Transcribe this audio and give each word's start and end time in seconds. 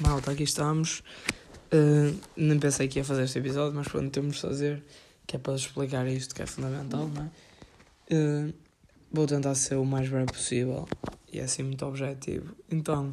Malta, 0.00 0.30
aqui 0.30 0.44
estamos. 0.44 1.02
Uh, 1.72 2.16
nem 2.36 2.60
pensei 2.60 2.86
que 2.86 3.00
ia 3.00 3.04
fazer 3.04 3.24
este 3.24 3.40
episódio, 3.40 3.74
mas 3.74 3.88
pronto, 3.88 4.10
temos 4.10 4.36
de 4.36 4.42
fazer, 4.42 4.84
que 5.26 5.34
é 5.34 5.38
para 5.40 5.56
explicar 5.56 6.06
isto 6.06 6.34
que 6.34 6.42
é 6.42 6.46
fundamental, 6.46 7.08
não 7.08 7.24
é? 7.24 7.30
Uh, 8.14 8.54
vou 9.10 9.26
tentar 9.26 9.56
ser 9.56 9.74
o 9.74 9.84
mais 9.84 10.08
breve 10.08 10.32
possível 10.32 10.88
e 11.32 11.40
é 11.40 11.42
assim 11.42 11.64
muito 11.64 11.84
objetivo. 11.84 12.54
Então, 12.70 13.12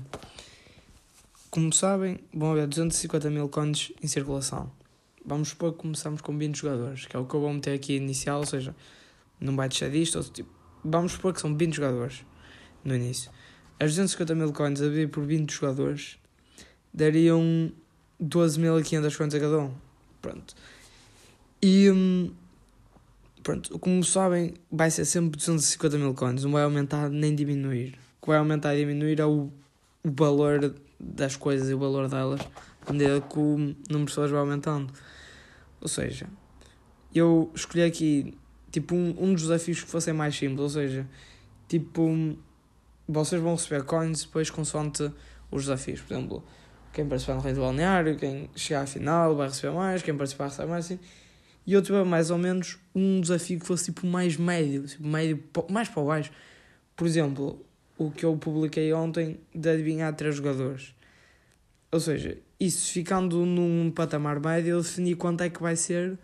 como 1.49 1.73
sabem, 1.73 2.19
vão 2.31 2.51
haver 2.51 2.67
250 2.67 3.31
mil 3.31 3.49
coins 3.49 3.91
em 4.03 4.07
circulação. 4.07 4.71
Vamos 5.25 5.49
supor 5.49 5.73
que 5.73 5.79
começamos 5.79 6.21
com 6.21 6.38
20 6.38 6.55
jogadores, 6.55 7.05
que 7.05 7.15
é 7.15 7.19
o 7.19 7.25
que 7.25 7.33
eu 7.33 7.41
vou 7.41 7.53
meter 7.53 7.75
aqui 7.75 7.95
inicial, 7.95 8.39
ou 8.39 8.45
seja, 8.45 8.75
não 9.39 9.55
vai 9.55 9.70
deixar 9.70 9.89
disto, 9.89 10.17
ou, 10.17 10.23
tipo, 10.23 10.49
vamos 10.84 11.13
supor 11.13 11.34
que 11.34 11.41
são 11.41 11.55
20 11.55 11.75
jogadores 11.75 12.25
no 12.84 12.95
início. 12.95 13.31
As 13.79 13.91
250 13.91 14.35
mil 14.35 14.53
coins 14.53 14.81
a 14.81 14.85
dividir 14.85 15.09
por 15.09 15.26
20 15.26 15.52
jogadores 15.52 16.17
dariam 16.93 17.71
12.500 18.21 19.17
coins 19.17 19.34
a 19.34 19.39
cada 19.39 19.59
um. 19.59 19.73
Pronto. 20.21 20.55
E 21.62 21.90
hum, 21.90 22.31
pronto, 23.43 23.77
como 23.79 24.03
sabem, 24.03 24.53
vai 24.71 24.91
ser 24.91 25.05
sempre 25.05 25.38
250 25.38 25.98
mil 25.98 26.13
coins, 26.13 26.43
não 26.43 26.51
vai 26.51 26.63
aumentar 26.63 27.09
nem 27.09 27.34
diminuir. 27.35 27.98
O 28.20 28.26
que 28.26 28.27
vai 28.27 28.38
aumentar 28.38 28.76
e 28.76 28.79
diminuir 28.79 29.20
é 29.20 29.26
o, 29.26 29.51
o 30.03 30.12
valor 30.12 30.76
das 30.99 31.35
coisas 31.35 31.70
e 31.70 31.73
o 31.73 31.79
valor 31.79 32.07
delas, 32.07 32.41
à 32.85 32.94
medida 32.94 33.21
que 33.21 33.40
o 33.40 33.58
número 33.58 33.76
de 33.90 34.05
pessoas 34.05 34.31
vai 34.31 34.40
aumentando. 34.40 34.94
Ou 35.80 35.88
seja, 35.88 36.27
eu 37.13 37.52
escolhi 37.54 37.84
aqui 37.84 38.38
tipo 38.71 38.95
um, 38.95 39.16
um 39.20 39.34
dos 39.34 39.44
desafios 39.44 39.84
que 39.84 39.90
fossem 39.90 40.13
mais 40.13 40.35
simples, 40.35 40.62
ou 40.62 40.70
seja, 40.70 41.07
tipo 41.68 42.09
vocês 43.07 43.41
vão 43.41 43.55
receber 43.55 43.84
coins 43.84 44.24
depois 44.24 44.49
consoante 44.49 45.12
os 45.49 45.63
desafios. 45.63 46.02
Por 46.02 46.13
exemplo, 46.13 46.43
quem 46.93 47.05
participar 47.07 47.35
no 47.35 47.41
Rei 47.41 47.54
do 47.54 47.62
Balneário, 47.62 48.18
quem 48.18 48.49
chegar 48.55 48.84
à 48.84 48.87
final 48.87 49.35
vai 49.35 49.48
receber 49.48 49.74
mais, 49.74 50.02
quem 50.02 50.15
participar 50.15 50.46
recebe 50.46 50.70
mais 50.70 50.85
assim. 50.85 50.99
E 51.65 51.74
eu 51.74 51.82
tive 51.82 52.04
mais 52.04 52.32
ou 52.32 52.37
menos 52.37 52.79
um 52.96 53.21
desafio 53.21 53.59
que 53.59 53.65
fosse 53.65 53.85
tipo 53.85 54.07
mais 54.07 54.37
médio, 54.37 54.87
tipo 54.87 55.07
médio, 55.07 55.43
mais 55.70 55.87
para 55.90 56.04
baixo. 56.04 56.32
Por 56.96 57.05
exemplo, 57.05 57.63
o 57.98 58.09
que 58.09 58.26
eu 58.26 58.35
publiquei 58.35 58.91
ontem 58.93 59.40
de 59.54 59.70
adivinhar 59.70 60.13
três 60.15 60.35
jogadores. 60.35 60.96
Ou 61.91 61.99
seja, 61.99 62.37
isso 62.65 62.91
ficando 62.91 63.45
num 63.45 63.91
patamar 63.91 64.40
médio, 64.40 64.72
eu 64.72 64.81
defini 64.81 65.16
quanto 65.16 65.41
é 65.41 65.50
que 65.50 65.62
vai 65.62 65.75
ser, 65.75 66.17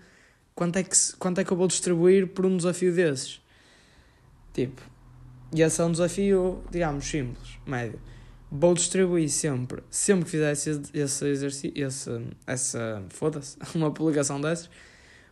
quanto 0.55 0.77
é 0.77 0.83
que, 0.83 0.95
quanto 1.19 1.41
é 1.41 1.43
que 1.43 1.51
eu 1.51 1.57
vou 1.57 1.67
distribuir 1.67 2.27
por 2.27 2.45
um 2.45 2.55
desafio 2.55 2.93
desses. 2.93 3.41
Tipo, 4.53 4.81
e 5.53 5.61
esse 5.61 5.81
é 5.81 5.83
um 5.83 5.91
desafio, 5.91 6.63
digamos, 6.71 7.05
simples, 7.05 7.57
médio 7.65 7.99
vou 8.51 8.73
distribuir 8.73 9.29
sempre, 9.29 9.83
sempre 9.89 10.25
que 10.25 10.31
fizer 10.31 10.51
esse, 10.51 10.81
esse 10.93 11.25
exercício, 11.27 11.71
esse, 11.75 12.27
essa, 12.45 13.03
foda-se, 13.09 13.57
uma 13.75 13.91
publicação 13.91 14.39
dessas, 14.39 14.69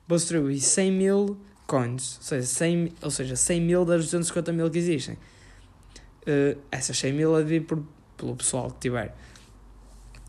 vou 0.08 0.18
distribuir 0.18 0.60
100 0.60 0.92
mil 0.92 1.38
coins, 1.66 2.18
ou 2.18 2.24
seja, 2.24 2.46
100, 2.46 2.94
ou 3.02 3.12
seja, 3.12 3.36
100 3.36 3.62
mil 3.62 3.86
das 3.86 4.04
250 4.04 4.52
mil 4.52 4.70
que 4.70 4.78
existem. 4.78 5.16
Uh, 6.28 6.60
essas 6.72 6.98
100 6.98 7.14
mil 7.14 7.36
a 7.36 7.42
dividir 7.42 7.66
por, 7.66 7.84
pelo 8.18 8.36
pessoal 8.36 8.70
que 8.72 8.80
tiver. 8.80 9.16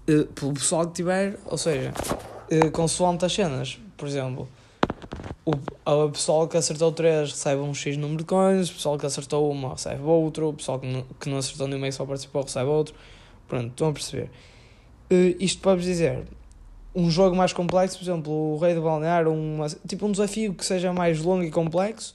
Uh, 0.09 0.25
pelo 0.27 0.55
pessoal 0.55 0.87
que 0.87 0.95
tiver, 0.95 1.39
ou 1.47 1.59
seja, 1.59 1.93
uh, 2.53 2.71
consoante 2.71 3.25
as 3.25 3.33
cenas, 3.33 3.79
por 3.97 4.07
exemplo, 4.07 4.49
o, 5.45 5.53
o 5.53 6.11
pessoal 6.11 6.47
que 6.47 6.57
acertou 6.57 6.93
3 6.93 7.31
recebe 7.31 7.61
um 7.61 7.75
X 7.75 7.97
número 7.97 8.19
de 8.19 8.25
coins, 8.25 8.71
o 8.71 8.75
pessoal 8.75 8.99
que 8.99 9.07
acertou 9.07 9.51
uma 9.51 9.71
recebe 9.71 10.03
outro, 10.03 10.49
o 10.49 10.55
pessoal 10.55 10.79
que 10.79 10.87
não, 10.87 11.03
que 11.21 11.29
não 11.29 11.39
acertou 11.39 11.67
nenhuma 11.69 11.89
e 11.89 11.93
só 11.93 12.05
participou 12.05 12.43
recebe 12.43 12.69
outro. 12.69 12.95
Pronto, 13.49 13.69
estão 13.69 13.89
a 13.89 13.93
perceber. 13.93 14.31
Uh, 15.11 15.37
isto 15.39 15.61
para 15.61 15.77
vos 15.77 15.85
dizer, 15.85 16.25
um 16.95 17.11
jogo 17.11 17.37
mais 17.37 17.53
complexo, 17.53 17.99
por 17.99 18.05
exemplo, 18.05 18.33
o 18.33 18.59
Rei 18.59 18.75
do 18.75 18.83
Balneário, 18.83 19.33
uma, 19.33 19.69
tipo 19.87 20.07
um 20.07 20.13
desafio 20.13 20.55
que 20.55 20.65
seja 20.65 20.93
mais 20.93 21.21
longo 21.21 21.45
e 21.45 21.51
complexo, 21.51 22.15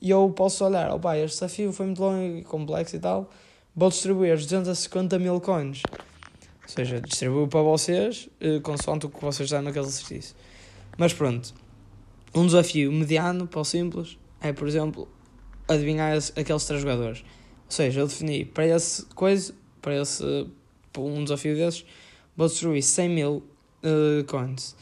e 0.00 0.10
eu 0.10 0.28
posso 0.36 0.64
olhar, 0.64 0.92
opá, 0.92 1.16
este 1.16 1.36
desafio 1.36 1.72
foi 1.72 1.86
muito 1.86 2.02
longo 2.02 2.38
e 2.38 2.42
complexo 2.42 2.96
e 2.96 2.98
tal, 2.98 3.30
vou 3.74 3.88
distribuir 3.88 4.34
os 4.34 4.42
250 4.42 5.18
mil 5.18 5.40
coins. 5.40 5.82
Ou 6.66 6.68
seja, 6.68 7.00
distribuo 7.00 7.46
para 7.48 7.62
vocês, 7.62 8.28
uh, 8.40 8.60
consoante 8.60 9.06
o 9.06 9.08
que 9.08 9.20
vocês 9.20 9.48
dão 9.48 9.62
naquele 9.62 9.86
exercício. 9.86 10.34
Mas 10.98 11.12
pronto 11.12 11.54
um 12.36 12.46
desafio 12.46 12.92
mediano 12.92 13.46
para 13.46 13.60
o 13.60 13.64
simples 13.64 14.18
é, 14.42 14.52
por 14.52 14.68
exemplo, 14.68 15.08
adivinhar 15.66 16.16
aqueles 16.36 16.64
três 16.66 16.82
jogadores. 16.82 17.20
Ou 17.20 17.70
seja, 17.70 18.00
eu 18.00 18.06
defini 18.06 18.44
para 18.44 18.66
esse 18.66 19.06
coisa, 19.06 19.54
para 19.80 20.00
esse 20.00 20.22
para 20.92 21.02
um 21.02 21.24
desafio 21.24 21.56
desses, 21.56 21.84
vou 22.36 22.46
destruir 22.46 22.82
100 22.82 23.08
mil 23.08 23.32
uh, 23.32 24.24
coins. 24.26 24.76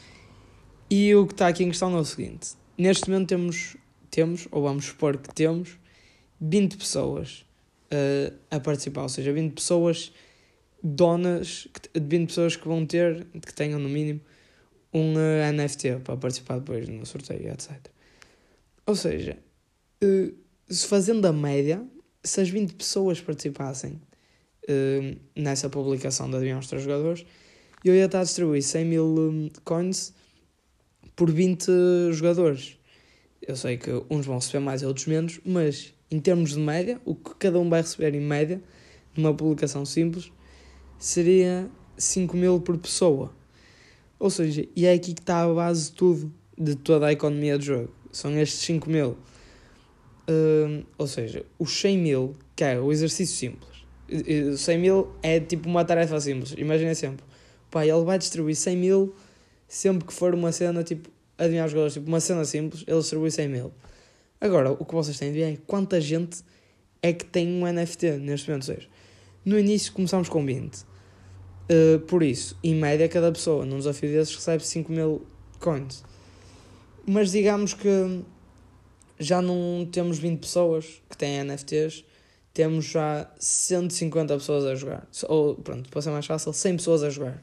E 0.91 1.15
o 1.15 1.27
que 1.27 1.33
está 1.33 1.49
aqui 1.49 1.65
em 1.65 1.69
questão 1.69 1.97
é 1.97 2.00
o 2.00 2.05
seguinte: 2.05 2.50
neste 2.77 3.09
momento 3.09 3.28
temos, 3.28 3.77
temos 4.11 4.49
ou 4.50 4.62
vamos 4.62 4.87
supor 4.87 5.17
que 5.17 5.33
temos, 5.33 5.78
20 6.41 6.77
pessoas 6.77 7.47
uh, 7.93 8.34
a 8.50 8.61
participar, 8.61 9.03
ou 9.03 9.09
seja, 9.09 9.33
20 9.33 9.53
pessoas 9.55 10.12
donas, 10.84 11.67
20 11.95 12.28
pessoas 12.28 12.56
que 12.56 12.69
vão 12.69 12.84
ter, 12.84 13.27
que 13.45 13.55
tenham 13.55 13.81
no 13.81 13.89
mínimo 13.89 14.21
um 14.93 15.19
eh, 15.19 15.50
NFT 15.50 16.00
para 16.05 16.17
participar 16.17 16.59
depois 16.59 16.87
no 16.87 17.06
sorteio, 17.06 17.50
etc. 17.50 17.72
Ou 18.87 18.94
seja, 18.94 19.39
uh, 20.05 20.34
se 20.69 20.87
fazendo 20.87 21.27
a 21.27 21.33
média, 21.33 21.83
se 22.23 22.41
as 22.41 22.50
20 22.50 22.75
pessoas 22.75 23.21
participassem 23.21 24.00
uh, 24.69 25.17
nessa 25.34 25.71
publicação 25.71 26.28
de 26.28 26.37
adivinhar 26.37 26.61
os 26.61 26.69
três 26.69 26.84
jogadores, 26.84 27.25
eu 27.83 27.94
ia 27.94 28.05
estar 28.05 28.21
a 28.21 28.25
distribuir 28.25 28.62
100 28.62 28.84
mil 28.84 29.05
um, 29.05 29.49
coins 29.65 30.15
por 31.17 31.31
20 31.31 32.12
jogadores. 32.12 32.78
Eu 33.43 33.56
sei 33.56 33.78
que 33.78 33.91
uns 34.09 34.27
vão 34.27 34.37
receber 34.37 34.61
mais 34.61 34.83
outros 34.83 35.06
menos, 35.06 35.41
mas 35.44 35.93
em 36.11 36.21
termos 36.21 36.50
de 36.50 36.61
média, 36.61 37.00
o 37.05 37.15
que 37.15 37.34
cada 37.37 37.59
um 37.59 37.69
vai 37.69 37.81
receber 37.81 38.15
em 38.15 38.21
média, 38.21 38.62
numa 39.17 39.34
publicação 39.34 39.84
simples, 39.84 40.31
seria 40.99 41.69
5 41.97 42.37
mil 42.37 42.60
por 42.60 42.77
pessoa. 42.78 43.32
Ou 44.19 44.31
seja, 44.31 44.66
e 44.75 44.87
é 44.87 44.93
aqui 44.93 45.15
que 45.15 45.21
está 45.21 45.43
a 45.43 45.53
base 45.53 45.91
de 45.91 45.93
tudo, 45.93 46.32
de 46.56 46.75
toda 46.75 47.06
a 47.06 47.12
economia 47.12 47.59
do 47.59 47.65
jogo. 47.65 47.93
São 48.12 48.37
estes 48.38 48.60
5 48.60 48.88
mil. 48.88 49.16
Uh, 50.28 50.84
ou 50.97 51.06
seja, 51.06 51.44
os 51.59 51.78
100 51.78 51.99
mil, 51.99 52.37
que 52.56 52.65
é 52.65 52.81
o 52.81 52.91
exercício 52.91 53.37
simples. 53.37 53.75
100 54.59 54.78
mil 54.78 55.12
é 55.22 55.41
tipo 55.41 55.69
uma 55.69 55.84
tarefa 55.84 56.19
simples. 56.21 56.55
Imagina 56.56 56.94
sempre, 56.94 57.25
pá, 57.71 57.84
ele 57.84 58.05
vai 58.05 58.19
distribuir 58.19 58.56
100 58.56 58.76
mil 58.76 59.15
sempre 59.75 60.06
que 60.06 60.12
for 60.12 60.34
uma 60.34 60.53
cena, 60.53 60.82
tipo, 60.84 61.11
adivinhar 61.37 61.66
os 61.66 61.72
jogadores, 61.72 61.94
tipo, 61.94 62.06
uma 62.06 62.21
cena 62.21 62.44
simples, 62.44 62.84
ele 62.87 62.99
distribui 62.99 63.31
100 63.31 63.49
mil. 63.49 63.72
Agora, 64.41 64.71
o 64.71 64.84
que 64.84 64.94
vocês 64.94 65.19
têm 65.19 65.32
de 65.32 65.38
ver 65.38 65.53
é 65.55 65.59
quanta 65.66 66.00
gente 66.00 66.44
é 67.03 67.12
que 67.12 67.25
tem 67.25 67.49
um 67.49 67.66
NFT 67.66 68.19
neste 68.19 68.49
momento. 68.49 68.71
Ou 68.71 68.75
seja, 68.76 68.88
no 69.44 69.59
início 69.59 69.93
começamos 69.93 70.28
com 70.28 70.44
20 70.44 70.94
Uh, 71.65 71.99
por 72.00 72.22
isso, 72.22 72.59
em 72.62 72.75
média, 72.75 73.09
cada 73.09 73.32
pessoa 73.32 73.65
num 73.65 73.78
desafio 73.78 74.10
desses 74.10 74.34
recebe 74.34 74.65
5 74.65 74.93
mil 74.93 75.27
coins. 75.59 76.05
Mas 77.06 77.32
digamos 77.32 77.72
que 77.72 78.22
já 79.19 79.41
não 79.41 79.88
temos 79.91 80.19
20 80.19 80.41
pessoas 80.41 81.03
que 81.09 81.16
têm 81.16 81.43
NFTs, 81.43 82.05
temos 82.53 82.84
já 82.84 83.31
150 83.38 84.34
pessoas 84.37 84.65
a 84.65 84.75
jogar. 84.75 85.09
Ou, 85.27 85.55
pronto, 85.55 85.88
para 85.88 86.03
ser 86.03 86.11
mais 86.11 86.26
fácil, 86.26 86.53
100 86.53 86.76
pessoas 86.76 87.03
a 87.03 87.09
jogar. 87.09 87.43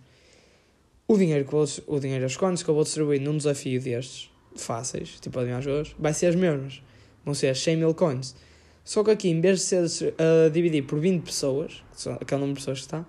O 1.07 1.17
dinheiro, 1.17 1.43
que 1.43 1.51
vou, 1.51 1.65
o 1.87 1.99
dinheiro 1.99 2.23
as 2.23 2.37
coins 2.37 2.61
que 2.61 2.69
eu 2.69 2.75
vou 2.75 2.83
distribuir 2.83 3.19
num 3.19 3.35
desafio 3.35 3.81
destes, 3.81 4.29
fáceis, 4.55 5.19
tipo 5.19 5.37
adivinhar 5.39 5.61
jogadores, 5.61 5.95
vai 5.97 6.13
ser 6.13 6.27
as 6.27 6.35
mesmas. 6.35 6.81
Vão 7.25 7.33
ser 7.33 7.47
as 7.47 7.59
100 7.59 7.77
mil 7.77 7.93
coins. 7.95 8.35
Só 8.83 9.03
que 9.03 9.11
aqui, 9.11 9.29
em 9.29 9.39
vez 9.39 9.59
de 9.59 9.89
ser 9.89 10.13
a 10.17 10.47
uh, 10.47 10.51
dividir 10.51 10.83
por 10.83 10.99
20 10.99 11.23
pessoas, 11.23 11.83
que 11.93 12.01
são 12.01 12.13
aquele 12.13 12.41
número 12.41 12.55
de 12.55 12.59
pessoas 12.61 12.79
que 12.79 12.85
está, 12.85 13.05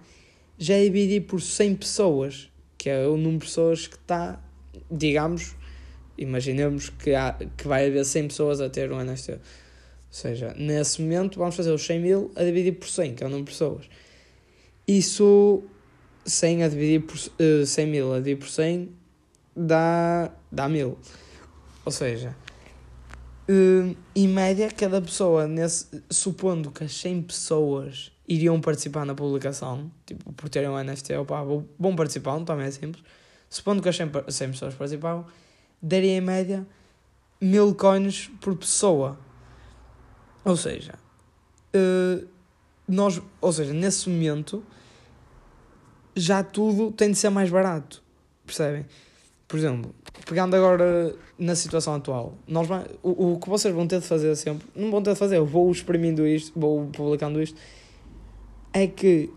já 0.58 0.74
é 0.74 0.84
dividido 0.84 1.26
por 1.26 1.40
100 1.40 1.76
pessoas, 1.76 2.50
que 2.76 2.90
é 2.90 3.06
o 3.06 3.16
número 3.16 3.38
de 3.38 3.46
pessoas 3.46 3.86
que 3.86 3.96
está, 3.96 4.40
digamos, 4.90 5.54
imaginemos 6.16 6.90
que, 6.90 7.14
há, 7.14 7.36
que 7.56 7.66
vai 7.66 7.86
haver 7.86 8.04
100 8.04 8.28
pessoas 8.28 8.60
a 8.60 8.68
ter 8.68 8.92
um 8.92 9.02
NFT. 9.02 9.32
Ou 9.32 9.38
seja, 10.10 10.54
nesse 10.58 11.00
momento 11.00 11.38
vamos 11.38 11.56
fazer 11.56 11.70
os 11.70 11.82
100 11.84 12.00
mil 12.00 12.30
a 12.36 12.44
dividir 12.44 12.72
por 12.72 12.88
100, 12.88 13.14
que 13.14 13.24
é 13.24 13.26
o 13.26 13.30
número 13.30 13.46
de 13.46 13.52
pessoas. 13.52 13.88
Isso, 14.86 15.62
100 16.24 16.64
a 16.64 16.68
dividir 16.68 17.00
por 17.02 17.16
uh, 17.16 17.62
eh, 17.62 17.66
100 17.66 17.86
mil 17.86 18.12
a 18.12 18.18
dividir 18.18 18.36
por 18.36 18.48
100 18.48 18.90
dá, 19.56 20.30
dá 20.50 20.68
1000. 20.68 20.98
Ou 21.84 21.92
seja, 21.92 22.36
uh, 23.52 23.96
em 24.14 24.28
média, 24.28 24.70
cada 24.70 25.00
pessoa, 25.00 25.46
nesse, 25.46 26.02
supondo 26.10 26.70
que 26.70 26.84
as 26.84 26.94
100 26.94 27.22
pessoas 27.22 28.12
iriam 28.26 28.60
participar 28.60 29.04
na 29.04 29.14
publicação, 29.14 29.90
tipo, 30.06 30.32
por 30.32 30.48
terem 30.48 30.68
um 30.68 30.82
NFT, 30.82 31.14
opa, 31.16 31.42
vão 31.78 31.94
participar, 31.94 32.40
também 32.44 32.66
é 32.66 32.70
simples. 32.70 33.04
Supondo 33.50 33.82
que 33.82 33.88
as 33.88 33.96
100, 33.96 34.10
100 34.28 34.50
pessoas 34.50 34.74
participavam, 34.74 35.26
daria 35.80 36.16
em 36.16 36.20
média 36.20 36.66
mil 37.40 37.74
coins 37.74 38.30
por 38.40 38.56
pessoa. 38.56 39.18
Ou 40.44 40.56
seja, 40.56 40.94
uh, 41.74 42.26
nós, 42.88 43.20
ou 43.40 43.52
seja, 43.52 43.72
nesse 43.72 44.08
momento 44.08 44.64
já 46.14 46.42
tudo 46.42 46.90
tem 46.92 47.10
de 47.10 47.18
ser 47.18 47.30
mais 47.30 47.50
barato. 47.50 48.02
Percebem? 48.44 48.86
Por 49.52 49.58
exemplo, 49.58 49.94
pegando 50.24 50.56
agora 50.56 51.14
na 51.38 51.54
situação 51.54 51.94
atual, 51.94 52.32
nós, 52.48 52.66
o, 53.02 53.34
o 53.34 53.38
que 53.38 53.50
vocês 53.50 53.74
vão 53.74 53.86
ter 53.86 54.00
de 54.00 54.06
fazer 54.06 54.34
sempre, 54.34 54.66
não 54.74 54.90
vão 54.90 55.02
ter 55.02 55.12
de 55.12 55.18
fazer, 55.18 55.36
eu 55.36 55.44
vou 55.44 55.70
exprimindo 55.70 56.26
isto, 56.26 56.58
vou 56.58 56.86
publicando 56.86 57.38
isto, 57.42 57.60
é 58.72 58.86
que 58.86 59.28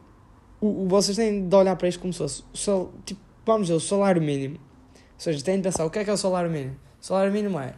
o, 0.62 0.88
vocês 0.88 1.18
têm 1.18 1.46
de 1.50 1.54
olhar 1.54 1.76
para 1.76 1.90
isto 1.90 2.00
como 2.00 2.14
se 2.14 2.20
fosse, 2.20 2.44
o, 2.72 2.92
tipo, 3.06 3.20
vamos 3.46 3.68
dizer, 3.68 3.76
o 3.76 3.80
salário 3.82 4.22
mínimo. 4.22 4.56
Ou 4.56 5.18
seja, 5.18 5.44
têm 5.44 5.58
de 5.58 5.64
pensar 5.64 5.84
o 5.84 5.90
que 5.90 6.00
é 6.00 6.06
que 6.06 6.10
é 6.10 6.14
o 6.14 6.18
salário 6.18 6.50
mínimo. 6.50 6.78
O 7.02 7.06
salário 7.06 7.34
mínimo 7.34 7.60
é 7.60 7.76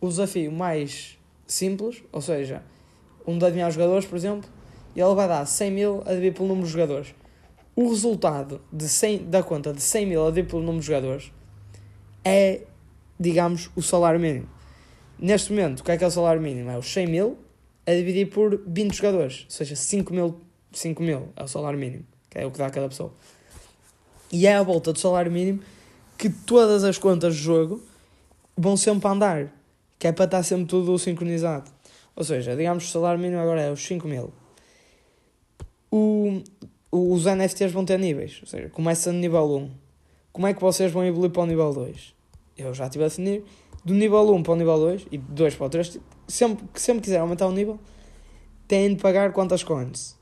o 0.00 0.08
desafio 0.08 0.50
mais 0.50 1.18
simples, 1.46 2.02
ou 2.10 2.22
seja, 2.22 2.62
um 3.26 3.36
de 3.36 3.44
adivinhar 3.44 3.68
os 3.68 3.74
jogadores, 3.74 4.06
por 4.06 4.16
exemplo, 4.16 4.48
e 4.96 5.02
ele 5.02 5.14
vai 5.14 5.28
dar 5.28 5.44
100 5.44 5.70
mil 5.70 6.02
a 6.06 6.14
dividir 6.14 6.32
pelo 6.32 6.48
número 6.48 6.66
de 6.66 6.72
jogadores. 6.72 7.14
O 7.76 7.90
resultado 7.90 8.62
de 8.72 8.88
100, 8.88 9.26
da 9.26 9.42
conta 9.42 9.70
de 9.70 9.82
100 9.82 10.06
mil 10.06 10.26
a 10.26 10.30
dividir 10.30 10.48
pelo 10.48 10.62
número 10.62 10.80
de 10.80 10.86
jogadores 10.86 11.30
é, 12.24 12.62
digamos, 13.18 13.70
o 13.76 13.82
salário 13.82 14.18
mínimo. 14.18 14.48
Neste 15.18 15.52
momento, 15.52 15.80
o 15.80 15.84
que 15.84 15.92
é 15.92 15.96
que 15.96 16.04
é 16.04 16.06
o 16.06 16.10
salário 16.10 16.40
mínimo? 16.40 16.70
É 16.70 16.78
os 16.78 16.92
100 16.92 17.06
mil 17.06 17.38
a 17.86 17.92
dividir 17.92 18.30
por 18.30 18.62
20 18.66 18.94
jogadores, 18.94 19.44
ou 19.44 19.50
seja, 19.50 19.76
5 19.76 20.12
mil, 20.12 20.40
5 20.72 21.02
mil 21.02 21.28
é 21.36 21.44
o 21.44 21.48
salário 21.48 21.78
mínimo, 21.78 22.04
que 22.30 22.38
é 22.38 22.46
o 22.46 22.50
que 22.50 22.58
dá 22.58 22.66
a 22.66 22.70
cada 22.70 22.88
pessoa. 22.88 23.12
E 24.32 24.46
é 24.46 24.54
à 24.54 24.62
volta 24.62 24.92
do 24.92 24.98
salário 24.98 25.30
mínimo 25.30 25.60
que 26.16 26.30
todas 26.30 26.82
as 26.84 26.98
contas 26.98 27.34
de 27.36 27.42
jogo 27.42 27.82
vão 28.56 28.76
sempre 28.76 29.08
andar, 29.08 29.52
que 29.98 30.06
é 30.06 30.12
para 30.12 30.24
estar 30.24 30.42
sempre 30.42 30.66
tudo 30.66 30.98
sincronizado. 30.98 31.70
Ou 32.16 32.24
seja, 32.24 32.56
digamos 32.56 32.84
que 32.84 32.90
o 32.90 32.92
salário 32.92 33.20
mínimo 33.20 33.40
agora 33.40 33.60
é 33.60 33.70
os 33.70 33.84
5 33.84 34.08
mil. 34.08 34.32
O, 35.90 36.42
os 36.90 37.26
NFTs 37.26 37.72
vão 37.72 37.84
ter 37.84 37.98
níveis, 37.98 38.38
ou 38.42 38.48
seja, 38.48 38.68
começa 38.70 39.12
no 39.12 39.18
nível 39.18 39.44
1. 39.44 39.70
Como 40.32 40.46
é 40.46 40.54
que 40.54 40.60
vocês 40.60 40.90
vão 40.90 41.04
evoluir 41.04 41.30
para 41.30 41.42
o 41.42 41.46
nível 41.46 41.72
2? 41.72 42.13
Eu 42.56 42.72
já 42.72 42.84
estive 42.84 43.04
a 43.04 43.08
definir. 43.08 43.44
Do 43.84 43.92
nível 43.92 44.32
1 44.34 44.42
para 44.42 44.52
o 44.52 44.56
nível 44.56 44.78
2 44.78 45.06
e 45.10 45.18
2 45.18 45.54
para 45.56 45.66
o 45.66 45.70
3, 45.70 46.00
sempre 46.26 46.64
que 46.72 46.80
sempre 46.80 47.02
quiser 47.02 47.18
aumentar 47.18 47.46
o 47.46 47.52
nível, 47.52 47.78
têm 48.66 48.94
de 48.94 49.02
pagar 49.02 49.32
quantas 49.32 49.62
coins? 49.62 50.16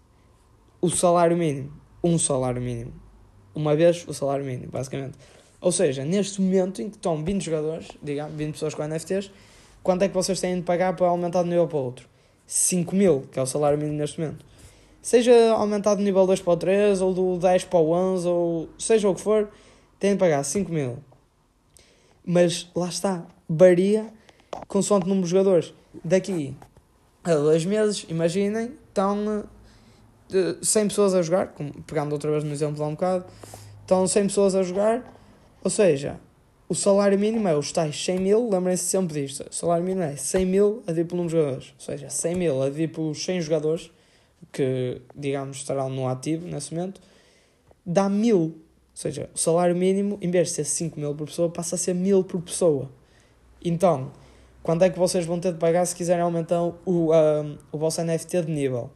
O 0.80 0.90
salário 0.90 1.36
mínimo. 1.36 1.72
Um 2.02 2.18
salário 2.18 2.60
mínimo. 2.60 2.92
Uma 3.54 3.76
vez 3.76 4.04
o 4.08 4.12
salário 4.12 4.44
mínimo, 4.44 4.72
basicamente. 4.72 5.16
Ou 5.60 5.70
seja, 5.70 6.04
neste 6.04 6.40
momento 6.40 6.82
em 6.82 6.90
que 6.90 6.96
estão 6.96 7.22
20 7.22 7.44
jogadores, 7.44 7.88
digamos, 8.02 8.34
20 8.34 8.52
pessoas 8.54 8.74
com 8.74 8.82
NFTs, 8.82 9.30
quanto 9.82 10.02
é 10.02 10.08
que 10.08 10.14
vocês 10.14 10.40
têm 10.40 10.56
de 10.56 10.62
pagar 10.62 10.96
para 10.96 11.06
aumentar 11.06 11.44
de 11.44 11.50
nível 11.50 11.68
para 11.68 11.78
o 11.78 11.84
outro? 11.84 12.08
5 12.46 12.96
mil, 12.96 13.28
que 13.30 13.38
é 13.38 13.42
o 13.42 13.46
salário 13.46 13.78
mínimo 13.78 13.96
neste 13.96 14.20
momento. 14.20 14.44
Seja 15.00 15.52
aumentado 15.52 15.98
do 15.98 16.02
nível 16.02 16.26
2 16.26 16.40
para 16.40 16.52
o 16.52 16.56
3, 16.56 17.00
ou 17.00 17.14
do 17.14 17.38
10 17.38 17.64
para 17.64 17.78
o 17.78 17.90
11, 17.90 18.28
ou 18.28 18.68
seja 18.76 19.08
o 19.08 19.14
que 19.14 19.20
for, 19.20 19.48
têm 20.00 20.12
de 20.12 20.18
pagar 20.18 20.42
5 20.42 20.72
mil. 20.72 20.98
Mas 22.24 22.70
lá 22.74 22.88
está, 22.88 23.26
varia 23.48 24.12
consoante 24.68 25.06
o 25.06 25.08
número 25.08 25.26
de 25.26 25.30
jogadores. 25.30 25.74
Daqui 26.04 26.54
a 27.24 27.34
dois 27.34 27.64
meses, 27.64 28.06
imaginem, 28.08 28.72
estão 28.88 29.44
100 30.62 30.88
pessoas 30.88 31.14
a 31.14 31.22
jogar, 31.22 31.54
pegando 31.86 32.12
outra 32.12 32.30
vez 32.30 32.44
no 32.44 32.52
exemplo 32.52 32.80
lá 32.80 32.88
um 32.88 32.92
bocado, 32.92 33.24
estão 33.80 34.06
100 34.06 34.26
pessoas 34.28 34.54
a 34.54 34.62
jogar, 34.62 35.04
ou 35.62 35.70
seja, 35.70 36.18
o 36.68 36.74
salário 36.74 37.18
mínimo 37.18 37.46
é 37.48 37.54
os 37.54 37.70
tais 37.70 38.02
100 38.02 38.18
mil, 38.18 38.48
lembrem-se 38.48 38.84
sempre 38.84 39.22
disto, 39.22 39.44
o 39.48 39.54
salário 39.54 39.84
mínimo 39.84 40.02
é 40.02 40.16
100 40.16 40.46
mil 40.46 40.82
a 40.86 40.92
dir 40.92 41.04
pelo 41.04 41.22
número 41.22 41.36
de 41.36 41.40
jogadores, 41.40 41.74
ou 41.78 41.84
seja, 41.84 42.08
100 42.08 42.34
mil 42.34 42.62
a 42.62 42.70
dir 42.70 42.88
pelos 42.88 43.22
100 43.22 43.42
jogadores, 43.42 43.90
que, 44.50 45.02
digamos, 45.14 45.58
estarão 45.58 45.88
no 45.90 46.08
ativo 46.08 46.46
nesse 46.46 46.74
momento, 46.74 47.00
dá 47.84 48.08
mil, 48.08 48.61
seja, 48.94 49.30
o 49.34 49.38
salário 49.38 49.74
mínimo, 49.74 50.18
em 50.20 50.30
vez 50.30 50.48
de 50.48 50.54
ser 50.54 50.64
5 50.64 50.98
mil 50.98 51.14
por 51.14 51.26
pessoa, 51.26 51.48
passa 51.50 51.74
a 51.74 51.78
ser 51.78 51.94
mil 51.94 52.22
por 52.24 52.40
pessoa. 52.42 52.90
Então, 53.64 54.12
quando 54.62 54.82
é 54.84 54.90
que 54.90 54.98
vocês 54.98 55.26
vão 55.26 55.40
ter 55.40 55.52
de 55.52 55.58
pagar 55.58 55.84
se 55.86 55.94
quiserem 55.94 56.22
aumentar 56.22 56.62
o, 56.62 56.74
um, 56.86 57.58
o 57.72 57.78
vosso 57.78 58.02
NFT 58.02 58.42
de 58.42 58.52
nível? 58.52 58.90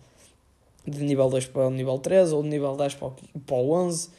De 0.87 1.03
nível 1.03 1.29
2 1.29 1.47
para 1.47 1.67
o 1.67 1.71
nível 1.71 1.99
3 1.99 2.33
ou 2.33 2.43
de 2.43 2.49
nível 2.49 2.77
10 2.77 2.95
para 2.95 3.09
o, 3.09 3.13
para 3.41 3.57
o 3.57 3.73
11, 3.73 4.11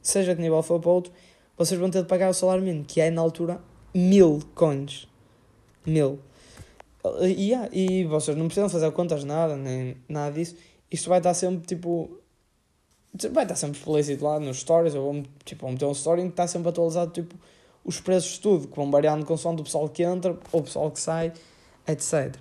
seja 0.00 0.34
que 0.34 0.40
nível 0.40 0.62
for 0.62 0.80
para 0.80 0.90
outro, 0.90 1.12
vocês 1.56 1.78
vão 1.78 1.90
ter 1.90 2.02
de 2.02 2.08
pagar 2.08 2.30
o 2.30 2.34
salário 2.34 2.62
mínimo, 2.62 2.84
que 2.84 3.00
é 3.00 3.10
na 3.10 3.20
altura 3.20 3.60
mil 3.94 4.40
coins. 4.54 5.08
Mil. 5.84 6.18
E, 7.22 7.52
e 7.72 8.04
vocês 8.04 8.36
não 8.36 8.46
precisam 8.46 8.68
fazer 8.68 8.90
contas 8.92 9.24
nada, 9.24 9.56
nem 9.56 9.96
nada 10.08 10.32
disso. 10.32 10.56
Isto 10.90 11.08
vai 11.08 11.18
estar 11.18 11.34
sempre 11.34 11.66
tipo. 11.66 12.18
Vai 13.32 13.44
estar 13.44 13.56
sempre 13.56 13.78
explícito 13.78 14.24
lá 14.24 14.38
nos 14.38 14.58
stories. 14.58 14.94
Eu 14.94 15.02
vou, 15.02 15.22
tipo, 15.44 15.62
vou 15.62 15.72
meter 15.72 15.86
um 15.86 15.92
story 15.92 16.22
em 16.22 16.26
que 16.26 16.32
está 16.32 16.46
sempre 16.46 16.68
atualizado 16.68 17.10
tipo, 17.10 17.34
os 17.84 18.00
preços 18.00 18.32
de 18.32 18.40
tudo, 18.40 18.68
que 18.68 18.76
vão 18.76 18.90
variando 18.90 19.24
com 19.24 19.36
som 19.36 19.54
do 19.54 19.62
pessoal 19.62 19.88
que 19.88 20.02
entra 20.02 20.38
ou 20.52 20.62
pessoal 20.62 20.90
que 20.90 21.00
sai, 21.00 21.32
etc. 21.86 22.36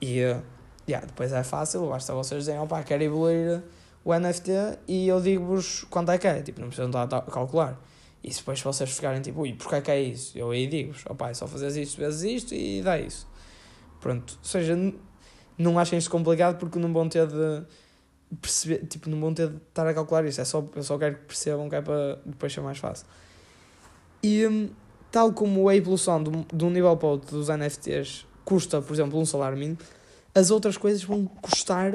E 0.00 0.22
uh, 0.22 0.42
yeah, 0.88 1.06
depois 1.06 1.32
é 1.32 1.42
fácil, 1.42 1.88
basta 1.88 2.12
vocês 2.14 2.40
dizerem, 2.40 2.60
opá, 2.60 2.82
quero 2.82 3.02
evoluir 3.02 3.62
o 4.04 4.14
NFT 4.14 4.50
e 4.88 5.08
eu 5.08 5.20
digo-vos 5.20 5.84
quanto 5.84 6.12
é 6.12 6.18
que 6.18 6.26
é. 6.26 6.42
Tipo, 6.42 6.60
não 6.60 6.68
precisam 6.68 6.88
estar 6.88 7.16
a 7.16 7.22
calcular. 7.22 7.80
E 8.22 8.30
depois 8.30 8.60
vocês 8.60 8.90
ficarem 8.90 9.22
tipo, 9.22 9.40
ui, 9.40 9.54
porquê 9.54 9.76
é 9.76 9.80
que 9.80 9.90
é 9.90 10.00
isso? 10.00 10.36
Eu 10.36 10.50
aí 10.50 10.66
digo-vos, 10.66 11.04
opá, 11.06 11.30
é 11.30 11.34
só 11.34 11.46
fazeres 11.46 11.76
isto 11.76 11.98
vezes 11.98 12.22
isto 12.22 12.54
e 12.54 12.82
dá 12.82 12.98
isso. 12.98 13.26
Pronto, 14.00 14.38
ou 14.38 14.44
seja, 14.44 14.76
não 15.56 15.78
achem 15.78 15.98
isto 15.98 16.10
complicado 16.10 16.58
porque 16.58 16.78
não 16.78 16.92
vão 16.92 17.08
ter 17.08 17.26
de 17.26 17.62
perceber, 18.40 18.86
tipo, 18.86 19.08
não 19.10 19.20
vão 19.20 19.34
ter 19.34 19.48
de 19.48 19.56
estar 19.56 19.86
a 19.86 19.94
calcular 19.94 20.24
isto, 20.24 20.40
é 20.40 20.44
só, 20.44 20.64
eu 20.74 20.82
só 20.82 20.98
quero 20.98 21.16
que 21.16 21.24
percebam 21.24 21.68
que 21.68 21.76
é 21.76 21.82
para 21.82 22.18
depois 22.24 22.52
ser 22.52 22.60
mais 22.60 22.78
fácil. 22.78 23.06
E 24.22 24.46
hum, 24.46 24.70
tal 25.10 25.32
como 25.32 25.68
a 25.68 25.74
evolução 25.74 26.22
de, 26.22 26.30
de 26.52 26.64
um 26.64 26.70
nível 26.70 26.96
para 26.96 27.08
outro 27.08 27.36
dos 27.36 27.48
NFTs 27.48 28.26
custa, 28.44 28.80
por 28.80 28.92
exemplo, 28.92 29.18
um 29.18 29.26
salário 29.26 29.58
mínimo, 29.58 29.78
as 30.34 30.50
outras 30.50 30.76
coisas 30.76 31.02
vão 31.02 31.26
custar 31.26 31.94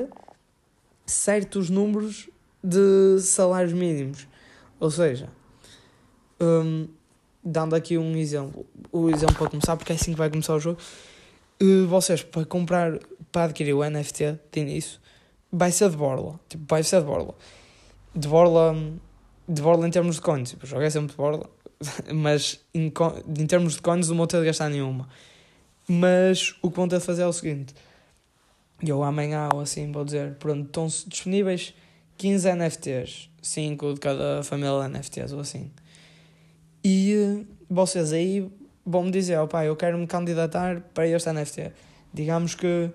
certos 1.05 1.69
números 1.69 2.29
de 2.63 3.19
salários 3.21 3.73
mínimos. 3.73 4.27
Ou 4.79 4.91
seja, 4.91 5.29
um, 6.41 6.87
dando 7.43 7.75
aqui 7.75 7.97
um 7.97 8.15
exemplo, 8.17 8.65
o 8.91 9.09
exemplo 9.09 9.35
para 9.35 9.49
começar, 9.49 9.77
porque 9.77 9.93
é 9.93 9.95
assim 9.95 10.11
que 10.11 10.17
vai 10.17 10.29
começar 10.29 10.55
o 10.55 10.59
jogo. 10.59 10.79
Uh, 11.61 11.87
vocês, 11.87 12.23
para 12.23 12.45
comprar, 12.45 12.99
para 13.31 13.45
adquirir 13.45 13.73
o 13.73 13.89
NFT 13.89 14.39
de 14.51 14.59
início, 14.59 14.99
vai 15.55 15.71
ser 15.71 15.89
de 15.89 15.97
borla. 15.97 16.39
Tipo, 16.49 16.65
vai 16.67 16.83
ser 16.83 16.99
de 16.99 17.07
borla. 17.07 17.33
De 18.13 18.27
borla, 18.27 18.75
de 19.47 19.61
borla 19.61 19.87
em 19.87 19.91
termos 19.91 20.15
de 20.15 20.21
coins. 20.21 20.49
Tipo, 20.49 20.65
joguei 20.65 20.89
sempre 20.91 21.11
de 21.11 21.17
borla, 21.17 21.49
mas 22.13 22.59
em, 22.73 22.91
em 23.37 23.47
termos 23.47 23.75
de 23.75 23.81
coins 23.81 24.09
não 24.09 24.17
vou 24.17 24.27
ter 24.27 24.39
de 24.39 24.45
gastar 24.45 24.69
nenhuma. 24.69 25.07
Mas 25.87 26.55
o 26.61 26.69
que 26.69 26.77
vão 26.77 26.87
ter 26.87 26.99
de 26.99 27.05
fazer 27.05 27.23
é 27.23 27.27
o 27.27 27.33
seguinte: 27.33 27.73
eu 28.83 29.03
amanhã 29.03 29.49
ou 29.53 29.61
assim 29.61 29.91
vou 29.91 30.03
dizer, 30.03 30.35
pronto, 30.35 30.65
estão 30.65 30.87
disponíveis 31.07 31.73
15 32.17 32.55
NFTs, 32.55 33.29
5 33.41 33.93
de 33.93 33.99
cada 33.99 34.43
família 34.43 34.81
de 34.81 34.97
NFTs 34.97 35.31
ou 35.31 35.39
assim. 35.39 35.71
E 36.83 37.45
vocês 37.69 38.13
aí 38.13 38.49
vão-me 38.85 39.11
dizer, 39.11 39.39
oh, 39.39 39.47
pá, 39.47 39.65
eu 39.65 39.75
quero 39.75 39.97
me 39.97 40.05
candidatar 40.05 40.81
para 40.93 41.07
este 41.07 41.31
NFT. 41.31 41.71
Digamos 42.13 42.55
que 42.55 42.89
15, 42.89 42.93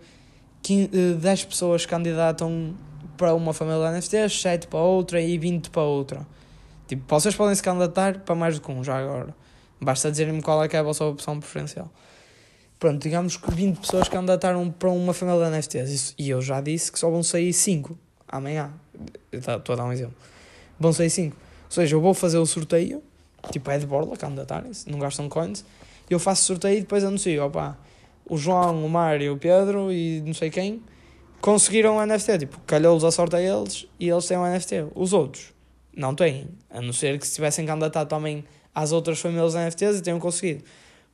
10 0.62 1.42
eh, 1.42 1.46
pessoas 1.46 1.86
candidatam 1.86 2.74
para 3.16 3.34
uma 3.34 3.52
família 3.52 3.86
de 3.86 3.98
NFTs, 3.98 4.40
7 4.40 4.66
para 4.68 4.78
outra 4.80 5.20
e 5.20 5.36
20 5.38 5.70
para 5.70 5.82
outra. 5.82 6.26
Tipo, 6.86 7.02
vocês 7.08 7.34
podem 7.34 7.54
se 7.54 7.62
candidatar 7.62 8.20
para 8.20 8.34
mais 8.34 8.56
do 8.56 8.60
que 8.60 8.70
um 8.70 8.82
já 8.82 8.98
agora. 8.98 9.34
Basta 9.80 10.10
dizerem-me 10.10 10.42
qual 10.42 10.62
é 10.62 10.68
que 10.68 10.76
é 10.76 10.80
a 10.80 10.82
vossa 10.82 11.04
opção 11.04 11.38
preferencial. 11.38 11.90
Pronto, 12.78 13.02
digamos 13.02 13.36
que 13.36 13.50
20 13.50 13.78
pessoas 13.78 14.08
candidataram 14.08 14.70
para 14.70 14.90
uma 14.90 15.12
família 15.12 15.44
de 15.44 15.56
NFTs. 15.56 16.14
e 16.18 16.30
eu 16.30 16.40
já 16.40 16.60
disse 16.60 16.90
que 16.90 16.98
só 16.98 17.10
vão 17.10 17.22
sair 17.22 17.52
5 17.52 17.98
amanhã. 18.28 18.72
Estou 19.30 19.74
a 19.74 19.76
dar 19.76 19.84
um 19.84 19.92
exemplo. 19.92 20.16
Vão 20.78 20.92
sair 20.92 21.10
5. 21.10 21.36
Ou 21.36 21.70
seja, 21.70 21.94
eu 21.94 22.00
vou 22.00 22.14
fazer 22.14 22.38
o 22.38 22.46
sorteio 22.46 23.02
tipo 23.50 23.70
é 23.70 23.78
de 23.78 23.86
borla, 23.86 24.16
candidatarem-se, 24.16 24.90
não 24.90 24.98
gastam 24.98 25.28
coins. 25.28 25.64
Eu 26.08 26.18
faço 26.18 26.44
sorteio 26.44 26.78
e 26.78 26.80
depois 26.80 27.04
anuncio, 27.04 27.44
opa, 27.44 27.78
o 28.28 28.36
João, 28.36 28.84
o 28.84 28.88
Mário, 28.88 29.34
o 29.34 29.36
Pedro 29.36 29.92
e 29.92 30.20
não 30.20 30.34
sei 30.34 30.50
quem 30.50 30.82
conseguiram 31.40 31.96
o 31.96 32.06
NFT, 32.06 32.38
tipo, 32.38 32.60
calhou-lhes 32.66 33.02
a 33.02 33.10
sorte 33.10 33.36
a 33.36 33.40
eles 33.40 33.86
e 33.98 34.08
eles 34.08 34.26
têm 34.26 34.36
o 34.36 34.46
NFT. 34.46 34.86
Os 34.94 35.12
outros 35.12 35.52
não 35.96 36.14
têm, 36.14 36.48
a 36.68 36.80
não 36.80 36.92
ser 36.92 37.18
que 37.18 37.26
se 37.26 37.34
tivessem 37.34 37.66
candidatado 37.66 38.08
também 38.08 38.44
às 38.74 38.92
outras 38.92 39.20
famílias 39.20 39.54
NFTs 39.54 39.98
e 39.98 40.02
tenham 40.02 40.20
conseguido. 40.20 40.64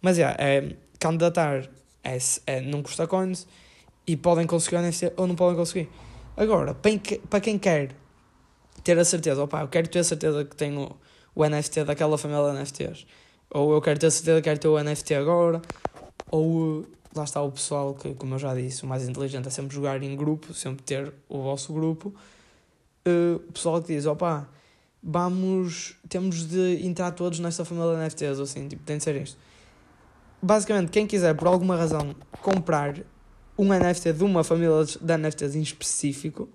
Mas 0.03 0.19
yeah, 0.19 0.37
é, 0.39 0.75
candidatar 0.99 1.69
é, 2.05 2.19
é, 2.47 2.61
não 2.61 2.83
custa 2.83 3.07
coins 3.07 3.47
e 4.07 4.17
podem 4.17 4.47
conseguir 4.47 4.77
o 4.77 4.83
NFT 4.83 5.13
ou 5.17 5.27
não 5.27 5.35
podem 5.35 5.57
conseguir. 5.57 5.89
Agora, 6.37 6.75
para 6.75 7.41
quem 7.41 7.59
quer 7.59 7.93
ter 8.85 8.99
a 8.99 9.05
certeza, 9.05 9.43
opa, 9.43 9.63
eu 9.63 9.69
quero 9.69 9.89
ter 9.89 10.01
a 10.01 10.05
certeza 10.05 10.45
que 10.45 10.55
tenho 10.55 10.97
o 11.35 11.45
NFT 11.45 11.85
daquela 11.85 12.19
família 12.19 12.53
de 12.53 12.59
NFTs. 12.59 13.07
Ou 13.51 13.73
eu 13.73 13.81
quero 13.81 13.99
ter 13.99 14.11
certeza 14.11 14.37
que 14.39 14.45
quero 14.45 14.59
ter 14.59 14.69
o 14.69 14.83
NFT 14.83 15.15
agora. 15.15 15.63
Ou 16.31 16.87
lá 17.15 17.25
está 17.25 17.43
o 17.43 17.51
pessoal 17.51 17.95
que, 17.95 18.15
como 18.15 18.35
eu 18.35 18.39
já 18.39 18.55
disse, 18.55 18.85
o 18.85 18.87
mais 18.87 19.09
inteligente 19.09 19.47
é 19.47 19.51
sempre 19.51 19.75
jogar 19.75 20.03
em 20.03 20.17
grupo, 20.17 20.53
sempre 20.53 20.83
ter 20.83 21.13
o 21.29 21.43
vosso 21.43 21.73
grupo. 21.73 22.15
Uh, 23.07 23.37
o 23.49 23.53
pessoal 23.53 23.81
que 23.81 23.95
diz, 23.95 24.05
opá, 24.07 24.49
vamos, 25.03 25.97
temos 26.09 26.47
de 26.47 26.85
entrar 26.85 27.13
todos 27.13 27.39
nesta 27.39 27.65
família 27.65 27.93
de 27.93 28.03
NFTs, 28.03 28.39
ou 28.39 28.45
assim, 28.45 28.69
tipo, 28.69 28.83
tem 28.83 28.99
de 28.99 29.05
ser 29.05 29.17
isto. 29.17 29.39
Basicamente, 30.43 30.91
quem 30.91 31.07
quiser, 31.07 31.35
por 31.35 31.49
alguma 31.49 31.77
razão, 31.77 32.15
comprar 32.43 32.97
um 33.57 33.73
NFT 33.73 34.13
de 34.13 34.25
uma 34.25 34.45
família 34.45 34.85
de 34.85 35.17
NFTs 35.17 35.55
em 35.55 35.63
específico, 35.63 36.49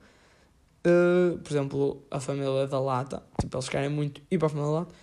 uh, 0.86 1.38
por 1.40 1.52
exemplo, 1.52 2.04
a 2.12 2.20
família 2.20 2.68
da 2.68 2.80
Lata, 2.80 3.24
tipo, 3.40 3.56
eles 3.56 3.70
querem 3.70 3.90
muito 3.90 4.22
ir 4.30 4.38
para 4.38 4.48
a 4.48 4.50
família 4.50 4.72
da 4.72 4.80
Lata, 4.80 4.94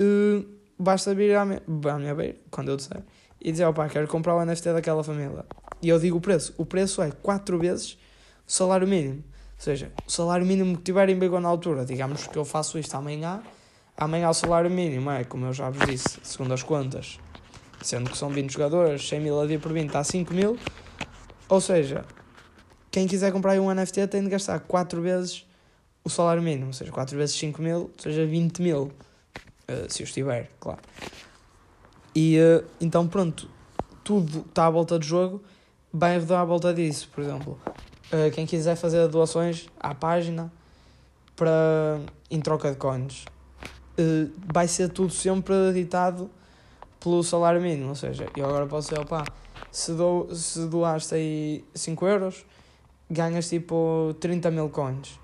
uh, 0.00 0.46
basta 0.78 1.14
vir 1.14 1.36
à 1.36 1.44
minha, 1.44 1.62
à 1.66 1.98
minha 1.98 2.14
beira, 2.14 2.36
quando 2.50 2.70
eu 2.70 2.76
disser, 2.76 3.02
e 3.46 3.52
dizer, 3.52 3.64
opá, 3.64 3.88
quero 3.88 4.08
comprar 4.08 4.34
o 4.34 4.44
NFT 4.44 4.72
daquela 4.72 5.04
família. 5.04 5.44
E 5.80 5.88
eu 5.88 6.00
digo 6.00 6.18
o 6.18 6.20
preço. 6.20 6.52
O 6.58 6.66
preço 6.66 7.00
é 7.00 7.12
4 7.12 7.56
vezes 7.60 7.96
o 8.44 8.50
salário 8.50 8.88
mínimo. 8.88 9.22
Ou 9.22 9.62
seja, 9.62 9.92
o 10.04 10.10
salário 10.10 10.44
mínimo 10.44 10.76
que 10.76 10.82
tiverem 10.82 11.16
bem 11.16 11.30
na 11.30 11.48
altura, 11.48 11.84
digamos 11.84 12.26
que 12.26 12.36
eu 12.36 12.44
faço 12.44 12.76
isto 12.76 12.92
amanhã, 12.96 13.40
amanhã 13.96 14.28
o 14.30 14.34
salário 14.34 14.68
mínimo 14.68 15.12
é, 15.12 15.22
como 15.22 15.46
eu 15.46 15.52
já 15.52 15.70
vos 15.70 15.86
disse, 15.86 16.18
segundo 16.24 16.52
as 16.54 16.64
contas, 16.64 17.20
sendo 17.80 18.10
que 18.10 18.18
são 18.18 18.30
20 18.30 18.50
jogadores, 18.50 19.08
100 19.08 19.20
mil 19.20 19.40
a 19.40 19.46
dia 19.46 19.60
por 19.60 19.72
20 19.72 19.86
está 19.86 20.02
5 20.02 20.34
mil. 20.34 20.58
Ou 21.48 21.60
seja, 21.60 22.04
quem 22.90 23.06
quiser 23.06 23.30
comprar 23.30 23.60
um 23.60 23.72
NFT 23.72 24.08
tem 24.08 24.24
de 24.24 24.28
gastar 24.28 24.58
4 24.58 25.00
vezes 25.00 25.46
o 26.02 26.10
salário 26.10 26.42
mínimo, 26.42 26.66
ou 26.66 26.72
seja, 26.72 26.90
4 26.90 27.16
vezes 27.16 27.36
5 27.36 27.62
mil, 27.62 27.78
ou 27.78 27.90
seja, 27.96 28.26
20 28.26 28.60
mil, 28.60 28.82
uh, 28.82 29.88
se 29.88 30.02
os 30.02 30.12
tiver, 30.12 30.50
claro. 30.58 30.80
E 32.16 32.38
uh, 32.38 32.64
então, 32.80 33.06
pronto, 33.06 33.46
tudo 34.02 34.46
está 34.48 34.66
à 34.66 34.70
volta 34.70 34.98
do 34.98 35.04
jogo, 35.04 35.42
vai 35.92 36.18
rodar 36.18 36.40
à 36.40 36.44
volta 36.46 36.72
disso. 36.72 37.10
Por 37.14 37.22
exemplo, 37.22 37.60
uh, 38.10 38.30
quem 38.32 38.46
quiser 38.46 38.74
fazer 38.74 39.06
doações 39.08 39.66
à 39.78 39.94
página 39.94 40.50
para, 41.36 42.00
em 42.30 42.40
troca 42.40 42.70
de 42.70 42.78
coins, 42.78 43.26
uh, 43.98 44.32
vai 44.50 44.66
ser 44.66 44.88
tudo 44.88 45.12
sempre 45.12 45.52
editado 45.68 46.30
pelo 46.98 47.22
salário 47.22 47.60
mínimo. 47.60 47.90
Ou 47.90 47.94
seja, 47.94 48.26
eu 48.34 48.46
agora 48.46 48.66
posso 48.66 48.88
dizer, 48.88 49.02
opá, 49.02 49.22
se, 49.70 49.92
dou, 49.92 50.34
se 50.34 50.66
doaste 50.68 51.14
aí 51.16 51.64
5 51.74 52.06
euros, 52.06 52.46
ganhas 53.10 53.46
tipo 53.46 54.16
30 54.20 54.50
mil 54.50 54.70
coins. 54.70 55.20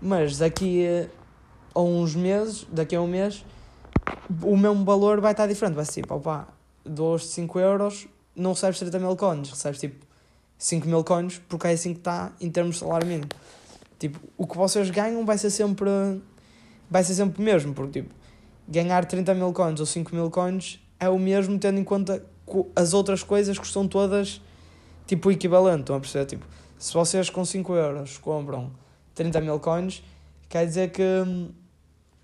Mas 0.00 0.38
daqui 0.38 0.86
a 1.74 1.80
uns 1.80 2.14
meses, 2.14 2.68
daqui 2.70 2.94
a 2.94 3.00
um 3.00 3.08
mês 3.08 3.44
o 4.42 4.56
mesmo 4.56 4.84
valor 4.84 5.20
vai 5.20 5.32
estar 5.32 5.46
diferente. 5.46 5.74
Vai 5.74 5.84
ser 5.84 6.02
tipo, 6.02 6.14
opá, 6.14 6.48
dou-te 6.84 7.26
5 7.26 7.58
euros, 7.58 8.06
não 8.34 8.52
recebes 8.52 8.78
30 8.78 8.98
mil 8.98 9.16
coins, 9.16 9.50
recebes 9.50 9.80
tipo 9.80 10.06
5 10.58 10.86
mil 10.86 11.02
coins, 11.04 11.40
porque 11.48 11.66
é 11.66 11.72
assim 11.72 11.92
que 11.92 12.00
está 12.00 12.32
em 12.40 12.50
termos 12.50 12.76
de 12.76 12.80
salário 12.80 13.06
mínimo. 13.06 13.28
Tipo, 13.98 14.18
o 14.36 14.46
que 14.46 14.56
vocês 14.56 14.90
ganham 14.90 15.24
vai 15.24 15.38
ser 15.38 15.50
sempre. 15.50 15.90
Vai 16.90 17.04
ser 17.04 17.14
sempre 17.14 17.40
o 17.40 17.44
mesmo, 17.44 17.72
porque 17.72 18.02
tipo, 18.02 18.14
ganhar 18.66 19.04
30 19.04 19.34
mil 19.34 19.52
coins 19.52 19.78
ou 19.78 19.86
5 19.86 20.14
mil 20.14 20.30
coins 20.30 20.80
é 20.98 21.08
o 21.08 21.18
mesmo, 21.18 21.58
tendo 21.58 21.78
em 21.78 21.84
conta 21.84 22.24
que 22.46 22.64
as 22.74 22.92
outras 22.92 23.22
coisas 23.22 23.58
custam 23.58 23.86
todas 23.86 24.40
tipo 25.06 25.28
o 25.28 25.32
equivalente. 25.32 25.80
Estão 25.80 25.96
a 25.96 26.00
perceber? 26.00 26.26
Tipo, 26.26 26.46
se 26.78 26.92
vocês 26.92 27.30
com 27.30 27.44
5 27.44 27.74
euros 27.74 28.18
compram 28.18 28.70
30 29.14 29.40
mil 29.40 29.60
coins, 29.60 30.02
quer 30.48 30.66
dizer 30.66 30.90
que 30.90 31.02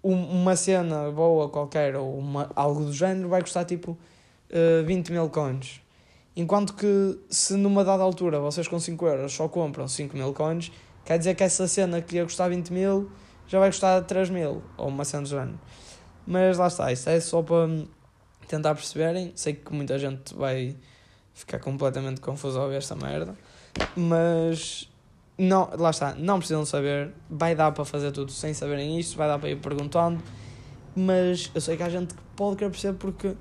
hum, 0.09 0.43
uma 0.43 0.57
cena 0.57 1.11
boa 1.11 1.49
qualquer 1.49 1.97
ou 1.97 2.19
uma, 2.19 2.51
algo 2.55 2.85
do 2.85 2.93
género 2.93 3.29
vai 3.29 3.41
custar 3.41 3.65
tipo 3.65 3.93
uh, 3.93 3.99
eh, 4.51 4.83
20 4.83 5.13
mil 5.13 5.29
coins. 5.31 5.81
Enquanto 6.37 6.75
que 6.75 7.19
se 7.31 7.55
numa 7.55 7.85
dada 7.85 8.03
altura 8.03 8.39
vocês 8.41 8.69
com 8.69 8.79
5 8.79 9.07
euros 9.07 9.33
só 9.33 9.49
compram 9.49 9.89
5 9.89 10.17
mil 10.17 10.33
coins, 10.35 10.71
quer 11.05 11.19
dizer 11.19 11.35
que 11.35 11.43
essa 11.43 11.67
cena 11.67 12.03
que 12.03 12.17
ia 12.17 12.25
custar 12.25 12.51
20 12.51 12.73
mil 12.73 13.11
já 13.47 13.59
vai 13.59 13.71
custar 13.71 14.05
3 14.05 14.31
mil 14.31 14.63
ou 14.77 14.89
uma 14.89 15.05
cena 15.05 15.23
do 15.23 15.29
género. 15.29 15.59
Mas 16.27 16.59
lá 16.59 16.67
está, 16.67 16.93
isto 16.93 17.09
é 17.09 17.21
só 17.21 17.43
para 17.43 17.69
tentar 18.49 18.75
perceberem. 18.75 19.33
Sei 19.35 19.55
que 19.55 19.73
muita 19.73 19.99
gente 19.99 20.35
vai 20.35 20.77
ficar 21.33 21.59
completamente 21.59 22.21
confusa 22.21 22.59
ao 22.59 22.69
ver 22.69 22.79
esta 22.79 22.97
merda, 22.97 23.35
mas 23.95 24.89
não, 25.39 25.71
lá 25.77 25.91
está, 25.91 26.15
não 26.15 26.39
precisam 26.39 26.65
saber, 26.65 27.13
vai 27.29 27.55
dar 27.55 27.73
para 27.73 27.85
fazer 27.85 28.11
tudo 28.11 28.33
sem 28.33 28.55
saberem 28.55 28.99
isto, 28.99 29.17
vai 29.17 29.29
dar 29.29 29.39
para 29.39 29.51
ir 29.51 29.57
perguntando, 29.57 30.23
mas 30.95 31.51
eu 31.55 31.61
sei 31.61 31.77
que 31.77 31.83
há 31.83 31.89
gente 31.89 32.15
que 32.15 32.23
pode 32.35 32.57
querer 32.57 32.71
perceber 32.71 32.99
porque 32.99 33.35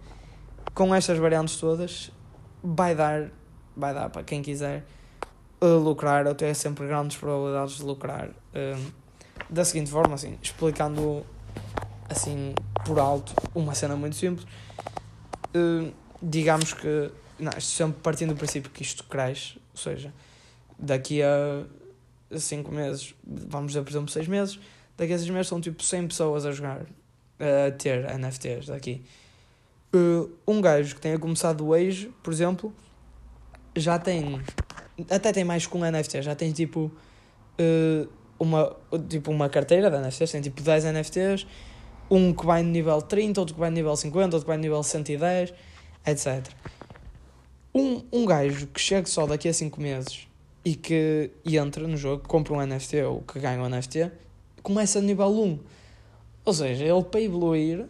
com 0.73 0.93
estas 0.93 1.17
variantes 1.17 1.55
todas 1.57 2.11
vai 2.61 2.93
dar, 2.93 3.31
vai 3.75 3.93
dar 3.93 4.09
para 4.09 4.23
quem 4.23 4.41
quiser 4.41 4.85
uh, 5.61 5.77
lucrar 5.77 6.27
ou 6.27 6.35
ter 6.35 6.53
sempre 6.53 6.85
grandes 6.85 7.15
probabilidades 7.15 7.77
de 7.77 7.83
lucrar 7.83 8.27
uh, 8.29 8.93
da 9.49 9.63
seguinte 9.63 9.89
forma, 9.89 10.15
assim, 10.15 10.37
explicando 10.41 11.25
assim 12.09 12.53
por 12.85 12.99
alto 12.99 13.33
uma 13.53 13.73
cena 13.73 13.95
muito 13.95 14.17
simples, 14.17 14.45
uh, 15.55 15.93
digamos 16.21 16.73
que 16.73 17.11
não, 17.39 17.51
sempre 17.59 18.01
partindo 18.01 18.33
do 18.33 18.37
princípio 18.37 18.69
que 18.69 18.81
isto 18.81 19.05
cresce, 19.05 19.57
ou 19.71 19.77
seja, 19.77 20.13
daqui 20.77 21.21
a 21.23 21.63
5 22.31 22.71
meses, 22.71 23.13
vamos 23.23 23.71
dizer, 23.71 23.83
por 23.83 23.91
exemplo, 23.91 24.09
6 24.09 24.27
meses, 24.27 24.59
daqui 24.97 25.13
a 25.13 25.17
6 25.17 25.29
meses 25.29 25.47
são 25.47 25.61
tipo 25.61 25.83
100 25.83 26.07
pessoas 26.07 26.45
a 26.45 26.51
jogar, 26.51 26.85
a 27.39 27.71
ter 27.71 28.05
NFTs 28.17 28.67
daqui. 28.67 29.03
Uh, 29.93 30.29
um 30.47 30.59
gajo 30.59 30.95
que 30.95 31.01
tenha 31.01 31.17
começado 31.17 31.67
hoje, 31.67 32.11
por 32.21 32.33
exemplo, 32.33 32.73
já 33.75 33.97
tem, 33.97 34.41
até 35.09 35.31
tem 35.31 35.43
mais 35.43 35.65
que 35.65 35.77
um 35.77 35.89
NFT, 35.89 36.21
já 36.21 36.35
tem 36.35 36.51
tipo, 36.51 36.91
uh, 37.59 38.09
uma, 38.37 38.75
tipo 39.07 39.31
uma 39.31 39.47
carteira 39.47 39.89
de 39.89 39.97
NFTs, 39.97 40.31
tem 40.31 40.41
tipo 40.41 40.61
10 40.61 40.85
NFTs, 40.85 41.47
um 42.09 42.33
que 42.33 42.45
vai 42.45 42.61
no 42.61 42.69
nível 42.69 43.01
30, 43.01 43.39
outro 43.39 43.55
que 43.55 43.59
vai 43.59 43.69
no 43.69 43.75
nível 43.75 43.95
50, 43.95 44.25
outro 44.25 44.39
que 44.41 44.47
vai 44.47 44.57
no 44.57 44.63
nível 44.63 44.83
110, 44.83 45.53
etc. 46.05 46.45
Um, 47.73 48.03
um 48.11 48.25
gajo 48.25 48.67
que 48.67 48.79
chega 48.79 49.07
só 49.07 49.25
daqui 49.25 49.47
a 49.47 49.53
5 49.53 49.79
meses 49.81 50.27
e 50.65 50.75
que 50.75 51.31
entra 51.45 51.87
no 51.87 51.95
jogo, 51.95 52.27
compra 52.27 52.53
um 52.53 52.65
NFT 52.65 53.03
ou 53.03 53.21
que 53.21 53.39
ganha 53.39 53.61
um 53.61 53.69
NFT, 53.69 54.11
começa 54.63 54.99
no 54.99 55.05
nível 55.05 55.27
1. 55.27 55.59
Ou 56.43 56.53
seja, 56.53 56.83
ele 56.83 57.03
para 57.03 57.21
evoluir 57.21 57.85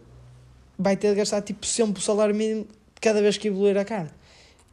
vai 0.78 0.94
ter 0.94 1.08
de 1.08 1.16
gastar 1.16 1.40
tipo 1.40 1.64
sempre 1.64 2.00
o 2.00 2.02
salário 2.02 2.34
mínimo 2.34 2.66
cada 3.00 3.22
vez 3.22 3.38
que 3.38 3.48
evoluir 3.48 3.78
a 3.78 3.84
carta. 3.84 4.14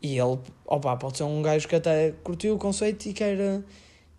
E 0.02 0.18
ele, 0.18 0.38
opa, 0.66 0.98
pode 0.98 1.18
ser 1.18 1.24
um 1.24 1.42
gajo 1.42 1.66
que 1.66 1.76
até 1.76 2.12
curtiu 2.24 2.56
o 2.56 2.58
conceito 2.58 3.06
e 3.06 3.14
quer, 3.14 3.64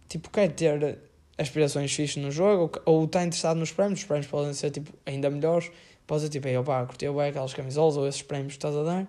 tipo, 0.08 0.30
quer 0.30 0.50
ter 0.52 0.98
aspirações 1.36 1.92
fixas 1.92 2.22
no 2.22 2.30
jogo 2.30 2.80
ou, 2.86 2.94
ou 3.00 3.04
está 3.04 3.22
interessado 3.22 3.58
nos 3.58 3.70
prémios. 3.70 4.00
Os 4.00 4.06
prémios 4.06 4.26
podem 4.26 4.54
ser 4.54 4.70
tipo 4.70 4.90
ainda 5.04 5.28
melhores. 5.28 5.70
Pode 6.06 6.22
ser 6.22 6.30
tipo, 6.30 6.48
opa, 6.58 6.86
curtiu 6.86 7.12
bem 7.14 7.28
aquelas 7.28 7.52
camisolas 7.52 7.98
ou 7.98 8.08
esses 8.08 8.22
prémios 8.22 8.54
que 8.54 8.58
estás 8.58 8.74
a 8.74 8.82
dar. 8.82 9.06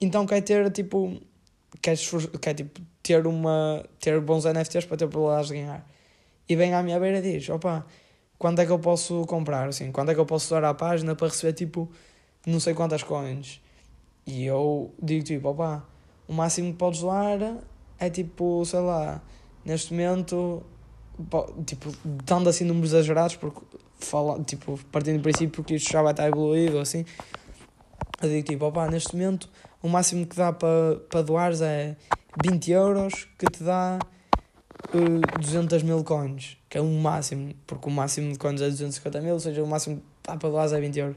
Então 0.00 0.24
quer 0.24 0.40
ter 0.40 0.70
tipo 0.70 1.20
quer, 1.80 1.96
quer 2.40 2.54
tipo, 2.54 2.80
ter, 3.02 3.26
uma, 3.26 3.84
ter 3.98 4.20
bons 4.20 4.44
NFTs 4.44 4.84
para 4.84 4.96
ter 4.96 5.08
probabilidades 5.08 5.48
de 5.48 5.54
ganhar. 5.54 5.86
E 6.48 6.56
vem 6.56 6.74
à 6.74 6.82
minha 6.82 6.98
beira 7.00 7.18
e 7.18 7.22
diz: 7.22 7.48
opa, 7.48 7.86
quando 8.38 8.60
é 8.60 8.66
que 8.66 8.72
eu 8.72 8.78
posso 8.78 9.24
comprar? 9.26 9.68
Assim, 9.68 9.90
quando 9.92 10.10
é 10.10 10.14
que 10.14 10.20
eu 10.20 10.26
posso 10.26 10.50
dar 10.50 10.64
à 10.64 10.74
página 10.74 11.14
para 11.14 11.28
receber 11.28 11.52
tipo 11.52 11.90
não 12.46 12.58
sei 12.60 12.74
quantas 12.74 13.02
coins? 13.02 13.60
E 14.26 14.44
eu 14.44 14.92
digo 15.02 15.24
tipo: 15.24 15.48
opa, 15.48 15.86
o 16.28 16.32
máximo 16.32 16.72
que 16.72 16.78
podes 16.78 17.00
doar 17.00 17.58
é 17.98 18.10
tipo, 18.10 18.64
sei 18.64 18.80
lá, 18.80 19.22
neste 19.64 19.92
momento, 19.92 20.62
tipo, 21.66 21.92
dando 22.04 22.48
assim 22.48 22.64
números 22.64 22.92
exagerados, 22.92 23.36
porque 23.36 23.60
fala, 23.98 24.42
tipo, 24.42 24.78
partindo 24.90 25.18
do 25.18 25.22
princípio 25.22 25.62
que 25.62 25.74
isto 25.74 25.90
já 25.90 26.02
vai 26.02 26.12
estar 26.12 26.26
evoluído 26.26 26.78
assim. 26.78 27.04
Eu 28.20 28.28
digo 28.28 28.46
tipo: 28.48 28.64
opa, 28.64 28.88
neste 28.88 29.14
momento 29.14 29.48
o 29.82 29.88
máximo 29.88 30.26
que 30.26 30.36
dá 30.36 30.52
para 30.52 30.96
pa 31.10 31.22
doares 31.22 31.60
é 31.60 31.96
20 32.42 32.70
euros 32.70 33.28
que 33.38 33.46
te 33.46 33.62
dá 33.62 33.98
uh, 34.94 35.40
200 35.40 35.82
mil 35.82 36.02
coins, 36.04 36.56
que 36.68 36.78
é 36.78 36.80
um 36.80 37.00
máximo, 37.00 37.54
porque 37.66 37.88
o 37.88 37.92
máximo 37.92 38.32
de 38.32 38.38
coins 38.38 38.60
é 38.60 38.68
250 38.68 39.20
mil, 39.20 39.34
ou 39.34 39.40
seja, 39.40 39.62
o 39.62 39.66
máximo 39.66 40.02
dá 40.22 40.36
para 40.36 40.48
doares 40.48 40.72
é 40.72 40.80
20 40.80 40.98
euros. 40.98 41.16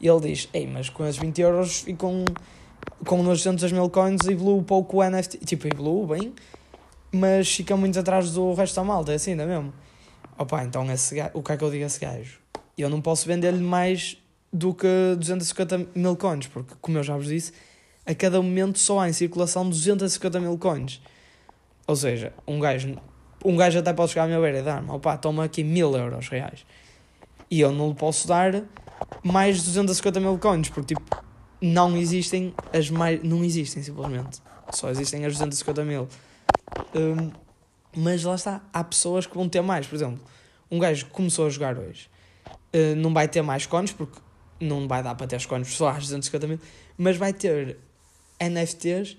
E 0.00 0.06
ele 0.06 0.20
diz, 0.20 0.48
ei, 0.52 0.66
mas 0.66 0.88
com 0.88 1.04
esses 1.04 1.20
20 1.20 1.40
euros 1.40 1.84
e 1.86 1.94
com, 1.94 2.24
com 3.04 3.24
200 3.24 3.72
mil 3.72 3.88
coins 3.90 4.26
evolui 4.26 4.62
pouco 4.62 4.98
o 4.98 5.10
NFT, 5.10 5.38
tipo, 5.38 5.66
evolui 5.66 6.18
bem, 6.18 6.34
mas 7.10 7.52
fica 7.54 7.76
muito 7.76 7.98
atrás 7.98 8.30
do 8.30 8.52
resto 8.54 8.76
da 8.76 8.84
malta, 8.84 9.12
é 9.12 9.14
assim, 9.14 9.34
não 9.34 9.44
é 9.44 9.46
mesmo? 9.46 9.72
Opa, 10.38 10.62
então 10.64 10.90
esse 10.92 11.14
gajo, 11.14 11.30
o 11.34 11.42
que 11.42 11.52
é 11.52 11.56
que 11.56 11.64
eu 11.64 11.70
digo 11.70 11.84
a 11.84 11.86
esse 11.86 11.98
gajo? 11.98 12.38
Eu 12.76 12.90
não 12.90 13.00
posso 13.00 13.26
vender-lhe 13.26 13.62
mais 13.62 14.18
do 14.52 14.74
que 14.74 14.86
250 15.18 15.88
mil 15.94 16.14
coins, 16.16 16.46
porque, 16.46 16.74
como 16.80 16.98
eu 16.98 17.02
já 17.02 17.16
vos 17.16 17.26
disse, 17.26 17.52
a 18.06 18.14
cada 18.14 18.40
momento 18.40 18.78
só 18.78 19.00
há 19.00 19.08
em 19.08 19.12
circulação 19.12 19.68
250 19.68 20.40
mil 20.40 20.56
coins. 20.56 21.02
Ou 21.86 21.96
seja, 21.96 22.32
um 22.46 22.60
gajo, 22.60 22.96
um 23.44 23.56
gajo 23.56 23.78
até 23.78 23.92
pode 23.92 24.10
chegar 24.10 24.24
à 24.24 24.26
minha 24.26 24.40
beira 24.40 24.58
e 24.58 24.62
dar-me, 24.62 24.90
opá, 24.90 25.16
toma 25.16 25.44
aqui 25.44 25.64
mil 25.64 25.96
euros 25.96 26.28
reais. 26.28 26.64
E 27.50 27.60
eu 27.60 27.72
não 27.72 27.88
lhe 27.88 27.94
posso 27.94 28.26
dar 28.26 28.62
mais 29.22 29.62
250 29.62 30.20
mil 30.20 30.38
coins, 30.38 30.68
porque 30.68 30.94
tipo, 30.94 31.24
não 31.60 31.96
existem 31.96 32.54
as 32.72 32.90
mais. 32.90 33.22
Não 33.22 33.44
existem, 33.44 33.82
simplesmente. 33.82 34.40
Só 34.72 34.90
existem 34.90 35.24
as 35.24 35.34
250 35.34 35.84
mil. 35.84 36.08
Um, 36.94 37.30
mas 37.96 38.24
lá 38.24 38.34
está, 38.34 38.60
há 38.72 38.84
pessoas 38.84 39.26
que 39.26 39.34
vão 39.34 39.48
ter 39.48 39.62
mais. 39.62 39.86
Por 39.86 39.94
exemplo, 39.94 40.20
um 40.70 40.78
gajo 40.78 41.06
que 41.06 41.12
começou 41.12 41.46
a 41.46 41.50
jogar 41.50 41.78
hoje 41.78 42.08
uh, 42.74 42.96
não 42.96 43.12
vai 43.12 43.28
ter 43.28 43.42
mais 43.42 43.66
cones, 43.66 43.92
porque 43.92 44.18
não 44.60 44.86
vai 44.88 45.02
dar 45.02 45.14
para 45.14 45.26
ter 45.26 45.36
os 45.36 45.46
cones 45.46 45.68
só 45.68 45.88
às 45.88 45.98
250 45.98 46.46
mil, 46.46 46.60
mas 46.96 47.16
vai 47.16 47.32
ter 47.32 47.78
NFTs 48.40 49.16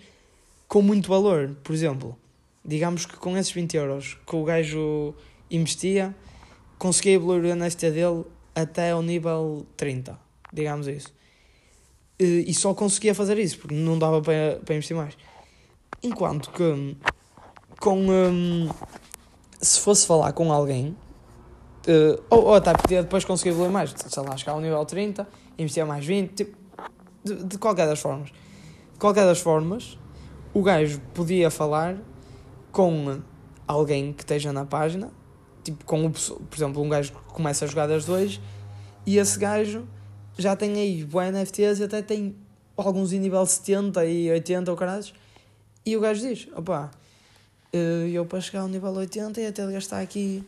com 0.68 0.82
muito 0.82 1.10
valor. 1.10 1.56
Por 1.64 1.74
exemplo, 1.74 2.18
digamos 2.64 3.06
que 3.06 3.18
com 3.18 3.38
esses 3.38 3.52
20 3.52 3.78
euros 3.78 4.18
que 4.26 4.36
o 4.36 4.44
gajo 4.44 5.14
investia, 5.50 6.16
conseguia 6.78 7.14
evoluir 7.14 7.54
o 7.54 7.56
NFT 7.56 7.92
dele 7.92 8.26
até 8.54 8.92
ao 8.92 9.02
nível 9.02 9.66
30, 9.76 10.20
digamos 10.52 10.88
isso. 10.88 11.14
E 12.20 12.52
só 12.54 12.74
conseguia 12.74 13.14
fazer 13.14 13.38
isso, 13.38 13.60
porque 13.60 13.76
não 13.76 13.98
dava 13.98 14.22
para, 14.22 14.60
para 14.66 14.76
investir 14.76 14.98
mais. 14.98 15.16
Enquanto 16.02 16.50
que 16.52 16.98
com 17.80 18.10
um, 18.10 18.70
se 19.62 19.80
fosse 19.80 20.08
falar 20.08 20.34
com 20.34 20.52
alguém 20.52 20.96
uh, 21.88 22.24
ou, 22.30 22.46
ou 22.46 22.56
até 22.56 22.74
podia 22.74 23.04
depois 23.04 23.24
conseguir 23.24 23.50
evoluir 23.50 23.72
mais, 23.72 23.94
sei 23.96 24.24
lá, 24.24 24.36
chegar 24.36 24.54
ao 24.54 24.62
nível 24.62 24.84
30, 24.84 25.28
investir 25.58 25.86
mais 25.86 26.06
20, 26.06 26.34
tipo, 26.34 26.58
de, 27.24 27.44
de 27.44 27.58
qualquer 27.58 27.88
das 27.88 28.00
formas. 28.00 28.32
De 28.98 29.02
qualquer 29.02 29.28
das 29.28 29.40
formas, 29.40 29.96
o 30.56 30.64
gajo 30.64 31.00
podia 31.14 31.52
falar 31.52 31.98
com 32.72 33.22
alguém 33.68 34.12
que 34.12 34.24
esteja 34.24 34.52
na 34.52 34.66
página, 34.66 35.12
tipo, 35.64 35.86
com 35.86 36.08
o, 36.08 36.10
por 36.10 36.58
exemplo, 36.58 36.82
um 36.82 36.90
gajo 36.90 37.12
que 37.12 37.32
começa 37.32 37.66
a 37.66 37.68
jogar 37.68 37.86
das 37.86 38.06
duas, 38.06 38.42
e 39.06 39.20
esse 39.20 39.38
gajo 39.38 39.88
já 40.36 40.56
tem 40.56 40.74
aí 40.74 41.04
boa 41.04 41.32
NFTs 41.32 41.80
e 41.80 41.84
até 41.84 42.02
tem 42.02 42.36
alguns 42.76 43.14
em 43.14 43.20
nível 43.20 43.46
70 43.46 44.04
e 44.04 44.32
80 44.32 44.72
ou 44.72 44.76
caralho, 44.76 45.06
e 45.86 45.96
o 45.96 46.02
gajo 46.02 46.28
diz, 46.28 46.48
opá, 46.56 46.90
eh, 47.72 48.10
eu 48.12 48.26
para 48.26 48.42
chegar 48.42 48.62
ao 48.62 48.68
nível 48.68 48.92
80 48.92 49.40
ia 49.40 49.52
ter 49.52 49.68
de 49.68 49.74
gastar 49.74 50.00
aqui 50.00 50.44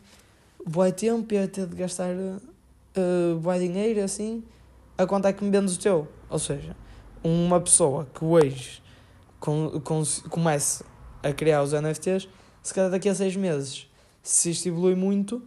boa 0.65 0.91
tempo, 0.91 1.32
ia 1.36 1.48
ter 1.48 1.68
de 1.68 1.75
gastar 1.75 2.15
uh, 2.15 3.38
boa 3.39 3.60
dinheiro, 3.60 4.03
assim, 4.03 4.44
a 4.98 5.06
quanto 5.06 5.27
é 5.27 5.34
que 5.34 5.44
me 5.44 5.51
vendes 5.51 5.75
o 5.75 5.79
teu? 5.79 6.08
Ou 6.32 6.39
seja, 6.39 6.75
uma 7.23 7.59
pessoa 7.59 8.07
que 8.13 8.23
hoje 8.23 8.81
com, 9.39 9.79
com, 9.81 10.03
comece 10.29 10.83
a 11.23 11.33
criar 11.33 11.63
os 11.63 11.73
NFTs, 11.73 12.27
se 12.61 12.73
calhar 12.73 12.89
daqui 12.89 13.09
a 13.09 13.15
seis 13.15 13.35
meses, 13.35 13.89
se 14.21 14.51
isto 14.51 14.67
evolui 14.67 14.95
muito, 14.95 15.41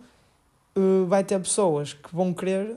uh, 0.76 1.06
vai 1.06 1.22
ter 1.24 1.38
pessoas 1.38 1.92
que 1.92 2.14
vão 2.14 2.32
querer 2.32 2.76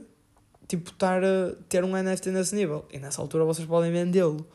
tipo, 0.67 0.91
estar 0.91 1.23
a 1.23 1.55
ter 1.69 1.83
um 1.83 1.91
NFT 1.91 2.31
nesse 2.31 2.55
nível. 2.55 2.85
E 2.91 2.99
nessa 2.99 3.21
altura 3.21 3.43
vocês 3.45 3.67
podem 3.67 3.91
vendê-lo. 3.91 4.45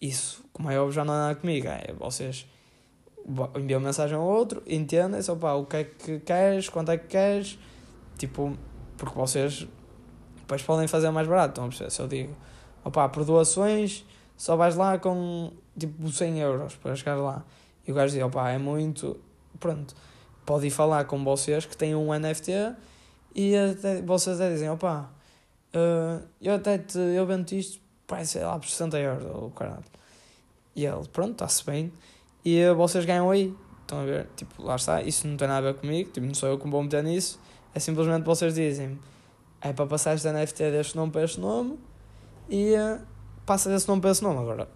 Isso, 0.00 0.44
como 0.52 0.70
é 0.70 0.78
óbvio, 0.78 0.92
já 0.92 1.04
não 1.04 1.14
é 1.14 1.18
nada 1.18 1.34
comigo. 1.34 1.68
É 1.68 1.92
vocês 1.98 2.46
enviam 3.56 3.80
mensagem 3.80 4.16
ao 4.16 4.24
outro, 4.24 4.62
entendem 4.66 5.20
só 5.22 5.34
pá, 5.36 5.52
o 5.52 5.66
que 5.66 5.76
é 5.76 5.84
que 5.84 6.18
queres, 6.20 6.68
quanto 6.68 6.90
é 6.90 6.98
que 6.98 7.06
queres, 7.06 7.58
tipo, 8.18 8.56
porque 8.96 9.14
vocês 9.14 9.68
depois 10.38 10.62
podem 10.62 10.88
fazer 10.88 11.10
mais 11.10 11.28
barato. 11.28 11.60
Perceber? 11.60 11.90
Se 11.90 12.00
eu 12.00 12.08
digo, 12.08 12.34
opá, 12.84 13.08
por 13.08 13.24
doações 13.24 14.04
só 14.40 14.56
vais 14.56 14.74
lá 14.74 14.98
com 14.98 15.52
tipo 15.78 16.10
100 16.10 16.38
euros 16.40 16.74
para 16.76 16.96
chegar 16.96 17.16
lá. 17.16 17.44
E 17.86 17.92
o 17.92 17.94
gajo 17.94 18.14
diz, 18.14 18.24
opá, 18.24 18.50
é 18.50 18.56
muito. 18.56 19.20
Pronto, 19.58 19.94
pode 20.46 20.66
ir 20.66 20.70
falar 20.70 21.04
com 21.04 21.22
vocês 21.22 21.66
que 21.66 21.76
têm 21.76 21.94
um 21.94 22.08
NFT 22.18 22.52
e 23.34 23.54
até, 23.54 24.00
vocês 24.00 24.40
até 24.40 24.50
dizem, 24.50 24.70
opá, 24.70 25.10
uh, 25.74 26.26
eu 26.40 26.54
até 26.54 26.78
te, 26.78 26.98
eu 26.98 27.26
vendo 27.26 27.52
isto, 27.52 27.80
sei 28.24 28.42
lá, 28.42 28.58
por 28.58 28.66
60 28.66 28.98
euros, 28.98 29.24
ou 29.34 29.50
caralho. 29.50 29.84
E 30.74 30.86
ele, 30.86 31.06
pronto, 31.12 31.32
está-se 31.32 31.62
bem. 31.66 31.92
E 32.42 32.72
vocês 32.72 33.04
ganham 33.04 33.30
aí. 33.30 33.54
Estão 33.82 34.00
a 34.00 34.04
ver? 34.04 34.26
Tipo, 34.36 34.62
lá 34.62 34.76
está, 34.76 35.02
isso 35.02 35.26
não 35.28 35.36
tem 35.36 35.48
nada 35.48 35.68
a 35.68 35.72
ver 35.72 35.80
comigo, 35.80 36.10
tipo, 36.12 36.26
não 36.26 36.32
sou 36.32 36.48
eu 36.48 36.58
que 36.58 36.66
vou 36.66 36.82
meter 36.82 37.04
nisso. 37.04 37.38
É 37.74 37.78
simplesmente 37.78 38.24
vocês 38.24 38.54
dizem 38.54 38.98
é 39.60 39.72
para 39.74 39.86
passar 39.86 40.14
este 40.14 40.26
NFT 40.30 40.70
deste 40.70 40.96
nome 40.96 41.12
para 41.12 41.24
este 41.24 41.38
nome 41.38 41.78
e 42.50 42.74
uh, 42.74 43.00
passa 43.46 43.70
desse 43.70 43.88
nome 43.88 44.00
para 44.02 44.10
esse 44.10 44.22
nome. 44.22 44.40
Agora, 44.40 44.68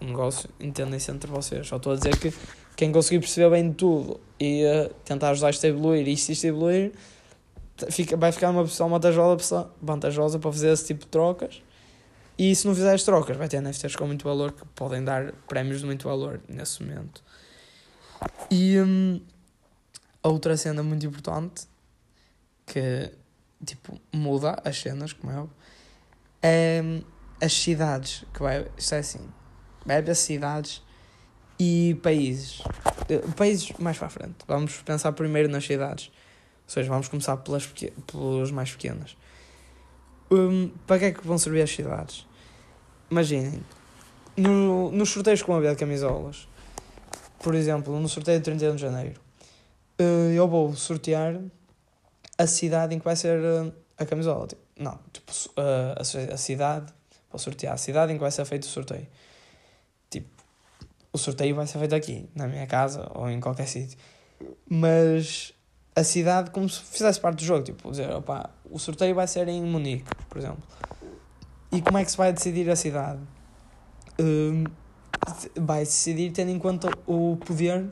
negócio, 0.00 0.48
entendem-se 0.60 1.10
entre 1.10 1.30
vocês. 1.30 1.66
Só 1.66 1.76
estou 1.76 1.94
a 1.94 1.96
dizer 1.96 2.16
que 2.18 2.32
quem 2.76 2.92
conseguir 2.92 3.20
perceber 3.20 3.50
bem 3.50 3.72
tudo 3.72 4.20
e 4.38 4.64
uh, 4.64 4.94
tentar 5.04 5.30
ajudar 5.30 5.50
isto 5.50 5.64
a 5.64 5.68
evoluir 5.68 6.06
e 6.06 6.16
se 6.16 6.46
evoluir, 6.46 6.92
fica, 7.90 8.16
vai 8.16 8.30
ficar 8.30 8.50
uma 8.50 8.64
pessoa 8.64 8.88
vantajosa, 8.88 9.70
vantajosa 9.80 10.38
para 10.38 10.52
fazer 10.52 10.68
esse 10.68 10.86
tipo 10.86 11.00
de 11.00 11.06
trocas. 11.08 11.62
E 12.38 12.54
se 12.54 12.66
não 12.66 12.74
fizeres 12.74 13.02
trocas, 13.02 13.34
vai 13.36 13.48
ter 13.48 13.62
NFTs 13.62 13.96
com 13.96 14.06
muito 14.06 14.24
valor 14.24 14.52
que 14.52 14.62
podem 14.74 15.02
dar 15.02 15.32
prémios 15.48 15.80
de 15.80 15.86
muito 15.86 16.06
valor 16.06 16.38
nesse 16.46 16.82
momento. 16.82 17.24
E 18.50 18.78
hum, 18.78 19.20
a 20.22 20.28
outra 20.28 20.54
cena 20.56 20.82
muito 20.82 21.06
importante 21.06 21.66
que 22.66 23.10
tipo 23.64 23.98
muda 24.12 24.60
as 24.64 24.78
cenas, 24.78 25.14
como 25.14 25.32
é 25.32 25.36
óbvio, 25.36 25.56
hum, 26.82 27.02
as 27.40 27.52
cidades. 27.52 28.24
Que 28.32 28.42
vai, 28.42 28.66
isto 28.76 28.94
é 28.94 28.98
assim: 28.98 29.28
vai 29.84 29.98
haver 29.98 30.16
cidades 30.16 30.82
e 31.58 31.98
países. 32.02 32.62
Eh, 33.08 33.22
países 33.36 33.72
mais 33.78 33.96
para 33.98 34.06
a 34.06 34.10
frente. 34.10 34.36
Vamos 34.46 34.76
pensar 34.82 35.12
primeiro 35.12 35.48
nas 35.48 35.64
cidades. 35.64 36.06
Ou 36.66 36.70
seja, 36.70 36.88
vamos 36.88 37.08
começar 37.08 37.36
pelas, 37.38 37.66
pelas 37.66 38.50
mais 38.50 38.72
pequenas. 38.72 39.16
Um, 40.30 40.68
para 40.86 40.98
que 40.98 41.04
é 41.04 41.12
que 41.12 41.26
vão 41.26 41.38
servir 41.38 41.62
as 41.62 41.70
cidades? 41.70 42.26
Imaginem, 43.08 43.62
no, 44.36 44.90
nos 44.90 45.10
sorteios 45.10 45.40
com 45.40 45.54
a 45.54 45.60
de 45.60 45.76
camisolas, 45.76 46.48
por 47.38 47.54
exemplo, 47.54 47.98
no 48.00 48.08
sorteio 48.08 48.38
de 48.38 48.44
31 48.44 48.74
de 48.74 48.82
janeiro, 48.82 49.20
uh, 50.00 50.32
eu 50.34 50.48
vou 50.48 50.74
sortear 50.74 51.40
a 52.36 52.46
cidade 52.48 52.94
em 52.94 52.98
que 52.98 53.04
vai 53.04 53.14
ser 53.14 53.38
uh, 53.38 53.72
a 53.98 54.04
camisola. 54.04 54.46
Tipo, 54.46 54.62
não, 54.78 54.98
tipo, 55.12 55.32
a, 55.56 56.00
a 56.00 56.36
cidade, 56.36 56.92
vou 57.30 57.38
sortear 57.38 57.74
a 57.74 57.76
cidade 57.76 58.12
em 58.12 58.16
que 58.16 58.20
vai 58.20 58.30
ser 58.30 58.44
feito 58.44 58.64
o 58.64 58.66
sorteio. 58.66 59.06
Tipo, 60.10 60.28
o 61.12 61.18
sorteio 61.18 61.54
vai 61.54 61.66
ser 61.66 61.78
feito 61.78 61.94
aqui, 61.94 62.28
na 62.34 62.46
minha 62.46 62.66
casa 62.66 63.10
ou 63.14 63.30
em 63.30 63.40
qualquer 63.40 63.66
sítio. 63.66 63.98
Mas 64.68 65.54
a 65.94 66.04
cidade 66.04 66.50
como 66.50 66.68
se 66.68 66.80
fizesse 66.82 67.18
parte 67.18 67.38
do 67.38 67.44
jogo, 67.44 67.64
tipo, 67.64 67.90
dizer, 67.90 68.10
opa, 68.10 68.50
o 68.70 68.78
sorteio 68.78 69.14
vai 69.14 69.26
ser 69.26 69.48
em 69.48 69.62
Munique, 69.62 70.10
por 70.28 70.38
exemplo. 70.38 70.62
E 71.72 71.80
como 71.80 71.98
é 71.98 72.04
que 72.04 72.10
se 72.10 72.16
vai 72.16 72.32
decidir 72.32 72.68
a 72.70 72.76
cidade? 72.76 73.20
Um, 74.20 74.64
vai 75.56 75.80
decidir 75.80 76.30
tendo 76.32 76.50
em 76.50 76.58
conta 76.58 76.88
o 77.06 77.36
poder, 77.36 77.86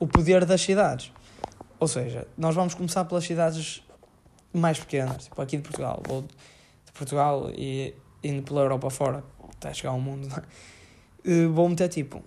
o 0.00 0.06
poder 0.06 0.44
das 0.44 0.62
cidades. 0.62 1.12
Ou 1.78 1.86
seja, 1.86 2.26
nós 2.36 2.54
vamos 2.54 2.74
começar 2.74 3.04
pelas 3.04 3.24
cidades 3.24 3.83
mais 4.54 4.78
pequenas, 4.78 5.24
tipo 5.24 5.40
aqui 5.40 5.56
de 5.56 5.62
Portugal, 5.62 6.02
ou 6.08 6.22
de 6.22 6.92
Portugal 6.92 7.50
e 7.54 7.94
indo 8.22 8.42
pela 8.42 8.62
Europa 8.62 8.90
fora, 8.90 9.24
até 9.56 9.72
chegar 9.74 9.90
ao 9.90 10.00
mundo, 10.00 10.28
uh, 10.28 11.52
vou 11.52 11.68
meter 11.68 11.88
tipo, 11.88 12.22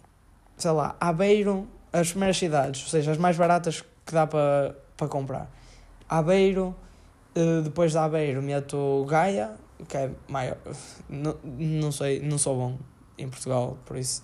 sei 0.57 0.71
lá, 0.71 0.95
Aveiro, 0.99 1.67
as 1.91 2.09
primeiras 2.09 2.37
cidades, 2.37 2.83
ou 2.83 2.89
seja, 2.89 3.11
as 3.11 3.17
mais 3.17 3.37
baratas 3.37 3.81
que 3.81 4.13
dá 4.13 4.27
para 4.27 4.75
para 4.97 5.07
comprar. 5.07 5.49
Aveiro, 6.09 6.75
uh, 7.35 7.61
depois 7.61 7.91
de 7.91 7.97
Aveiro 7.99 8.41
meto 8.41 9.05
Gaia, 9.07 9.51
que 9.87 9.95
é 9.95 10.09
maior. 10.27 10.57
Não, 11.07 11.37
não 11.43 11.91
sei, 11.91 12.19
não 12.19 12.37
sou 12.37 12.55
bom 12.57 12.77
em 13.17 13.29
Portugal, 13.29 13.77
por 13.85 13.95
isso 13.95 14.23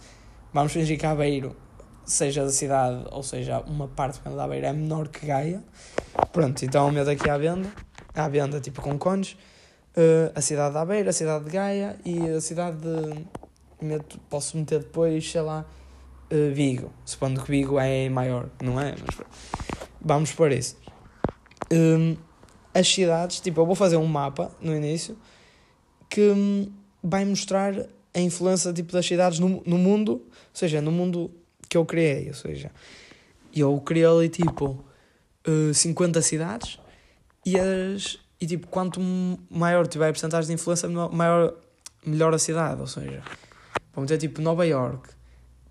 vamos 0.51 0.71
fingir 0.71 0.99
que 0.99 1.05
Aveiro, 1.05 1.55
seja 2.03 2.43
da 2.43 2.51
cidade 2.51 3.05
ou 3.11 3.23
seja 3.23 3.59
uma 3.61 3.87
parte 3.87 4.19
de 4.19 4.39
Aveiro, 4.39 4.65
é 4.65 4.73
menor 4.73 5.07
que 5.07 5.25
Gaia. 5.25 5.63
Pronto, 6.31 6.65
então 6.65 6.91
meto 6.91 7.09
aqui 7.09 7.29
à 7.29 7.37
venda, 7.37 7.71
à 8.13 8.27
venda 8.27 8.59
tipo 8.59 8.81
com 8.81 8.97
cones, 8.97 9.37
uh, 9.97 10.31
a 10.35 10.41
cidade 10.41 10.73
de 10.73 10.79
Aveiro, 10.79 11.09
a 11.09 11.13
cidade 11.13 11.45
de 11.45 11.51
Gaia 11.51 11.97
e 12.05 12.29
a 12.29 12.41
cidade 12.41 12.77
de. 12.77 13.25
Meto, 13.81 14.17
posso 14.29 14.55
meter 14.57 14.79
depois, 14.79 15.29
sei 15.29 15.41
lá, 15.41 15.65
uh, 16.31 16.53
Vigo, 16.53 16.91
supondo 17.03 17.41
que 17.43 17.51
Vigo 17.51 17.77
é 17.79 18.07
maior, 18.09 18.49
não 18.61 18.79
é? 18.79 18.91
Mas, 18.91 19.25
Vamos 20.05 20.33
por 20.33 20.51
isso. 20.51 20.77
Um, 21.71 22.17
as 22.73 22.87
cidades, 22.87 23.39
tipo, 23.39 23.61
eu 23.61 23.65
vou 23.65 23.75
fazer 23.75 23.95
um 23.95 24.05
mapa 24.05 24.51
no 24.59 24.75
início 24.75 25.17
que 26.09 26.29
um, 26.29 26.69
vai 27.01 27.23
mostrar 27.23 27.73
a 28.13 28.19
influência 28.19 28.73
tipo, 28.73 28.91
das 28.91 29.05
cidades 29.05 29.39
no, 29.39 29.63
no 29.65 29.77
mundo, 29.77 30.11
ou 30.11 30.31
seja, 30.53 30.81
no 30.81 30.91
mundo 30.91 31.31
que 31.69 31.77
eu 31.77 31.85
criei. 31.85 32.27
Ou 32.27 32.33
seja, 32.33 32.69
eu 33.55 33.79
criei 33.79 34.05
ali 34.05 34.29
tipo 34.29 34.83
uh, 35.47 35.73
50 35.73 36.21
cidades 36.21 36.79
e, 37.45 37.59
as, 37.59 38.17
e 38.39 38.45
tipo, 38.45 38.67
quanto 38.67 38.99
maior 39.49 39.87
tiver 39.87 40.09
a 40.09 40.11
porcentagem 40.11 40.47
de 40.47 40.53
influência, 40.53 40.87
maior, 40.89 41.53
melhor 42.05 42.33
a 42.33 42.39
cidade. 42.39 42.81
Ou 42.81 42.87
seja, 42.87 43.21
vamos 43.93 44.09
ter 44.09 44.17
tipo 44.17 44.41
Nova 44.41 44.65
York, 44.65 45.09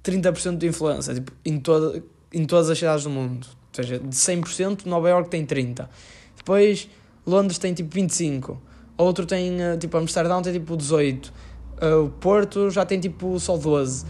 30% 0.04 0.58
de 0.58 0.66
influência 0.66 1.14
tipo, 1.14 1.32
em, 1.44 1.58
toda, 1.58 2.02
em 2.32 2.44
todas 2.44 2.70
as 2.70 2.78
cidades 2.78 3.04
do 3.04 3.10
mundo 3.10 3.46
ou 3.72 3.84
seja, 3.84 3.98
de 3.98 4.14
100%, 4.14 4.84
Nova 4.84 5.08
York 5.08 5.30
tem 5.30 5.46
30%. 5.46 5.88
Depois, 6.36 6.88
Londres 7.26 7.58
tem 7.58 7.72
tipo 7.72 7.94
25%. 7.96 8.58
Outro 8.98 9.24
tem, 9.24 9.60
eh, 9.60 9.76
tipo, 9.78 9.96
Amsterdão 9.96 10.42
tem 10.42 10.52
tipo 10.52 10.76
18%. 10.76 11.32
Uh, 11.80 12.04
o 12.04 12.10
Porto 12.10 12.70
já 12.70 12.84
tem 12.84 13.00
tipo 13.00 13.40
só 13.40 13.56
12. 13.56 14.04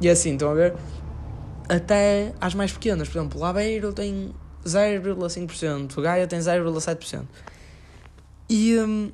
E 0.00 0.08
assim, 0.08 0.32
estão 0.32 0.50
a 0.50 0.54
ver? 0.54 0.74
Até 1.68 2.34
às 2.40 2.54
mais 2.54 2.72
pequenas, 2.72 3.08
por 3.08 3.18
exemplo, 3.18 3.40
Labeiro 3.40 3.92
tem 3.92 4.34
0,5%, 4.68 6.00
Gaia 6.00 6.26
tem 6.26 6.38
0,7%. 6.38 7.24
E 8.48 8.78
um, 8.78 9.12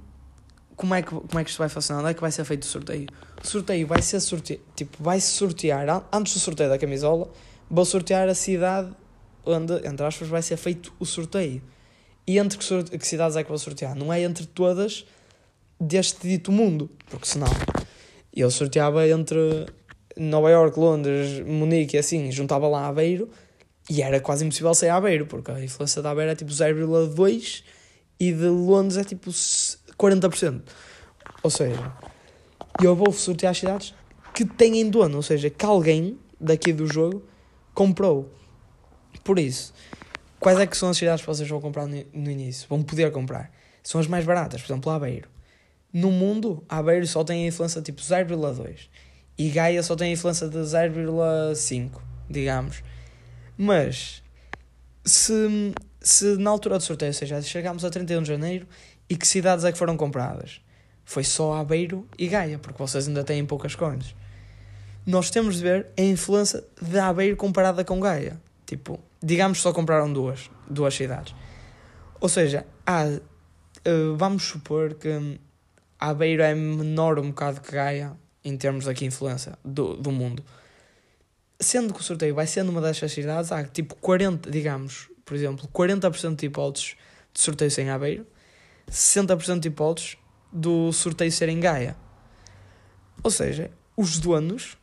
como, 0.77 0.95
é 0.95 1.03
que, 1.03 1.11
como 1.11 1.39
é 1.39 1.45
que 1.45 1.51
isto 1.51 1.59
vai 1.59 1.69
funcionar? 1.69 2.01
Onde 2.01 2.11
é 2.11 2.15
que 2.15 2.21
vai 2.21 2.31
ser 2.31 2.45
feito 2.45 2.63
o 2.63 2.67
sorteio? 2.67 3.07
O 3.43 3.47
sorteio 3.47 3.87
vai 3.87 4.03
ser 4.03 4.21
sorteio, 4.21 4.61
tipo, 4.77 5.03
vai 5.03 5.21
sortear, 5.21 5.87
antes 6.13 6.35
do 6.35 6.41
sorteio 6.41 6.69
da 6.69 6.79
camisola, 6.79 7.31
vou 7.71 7.85
sortear 7.85 8.29
a 8.29 8.35
cidade 8.35 8.93
onde, 9.45 9.75
entre 9.87 10.07
aspas, 10.07 10.29
vai 10.29 10.43
ser 10.43 10.57
feito 10.57 10.93
o 10.99 11.05
sorteio. 11.05 11.63
E 12.27 12.39
entre 12.39 12.59
que, 12.59 12.99
que 12.99 13.07
cidades 13.07 13.37
é 13.37 13.43
que 13.43 13.49
vou 13.49 13.59
sortear? 13.59 13.95
Não 13.95 14.13
é 14.13 14.23
entre 14.23 14.47
todas 14.47 15.05
deste 15.79 16.27
dito 16.27 16.51
mundo, 16.51 16.91
porque 17.11 17.27
senão 17.27 17.49
ele 18.33 18.51
sorteava 18.51 19.07
entre 19.07 19.67
Nova 20.17 20.51
York, 20.51 20.79
Londres, 20.79 21.45
Munique 21.47 21.99
assim, 21.99 22.31
juntava 22.31 22.67
lá 22.69 22.87
Aveiro 22.87 23.29
e 23.89 24.03
era 24.03 24.21
quase 24.21 24.45
impossível 24.45 24.75
sair 24.75 24.91
a 24.91 24.97
Aveiro, 24.97 25.27
porque 25.27 25.51
a 25.51 25.63
influência 25.63 26.01
da 26.01 26.11
Aveiro 26.11 26.33
é 26.33 26.35
tipo 26.35 26.51
0,2 26.51 27.63
e 28.19 28.33
de 28.33 28.49
Londres 28.49 28.97
é 28.97 29.05
tipo 29.05 29.31
40%. 29.31 30.63
Ou 31.43 31.51
seja, 31.51 31.93
eu 32.83 32.97
vou 32.97 33.13
sortear 33.13 33.51
as 33.51 33.59
cidades 33.59 33.95
que 34.33 34.45
têm 34.45 34.89
dono, 34.89 35.17
ou 35.17 35.23
seja, 35.23 35.51
que 35.51 35.65
alguém 35.65 36.19
daqui 36.41 36.73
do 36.73 36.87
jogo 36.87 37.23
comprou. 37.75 38.33
Por 39.23 39.39
isso, 39.39 39.73
quais 40.41 40.59
é 40.59 40.67
que 40.67 40.77
são 40.77 40.89
as 40.89 40.97
cidades 40.97 41.21
que 41.21 41.27
vocês 41.27 41.49
vão 41.49 41.61
comprar 41.61 41.87
no, 41.87 41.97
no 42.13 42.31
início? 42.31 42.67
Vão 42.69 42.83
poder 42.83 43.13
comprar. 43.13 43.51
São 43.83 44.01
as 44.01 44.07
mais 44.07 44.25
baratas, 44.25 44.63
por 44.63 44.73
exemplo, 44.73 44.91
Aveiro. 44.91 45.29
No 45.93 46.11
mundo, 46.11 46.65
Aveiro 46.69 47.07
só 47.07 47.23
tem 47.23 47.45
a 47.45 47.49
influência 47.49 47.81
tipo 47.81 48.01
0,2 48.01 48.89
e 49.37 49.49
Gaia 49.51 49.83
só 49.83 49.95
tem 49.95 50.11
a 50.11 50.13
influência 50.13 50.49
de 50.49 50.59
0,5, 50.59 52.01
digamos. 52.29 52.83
Mas 53.57 54.23
se, 55.05 55.73
se 56.01 56.37
na 56.37 56.51
altura 56.51 56.79
do 56.79 56.83
sorteio, 56.83 57.11
ou 57.11 57.15
seja, 57.15 57.41
chegámos 57.43 57.85
a 57.85 57.91
31 57.91 58.23
de 58.23 58.29
janeiro 58.29 58.67
e 59.09 59.17
que 59.17 59.27
cidades 59.27 59.65
é 59.65 59.73
que 59.73 59.79
foram 59.79 59.97
compradas? 59.97 60.61
Foi 61.05 61.23
só 61.23 61.55
Aveiro 61.55 62.09
e 62.19 62.27
Gaia, 62.27 62.59
porque 62.59 62.79
vocês 62.79 63.07
ainda 63.07 63.23
têm 63.23 63.45
poucas 63.45 63.75
coins. 63.75 64.15
Nós 65.07 65.31
temos 65.31 65.57
de 65.57 65.63
ver 65.63 65.87
a 65.99 66.03
influência 66.03 66.65
de 66.81 66.99
Aveiro 66.99 67.37
comparada 67.37 67.85
com 67.85 68.01
Gaia. 68.01 68.41
Tipo, 68.65 68.99
digamos 69.23 69.61
só 69.61 69.73
compraram 69.73 70.11
duas, 70.11 70.51
duas 70.69 70.95
cidades. 70.95 71.35
Ou 72.21 72.29
seja, 72.29 72.67
há, 72.87 73.05
uh, 73.05 74.17
vamos 74.17 74.45
supor 74.45 74.95
que 74.95 75.39
Aveiro 76.01 76.43
é 76.43 76.55
menor 76.55 77.19
um 77.19 77.29
bocado 77.29 77.61
que 77.61 77.71
Gaia 77.71 78.13
em 78.43 78.57
termos 78.57 78.89
aqui 78.89 79.05
influência 79.05 79.59
do, 79.65 79.95
do 79.97 80.11
mundo. 80.11 80.43
Sendo 81.61 81.95
que 81.95 82.01
o 82.01 82.03
sorteio 82.03 82.35
vai 82.35 82.47
sendo 82.47 82.71
uma 82.71 82.81
destas 82.81 83.13
cidades, 83.13 83.53
há 83.53 83.65
tipo 83.65 83.95
40, 83.97 84.51
digamos, 84.51 85.09
por 85.25 85.35
exemplo, 85.35 85.69
40% 85.69 86.37
de 86.37 86.47
hipóteses 86.47 86.97
de 87.33 87.41
sorteio 87.41 87.71
sem 87.71 87.91
Aveiro, 87.91 88.27
60% 88.91 89.61
de 89.61 89.69
hipóteses 89.69 90.17
do 90.53 90.93
sorteio 90.93 91.33
ser 91.33 91.49
em 91.49 91.59
Gaia. 91.59 91.97
Ou 93.23 93.31
seja, 93.31 93.71
os 93.97 94.19
donos, 94.19 94.77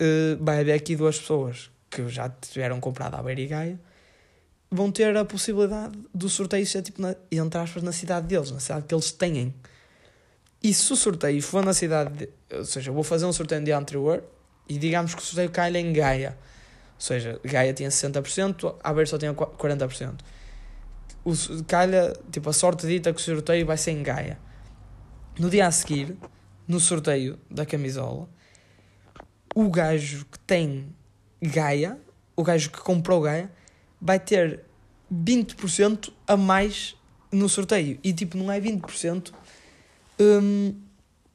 uh, 0.00 0.42
vai 0.42 0.60
haver 0.60 0.72
aqui 0.72 0.96
duas 0.96 1.18
pessoas 1.18 1.70
que 1.90 2.08
já 2.08 2.28
tiveram 2.28 2.80
comprado 2.80 3.14
Aveiro 3.14 3.40
e 3.40 3.46
Gaia, 3.46 3.80
vão 4.70 4.90
ter 4.90 5.14
a 5.16 5.24
possibilidade 5.24 5.98
do 6.14 6.28
sorteio 6.28 6.66
ser 6.66 6.82
tipo, 6.82 7.02
na, 7.02 7.14
entre 7.30 7.60
aspas, 7.60 7.82
na 7.82 7.92
cidade 7.92 8.26
deles, 8.26 8.50
na 8.50 8.58
cidade 8.58 8.86
que 8.86 8.94
eles 8.94 9.12
têm. 9.12 9.54
E 10.62 10.72
se 10.72 10.92
o 10.92 10.96
sorteio 10.96 11.42
for 11.42 11.64
na 11.64 11.74
cidade, 11.74 12.16
de, 12.16 12.28
ou 12.56 12.64
seja, 12.64 12.90
vou 12.90 13.02
fazer 13.02 13.26
um 13.26 13.32
sorteio 13.32 13.60
no 13.60 13.66
dia 13.66 13.76
anterior 13.76 14.24
e 14.72 14.78
digamos 14.78 15.14
que 15.14 15.20
o 15.20 15.24
sorteio 15.24 15.50
cai 15.50 15.76
em 15.76 15.92
Gaia. 15.92 16.38
Ou 16.94 17.00
seja, 17.00 17.40
Gaia 17.44 17.74
tinha 17.74 17.88
60%, 17.88 18.76
Aveiro 18.82 19.08
só 19.08 19.18
tinha 19.18 19.34
40%. 19.34 20.20
O, 21.24 21.32
calha, 21.66 22.12
tipo, 22.30 22.48
a 22.48 22.52
sorte 22.52 22.86
dita 22.86 23.12
que 23.12 23.20
o 23.20 23.22
sorteio 23.22 23.66
vai 23.66 23.76
ser 23.76 23.90
em 23.90 24.02
Gaia. 24.02 24.38
No 25.38 25.50
dia 25.50 25.66
a 25.66 25.70
seguir, 25.70 26.16
no 26.66 26.80
sorteio 26.80 27.38
da 27.50 27.66
camisola, 27.66 28.28
o 29.54 29.68
gajo 29.68 30.24
que 30.30 30.38
tem 30.40 30.94
Gaia, 31.42 31.98
o 32.34 32.42
gajo 32.42 32.70
que 32.70 32.80
comprou 32.80 33.20
Gaia, 33.20 33.50
vai 34.00 34.18
ter 34.18 34.64
20% 35.12 36.12
a 36.26 36.36
mais 36.36 36.96
no 37.30 37.48
sorteio. 37.48 37.98
E 38.02 38.12
tipo, 38.12 38.36
não 38.36 38.50
é 38.50 38.60
20% 38.60 39.32
um, 40.18 40.74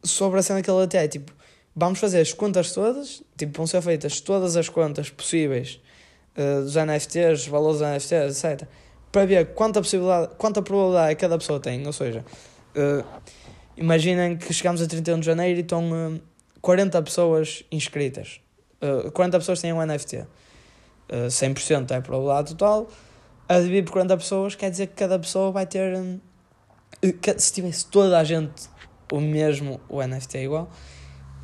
sobre 0.03 0.39
a 0.39 0.43
cena 0.43 0.61
que 0.61 0.69
ele 0.69 0.83
até 0.83 1.03
é 1.03 1.07
tipo, 1.07 1.31
vamos 1.79 1.99
fazer 1.99 2.19
as 2.21 2.33
contas 2.33 2.71
todas, 2.71 3.21
tipo, 3.37 3.55
vão 3.55 3.67
ser 3.67 3.83
feitas 3.83 4.19
todas 4.19 4.57
as 4.57 4.67
contas 4.67 5.11
possíveis 5.11 5.79
uh, 6.35 6.63
dos 6.63 6.75
NFTs, 6.75 7.45
valores 7.45 7.79
dos 7.79 7.87
NFTs, 7.87 8.43
etc. 8.43 8.67
Para 9.11 9.25
ver 9.25 9.53
quanta, 9.53 9.79
possibilidade, 9.79 10.31
quanta 10.39 10.63
probabilidade 10.63 11.15
cada 11.15 11.37
pessoa 11.37 11.59
tem. 11.59 11.85
Ou 11.85 11.93
seja, 11.93 12.25
uh, 12.75 13.21
imaginem 13.77 14.37
que 14.37 14.51
chegamos 14.51 14.81
a 14.81 14.87
31 14.87 15.19
de 15.19 15.27
janeiro 15.27 15.59
e 15.59 15.61
estão 15.61 16.15
uh, 16.15 16.19
40 16.61 16.99
pessoas 17.03 17.63
inscritas. 17.71 18.41
Uh, 18.81 19.11
40 19.11 19.37
pessoas 19.37 19.61
têm 19.61 19.71
um 19.71 19.85
NFT. 19.85 20.17
Uh, 20.17 21.27
100% 21.29 21.91
é 21.91 21.97
a 21.97 22.01
probabilidade 22.01 22.55
total. 22.55 22.89
A 23.47 23.59
dividir 23.59 23.83
por 23.83 23.91
40 23.91 24.17
pessoas 24.17 24.55
quer 24.55 24.71
dizer 24.71 24.87
que 24.87 24.95
cada 24.95 25.19
pessoa 25.19 25.51
vai 25.51 25.67
ter. 25.67 25.93
Se 27.37 27.53
tivesse 27.53 27.85
toda 27.85 28.17
a 28.17 28.23
gente 28.23 28.67
o 29.11 29.21
mesmo, 29.21 29.79
o 29.87 30.01
NFT 30.01 30.39
é 30.39 30.43
igual, 30.43 30.69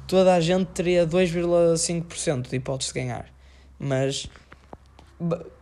toda 0.07 0.33
a 0.33 0.39
gente 0.39 0.67
teria 0.67 1.05
2,5% 1.05 2.49
de 2.49 2.55
hipótese 2.55 2.93
de 2.93 2.99
ganhar. 2.99 3.31
Mas, 3.79 4.27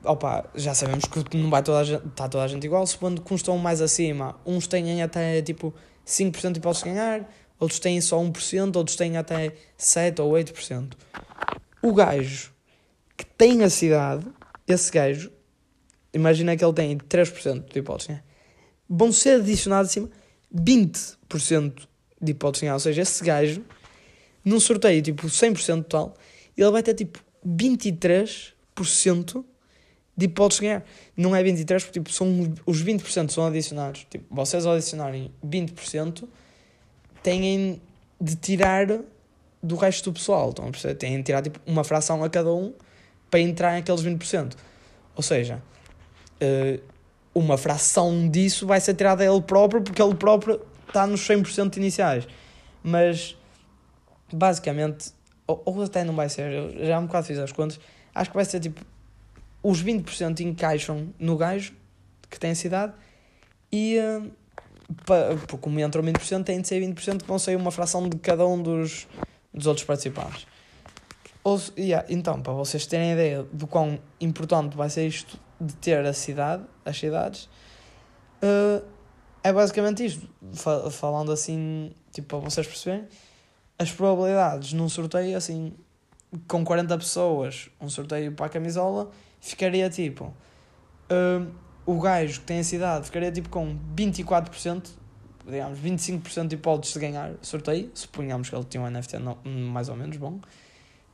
opa, 0.03 0.49
já 0.55 0.73
sabemos 0.73 1.05
que 1.05 1.37
não 1.37 1.49
vai 1.49 1.63
toda 1.63 1.79
a 1.79 1.83
gente, 1.83 2.05
está 2.07 2.27
toda 2.27 2.43
a 2.43 2.47
gente 2.47 2.65
igual, 2.65 2.85
supondo 2.85 3.21
que 3.21 3.33
uns 3.33 3.39
estão 3.39 3.57
mais 3.57 3.81
acima, 3.81 4.39
uns 4.45 4.67
têm 4.67 5.01
até 5.01 5.41
tipo 5.41 5.73
5% 6.05 6.53
de 6.53 6.59
hipótese 6.59 6.83
de 6.83 6.89
ganhar, 6.91 7.29
outros 7.59 7.79
têm 7.79 7.99
só 8.01 8.17
1%, 8.19 8.75
outros 8.75 8.95
têm 8.95 9.17
até 9.17 9.53
7% 9.77 10.19
ou 10.19 10.31
8%. 10.33 10.93
O 11.81 11.93
gajo 11.93 12.53
que 13.17 13.25
tem 13.25 13.63
a 13.63 13.69
cidade, 13.69 14.25
esse 14.67 14.91
gajo, 14.91 15.31
imagina 16.13 16.55
que 16.55 16.63
ele 16.63 16.73
tem 16.73 16.97
3% 16.97 17.71
de 17.71 17.79
hipótese 17.79 18.07
de 18.07 18.13
ganhar 18.13 18.31
vão 18.91 19.11
ser 19.11 19.39
adicionados 19.39 19.91
acima 19.91 20.09
20% 20.53 21.87
de 22.21 22.31
hipótese 22.31 22.59
de 22.59 22.65
ganhar. 22.65 22.73
Ou 22.73 22.79
seja, 22.79 23.01
esse 23.01 23.23
gajo, 23.23 23.63
num 24.43 24.59
sorteio 24.59 25.01
tipo 25.01 25.27
100% 25.27 25.83
total, 25.83 26.15
ele 26.57 26.71
vai 26.71 26.83
ter 26.83 26.93
tipo 26.93 27.19
23% 27.45 29.43
de 30.15 30.25
hipótese 30.25 30.61
de 30.61 30.67
ganhar. 30.67 30.85
Não 31.15 31.35
é 31.35 31.43
23%, 31.43 31.79
porque 31.79 31.99
tipo, 31.99 32.11
são, 32.11 32.53
os 32.65 32.83
20% 32.83 33.29
são 33.29 33.45
adicionados. 33.45 34.05
Tipo, 34.09 34.25
vocês 34.33 34.65
ao 34.65 34.73
adicionarem 34.73 35.31
20%, 35.45 36.27
têm 37.23 37.81
de 38.19 38.35
tirar 38.35 38.87
do 39.61 39.75
resto 39.75 40.11
do 40.11 40.13
pessoal. 40.13 40.53
Perceber? 40.53 40.95
Têm 40.95 41.17
de 41.17 41.23
tirar 41.23 41.41
tipo, 41.41 41.59
uma 41.65 41.83
fração 41.83 42.23
a 42.23 42.29
cada 42.29 42.53
um 42.53 42.73
para 43.29 43.39
entrar 43.39 43.73
naqueles 43.73 44.03
20%. 44.03 44.53
Ou 45.15 45.23
seja, 45.23 45.61
uh, 46.41 46.81
uma 47.33 47.57
fração 47.57 48.29
disso 48.29 48.67
vai 48.67 48.79
ser 48.81 48.93
tirada 48.93 49.23
a 49.23 49.31
ele 49.31 49.41
próprio, 49.41 49.81
porque 49.81 50.01
ele 50.01 50.15
próprio 50.15 50.61
está 50.87 51.07
nos 51.07 51.21
100% 51.21 51.77
iniciais. 51.77 52.27
Mas, 52.83 53.37
basicamente, 54.33 55.13
ou, 55.47 55.61
ou, 55.65 55.83
até 55.83 56.03
não 56.03 56.15
vai 56.15 56.29
ser, 56.29 56.51
eu 56.51 56.85
já 56.85 56.99
um 56.99 57.05
bocado 57.05 57.27
fiz 57.27 57.37
as 57.37 57.51
contas, 57.51 57.79
acho 58.13 58.29
que 58.29 58.35
vai 58.35 58.45
ser 58.45 58.59
tipo, 58.59 58.81
os 59.63 59.83
20% 59.83 60.39
encaixam 60.41 61.13
no 61.19 61.37
gajo 61.37 61.73
que 62.29 62.39
tem 62.39 62.51
a 62.51 62.55
cidade 62.55 62.93
e, 63.71 63.97
uh, 63.99 65.57
como 65.59 65.79
entram 65.79 66.03
20%, 66.03 66.43
tem 66.43 66.61
de 66.61 66.67
ser 66.67 66.81
20% 66.81 67.21
que 67.21 67.27
vão 67.27 67.39
sair 67.39 67.55
uma 67.55 67.71
fração 67.71 68.07
de 68.07 68.17
cada 68.17 68.45
um 68.45 68.61
dos, 68.61 69.07
dos 69.53 69.67
outros 69.67 69.85
participantes. 69.85 70.47
Ou, 71.43 71.59
yeah, 71.77 72.05
então, 72.09 72.41
para 72.41 72.53
vocês 72.53 72.85
terem 72.85 73.13
ideia 73.13 73.43
do 73.51 73.65
quão 73.65 73.99
importante 74.19 74.77
vai 74.77 74.89
ser 74.89 75.07
isto 75.07 75.39
de 75.59 75.73
ter 75.75 76.05
a 76.05 76.13
cidade, 76.13 76.63
as 76.85 76.97
cidades, 76.97 77.49
uh, 78.43 78.83
é 79.43 79.51
basicamente 79.51 80.05
isto. 80.05 80.29
Falando 80.91 81.31
assim, 81.31 81.91
tipo, 82.11 82.27
para 82.27 82.49
vocês 82.49 82.67
perceberem, 82.67 83.07
as 83.81 83.91
probabilidades 83.91 84.73
num 84.73 84.87
sorteio, 84.87 85.35
assim, 85.35 85.73
com 86.47 86.63
40 86.63 86.97
pessoas, 86.97 87.69
um 87.79 87.89
sorteio 87.89 88.31
para 88.31 88.45
a 88.45 88.49
camisola, 88.49 89.09
ficaria 89.39 89.89
tipo. 89.89 90.33
Uh, 91.11 91.51
o 91.85 91.99
gajo 91.99 92.39
que 92.41 92.45
tem 92.45 92.59
a 92.59 92.63
cidade 92.63 93.05
ficaria 93.05 93.31
tipo 93.31 93.49
com 93.49 93.75
24%, 93.95 94.89
digamos, 95.45 95.79
25% 95.79 96.47
de 96.47 96.55
hipóteses 96.55 96.93
de 96.93 96.99
ganhar 96.99 97.33
sorteio, 97.41 97.89
suponhamos 97.93 98.49
que 98.49 98.55
ele 98.55 98.65
tinha 98.65 98.83
um 98.83 98.89
NFT 98.89 99.17
não, 99.17 99.37
mais 99.43 99.89
ou 99.89 99.95
menos 99.95 100.15
bom, 100.15 100.39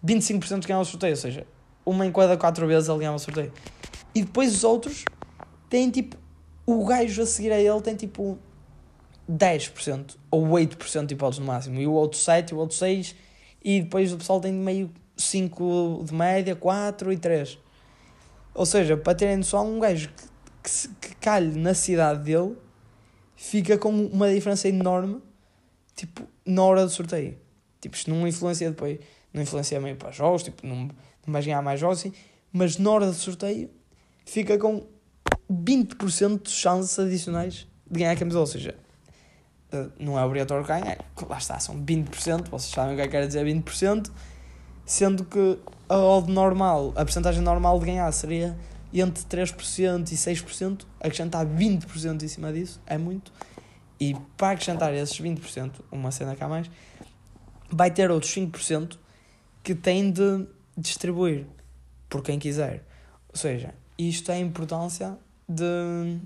25% 0.06 0.60
de 0.60 0.68
ganhar 0.68 0.82
o 0.82 0.86
sorteio, 0.86 1.14
ou 1.14 1.18
seja, 1.18 1.48
uma 1.86 2.06
em 2.06 2.12
cada 2.12 2.38
4 2.38 2.68
vezes 2.68 2.90
ele 2.90 3.00
ganhava 3.00 3.16
o 3.16 3.20
sorteio. 3.20 3.52
E 4.14 4.22
depois 4.24 4.54
os 4.54 4.64
outros 4.64 5.06
têm 5.70 5.90
tipo. 5.90 6.18
O 6.66 6.86
gajo 6.86 7.22
a 7.22 7.26
seguir 7.26 7.54
a 7.54 7.60
ele 7.62 7.80
tem 7.80 7.96
tipo 7.96 8.38
10% 9.30 10.16
ou 10.32 10.48
8% 10.48 11.06
de 11.06 11.14
hipóteses 11.14 11.40
no 11.40 11.46
máximo, 11.46 11.80
e 11.80 11.88
o 11.88 11.92
outro 11.92 12.18
7, 12.18 12.54
o 12.54 12.58
outro 12.58 12.76
6, 12.76 13.16
e 13.64 13.82
depois 13.82 14.14
o 14.14 14.18
pessoal 14.18 14.40
tem 14.40 14.54
meio 14.54 14.92
5 15.18 16.04
de 16.06 16.14
média, 16.14 16.56
4 16.56 17.12
e 17.12 17.18
3. 17.18 17.60
Ou 18.54 18.66
seja, 18.66 18.96
para 18.96 19.16
terem 19.16 19.38
noção, 19.38 19.76
um 19.76 19.80
gajo 19.80 20.10
que, 20.10 20.24
que, 20.64 20.88
que 21.10 21.16
calhe 21.16 21.60
na 21.60 21.74
cidade 21.74 22.24
dele 22.24 22.56
fica 23.36 23.78
com 23.78 23.90
uma 23.90 24.34
diferença 24.34 24.68
enorme, 24.68 25.22
tipo, 25.96 26.28
na 26.46 26.64
hora 26.64 26.84
do 26.84 26.90
sorteio. 26.90 27.38
Tipo, 27.80 27.96
isto 27.96 28.10
não 28.10 28.28
influencia 28.28 28.70
depois, 28.70 29.00
não 29.34 29.42
influencia 29.44 29.80
meio 29.80 29.96
para 29.96 30.12
jogos, 30.12 30.44
tipo, 30.44 30.66
não, 30.66 30.90
não 31.26 31.34
vais 31.34 31.46
ganhar 31.46 31.62
mais 31.62 31.80
jogos, 31.80 32.00
assim, 32.00 32.14
mas 32.52 32.78
na 32.78 32.90
hora 32.90 33.06
do 33.08 33.14
sorteio 33.14 33.70
fica 34.26 34.58
com 34.58 34.88
20% 35.52 36.44
de 36.44 36.50
chances 36.50 36.98
adicionais 36.98 37.68
de 37.90 38.00
ganhar 38.00 38.12
a 38.12 38.16
camisola, 38.16 38.44
ou 38.44 38.48
seja, 38.48 38.76
não 40.00 40.18
é 40.18 40.24
obrigatório 40.24 40.66
ganhar, 40.66 40.98
lá 41.28 41.38
está, 41.38 41.60
são 41.60 41.76
20%, 41.84 42.50
vocês 42.50 42.74
sabem 42.74 42.94
o 42.94 42.96
que 42.96 43.02
é 43.02 43.06
que 43.06 43.12
quer 43.12 43.28
dizer 43.28 43.46
20%, 43.46 44.10
sendo 44.86 45.26
que 45.26 45.60
a 45.90 45.98
odd 45.98 46.32
normal, 46.32 46.94
a 46.96 47.04
porcentagem 47.04 47.42
normal 47.42 47.80
de 47.80 47.86
ganhar 47.86 48.12
seria 48.12 48.58
entre 48.94 49.24
3% 49.24 50.12
e 50.12 50.16
6%, 50.16 50.86
acrescentar 51.00 51.46
20% 51.46 52.24
em 52.24 52.28
cima 52.28 52.54
disso 52.54 52.82
é 52.86 52.98
muito, 52.98 53.32
e 54.00 54.16
para 54.38 54.52
acrescentar 54.52 54.94
esses 54.94 55.20
20%, 55.20 55.72
uma 55.92 56.12
cena 56.12 56.36
cá 56.36 56.48
mais, 56.48 56.70
vai 57.70 57.92
ter 57.92 58.10
outros 58.10 58.34
5% 58.34 58.98
que 59.64 59.76
tem 59.76 60.12
de 60.12 60.48
distribuir 60.78 61.46
por 62.08 62.22
quem 62.22 62.40
quiser. 62.40 62.86
Ou 63.30 63.36
seja, 63.36 63.74
isto 63.98 64.32
é 64.32 64.36
a 64.36 64.40
importância 64.40 65.18
de. 65.48 66.20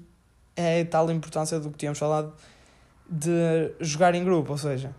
É 0.56 0.84
tal 0.84 1.08
a 1.08 1.14
importância 1.14 1.60
do 1.60 1.72
que 1.72 1.78
tínhamos 1.78 1.98
falado 1.98 2.34
de 3.12 3.74
jogar 3.82 4.16
em 4.16 4.24
grupo. 4.24 4.54
Ou 4.54 4.58
seja, 4.58 4.96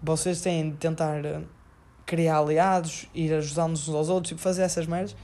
vocês 0.00 0.40
têm 0.40 0.70
de 0.70 0.76
tentar 0.76 1.20
criar 2.06 2.38
aliados, 2.38 3.08
ir 3.12 3.34
ajudando-nos 3.34 3.88
uns 3.88 3.94
aos 3.94 4.08
outros 4.08 4.28
tipo, 4.28 4.40
fazer 4.40 4.62
essas 4.62 4.86
merdas, 4.86 5.16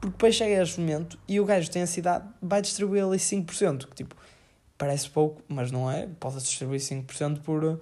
porque 0.00 0.12
depois 0.12 0.34
chega 0.36 0.62
este 0.62 0.78
momento 0.78 1.18
e 1.26 1.40
o 1.40 1.44
gajo 1.44 1.68
tem 1.68 1.82
a 1.82 1.86
cidade, 1.86 2.24
vai 2.40 2.62
distribuir 2.62 3.04
ali 3.04 3.18
5%, 3.18 3.88
que 3.88 3.96
tipo, 3.96 4.14
parece 4.78 5.10
pouco, 5.10 5.42
mas 5.48 5.72
não 5.72 5.90
é. 5.90 6.08
Pode 6.20 6.36
distribuir 6.36 6.80
5% 6.80 7.40
por 7.40 7.80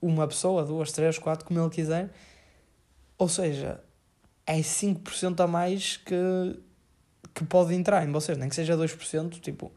uma 0.00 0.26
pessoa, 0.26 0.64
duas, 0.64 0.90
três, 0.90 1.18
quatro, 1.18 1.44
como 1.44 1.60
ele 1.60 1.70
quiser. 1.70 2.10
Ou 3.18 3.28
seja, 3.28 3.80
é 4.46 4.58
5% 4.58 5.38
a 5.38 5.46
mais 5.46 5.98
que, 5.98 6.58
que 7.34 7.44
pode 7.44 7.74
entrar 7.74 8.04
em 8.08 8.10
vocês, 8.10 8.38
nem 8.38 8.48
que 8.48 8.54
seja 8.54 8.76
2%, 8.76 9.38
tipo, 9.40 9.70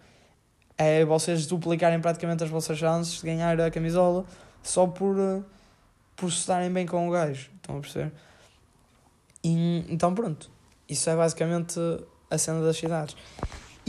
é 0.84 1.06
vocês 1.06 1.46
duplicarem 1.46 2.00
praticamente 2.00 2.43
as 2.43 2.50
vossas 2.50 2.78
chances 2.78 3.19
de 3.19 3.26
ganhar 3.26 3.60
a 3.60 3.72
camisola 3.72 4.26
só 4.62 4.88
por, 4.88 5.15
por 6.15 6.32
se 6.32 6.39
estarem 6.39 6.72
bem 6.72 6.86
com 6.86 7.08
o 7.08 7.12
gajo. 7.12 7.50
Estão 7.56 7.78
a 7.78 7.80
perceber? 7.82 8.12
E, 9.43 9.86
então 9.89 10.13
pronto. 10.13 10.50
Isso 10.88 11.10
é 11.10 11.15
basicamente 11.15 11.80
a 12.30 12.38
cena 12.38 12.62
das 12.62 12.78
cidades. 12.78 13.15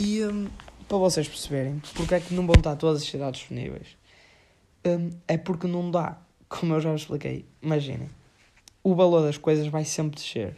E 0.03 0.25
um, 0.25 0.49
para 0.89 0.99
vocês 0.99 1.29
perceberem 1.29 1.81
porque 1.95 2.15
é 2.15 2.21
que 2.21 2.35
não 2.35 2.47
vão 2.47 2.57
estar 2.57 2.77
todas 2.77 3.03
as 3.03 3.09
cidades 3.09 3.41
disponíveis, 3.41 3.97
um, 4.85 5.11
é 5.27 5.37
porque 5.37 5.67
não 5.67 5.91
dá, 5.91 6.19
como 6.49 6.75
eu 6.75 6.81
já 6.81 6.95
expliquei. 6.95 7.45
Imaginem, 7.63 8.09
o 8.83 8.95
valor 8.95 9.23
das 9.23 9.39
coisas 9.39 9.67
vai 9.67 9.85
sempre 9.85 10.17
descer. 10.17 10.57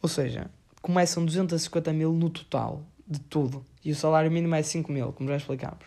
Ou 0.00 0.08
seja, 0.08 0.50
começam 0.82 1.24
250 1.24 1.92
mil 1.92 2.12
no 2.12 2.28
total 2.28 2.82
de 3.06 3.20
tudo 3.20 3.64
e 3.84 3.92
o 3.92 3.96
salário 3.96 4.30
mínimo 4.30 4.54
é 4.54 4.62
5 4.62 4.90
mil, 4.90 5.12
como 5.12 5.28
já 5.28 5.36
explicámos. 5.36 5.84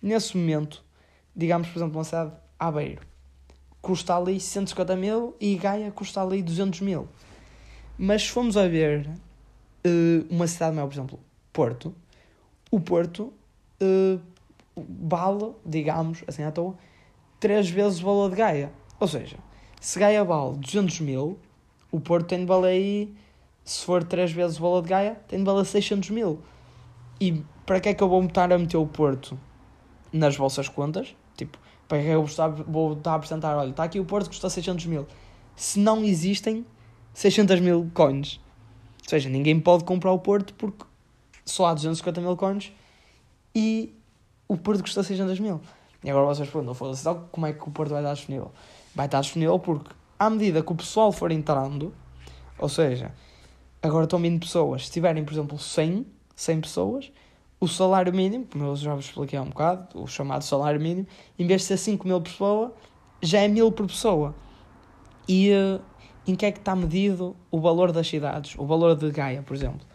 Nesse 0.00 0.36
momento, 0.36 0.84
digamos, 1.34 1.68
por 1.68 1.78
exemplo, 1.78 1.98
uma 1.98 2.04
cidade 2.04 2.32
Aveiro 2.58 3.12
custa 3.82 4.16
ali 4.16 4.38
150 4.38 4.94
mil 4.96 5.36
e 5.40 5.56
Gaia 5.56 5.90
custa 5.90 6.22
ali 6.22 6.40
200 6.40 6.80
mil. 6.80 7.08
Mas 7.98 8.22
se 8.22 8.28
formos 8.30 8.56
a 8.56 8.68
ver 8.68 9.08
uh, 9.08 10.26
uma 10.30 10.46
cidade 10.46 10.74
maior, 10.74 10.86
por 10.86 10.94
exemplo, 10.94 11.20
Porto, 11.52 11.94
o 12.70 12.80
Porto 12.80 13.32
uh, 13.82 14.20
vale, 14.76 15.52
digamos, 15.66 16.22
assim 16.26 16.44
à 16.44 16.52
toa, 16.52 16.76
3 17.40 17.68
vezes 17.68 18.00
o 18.00 18.04
valor 18.04 18.30
de 18.30 18.36
Gaia. 18.36 18.72
Ou 19.00 19.08
seja, 19.08 19.36
se 19.80 19.98
Gaia 19.98 20.24
vale 20.24 20.56
200 20.58 21.00
mil, 21.00 21.38
o 21.90 22.00
Porto 22.00 22.28
tem 22.28 22.38
de 22.38 22.46
valer 22.46 22.70
aí, 22.70 23.14
se 23.64 23.84
for 23.84 24.02
3 24.02 24.32
vezes 24.32 24.58
valor 24.58 24.82
de 24.82 24.88
Gaia, 24.88 25.20
tem 25.28 25.38
de 25.38 25.44
valer 25.44 25.64
600 25.64 26.10
mil. 26.10 26.40
E 27.20 27.42
para 27.64 27.80
que 27.80 27.88
é 27.90 27.94
que 27.94 28.02
eu 28.02 28.08
vou 28.08 28.22
estar 28.24 28.52
a 28.52 28.58
meter 28.58 28.76
o 28.76 28.86
Porto 28.86 29.38
nas 30.12 30.36
vossas 30.36 30.68
contas? 30.68 31.14
Tipo, 31.36 31.58
para 31.86 31.98
que 31.98 32.04
é 32.04 32.08
que 32.08 32.14
eu 32.14 32.24
vou 32.66 32.92
estar 32.94 33.12
a 33.12 33.14
apresentar? 33.14 33.56
Olha, 33.56 33.70
está 33.70 33.84
aqui 33.84 34.00
o 34.00 34.04
Porto 34.04 34.28
custa 34.28 34.50
600 34.50 34.86
mil. 34.86 35.06
Se 35.54 35.78
não 35.78 36.02
existem 36.02 36.66
600 37.14 37.60
mil 37.60 37.90
coins. 37.94 38.40
Ou 39.02 39.08
seja, 39.08 39.28
ninguém 39.28 39.60
pode 39.60 39.84
comprar 39.84 40.12
o 40.12 40.18
Porto 40.18 40.54
porque 40.54 40.84
só 41.44 41.66
há 41.66 41.74
250 41.74 42.20
mil 42.20 42.36
coins 42.36 42.72
e 43.54 43.94
o 44.48 44.56
Porto 44.56 44.82
custa 44.82 45.02
600 45.02 45.38
mil. 45.40 45.60
E 46.04 46.10
agora 46.10 46.26
vocês 46.26 46.48
perguntam, 46.48 46.74
foda-se, 46.74 47.02
então 47.02 47.28
como 47.30 47.46
é 47.46 47.52
que 47.52 47.68
o 47.68 47.70
Porto 47.70 47.90
vai 47.90 48.00
estar 48.00 48.14
disponível? 48.14 48.52
Vai 48.94 49.06
estar 49.06 49.20
disponível 49.20 49.58
porque, 49.58 49.90
à 50.18 50.28
medida 50.28 50.62
que 50.62 50.72
o 50.72 50.74
pessoal 50.74 51.12
for 51.12 51.30
entrando, 51.30 51.94
ou 52.58 52.68
seja, 52.68 53.14
agora 53.82 54.04
estão 54.04 54.20
vindo 54.20 54.40
pessoas, 54.40 54.86
se 54.86 54.92
tiverem, 54.92 55.24
por 55.24 55.32
exemplo, 55.32 55.58
100, 55.58 56.06
100 56.36 56.60
pessoas, 56.60 57.12
o 57.60 57.68
salário 57.68 58.12
mínimo, 58.12 58.46
como 58.46 58.64
eu 58.64 58.76
já 58.76 58.94
vos 58.94 59.06
expliquei 59.06 59.38
há 59.38 59.42
um 59.42 59.48
bocado, 59.48 60.00
o 60.00 60.06
chamado 60.06 60.42
salário 60.42 60.80
mínimo, 60.80 61.06
em 61.38 61.46
vez 61.46 61.62
de 61.62 61.68
ser 61.68 61.76
5 61.76 62.06
mil 62.06 62.20
por 62.20 62.30
pessoa, 62.30 62.74
já 63.20 63.40
é 63.40 63.48
1000 63.48 63.72
por 63.72 63.86
pessoa. 63.86 64.34
E 65.28 65.52
uh, 65.52 65.80
em 66.26 66.34
que 66.34 66.46
é 66.46 66.52
que 66.52 66.58
está 66.58 66.74
medido 66.74 67.36
o 67.50 67.60
valor 67.60 67.92
das 67.92 68.08
cidades? 68.08 68.56
O 68.58 68.66
valor 68.66 68.96
de 68.96 69.10
Gaia, 69.10 69.42
por 69.42 69.54
exemplo. 69.54 69.86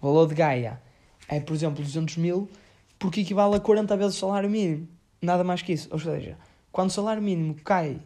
O 0.00 0.06
valor 0.06 0.26
de 0.26 0.34
Gaia 0.34 0.82
é, 1.28 1.40
por 1.40 1.54
exemplo, 1.54 1.82
200 1.82 2.16
mil, 2.16 2.48
porque 2.98 3.20
equivale 3.20 3.54
a 3.54 3.60
40 3.60 3.96
vezes 3.96 4.16
o 4.16 4.18
salário 4.18 4.50
mínimo. 4.50 4.88
Nada 5.22 5.44
mais 5.44 5.62
que 5.62 5.72
isso. 5.72 5.88
Ou 5.92 5.98
seja, 5.98 6.36
quando 6.72 6.90
o 6.90 6.92
salário 6.92 7.22
mínimo 7.22 7.54
cai, 7.64 8.00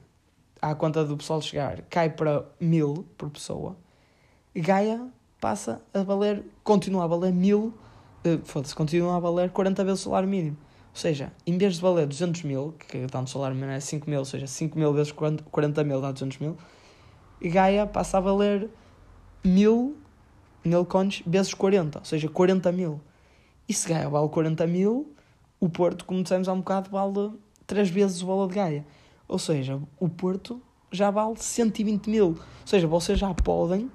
à 0.60 0.74
conta 0.74 1.04
do 1.04 1.16
pessoal 1.16 1.40
chegar, 1.40 1.80
cai 1.88 2.10
para 2.10 2.44
1000 2.60 3.06
por 3.16 3.30
pessoa, 3.30 3.76
Gaia 4.54 5.08
passa 5.40 5.81
a 5.94 6.03
valer, 6.03 6.44
continua 6.62 7.05
a 7.05 7.07
valer 7.07 7.33
1000 7.33 7.59
uh, 7.59 7.74
foda-se, 8.44 8.74
continua 8.74 9.16
a 9.16 9.20
valer 9.20 9.51
40 9.51 9.85
vezes 9.85 10.01
o 10.01 10.05
salário 10.05 10.29
mínimo. 10.29 10.57
Ou 10.90 11.01
seja, 11.01 11.33
em 11.46 11.57
vez 11.57 11.77
de 11.77 11.81
valer 11.81 12.07
200 12.07 12.42
mil, 12.42 12.74
que 12.88 13.07
tanto 13.07 13.31
salário 13.31 13.55
mínimo 13.55 13.72
é 13.72 13.81
5 13.81 14.09
mil, 14.09 14.18
ou 14.18 14.24
seja, 14.24 14.46
5 14.46 14.79
mil 14.79 14.92
vezes 14.92 15.12
40 15.12 15.85
mil 15.85 16.01
dá 16.01 16.11
200 16.11 16.38
mil, 16.38 16.57
Gaia 17.40 17.87
passa 17.87 18.18
a 18.18 18.20
valer 18.20 18.68
mil, 19.44 19.96
mil 20.64 20.85
coins 20.85 21.22
vezes 21.24 21.55
40, 21.55 22.01
ou 22.01 22.05
seja, 22.05 22.29
40 22.29 22.72
mil. 22.72 23.01
E 23.68 23.72
se 23.72 23.88
Gaia 23.88 24.09
vale 24.09 24.29
40 24.29 24.66
mil, 24.66 25.14
o 25.61 25.68
Porto, 25.68 26.05
como 26.05 26.22
dissemos 26.22 26.48
há 26.48 26.53
um 26.53 26.59
bocado, 26.59 26.90
vale 26.90 27.33
3 27.66 27.90
vezes 27.90 28.22
o 28.22 28.27
valor 28.27 28.48
de 28.48 28.55
Gaia. 28.57 28.87
Ou 29.29 29.38
seja, 29.38 29.81
o 30.01 30.09
Porto 30.09 30.61
já 30.90 31.11
vale 31.11 31.37
120 31.37 32.11
mil. 32.11 32.27
Ou 32.27 32.37
seja, 32.66 32.88
vocês 32.88 33.18
já 33.18 33.33
podem 33.35 33.90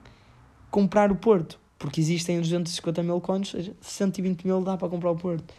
comprar 0.74 1.12
o 1.12 1.16
Porto 1.16 1.60
porque 1.84 2.00
existem 2.00 2.40
250 2.40 3.04
mil 3.04 3.22
seja, 3.44 3.76
120 3.82 4.46
mil 4.46 4.62
dá 4.62 4.78
para 4.78 4.88
comprar 4.88 5.12
o 5.12 5.18
Porto. 5.18 5.54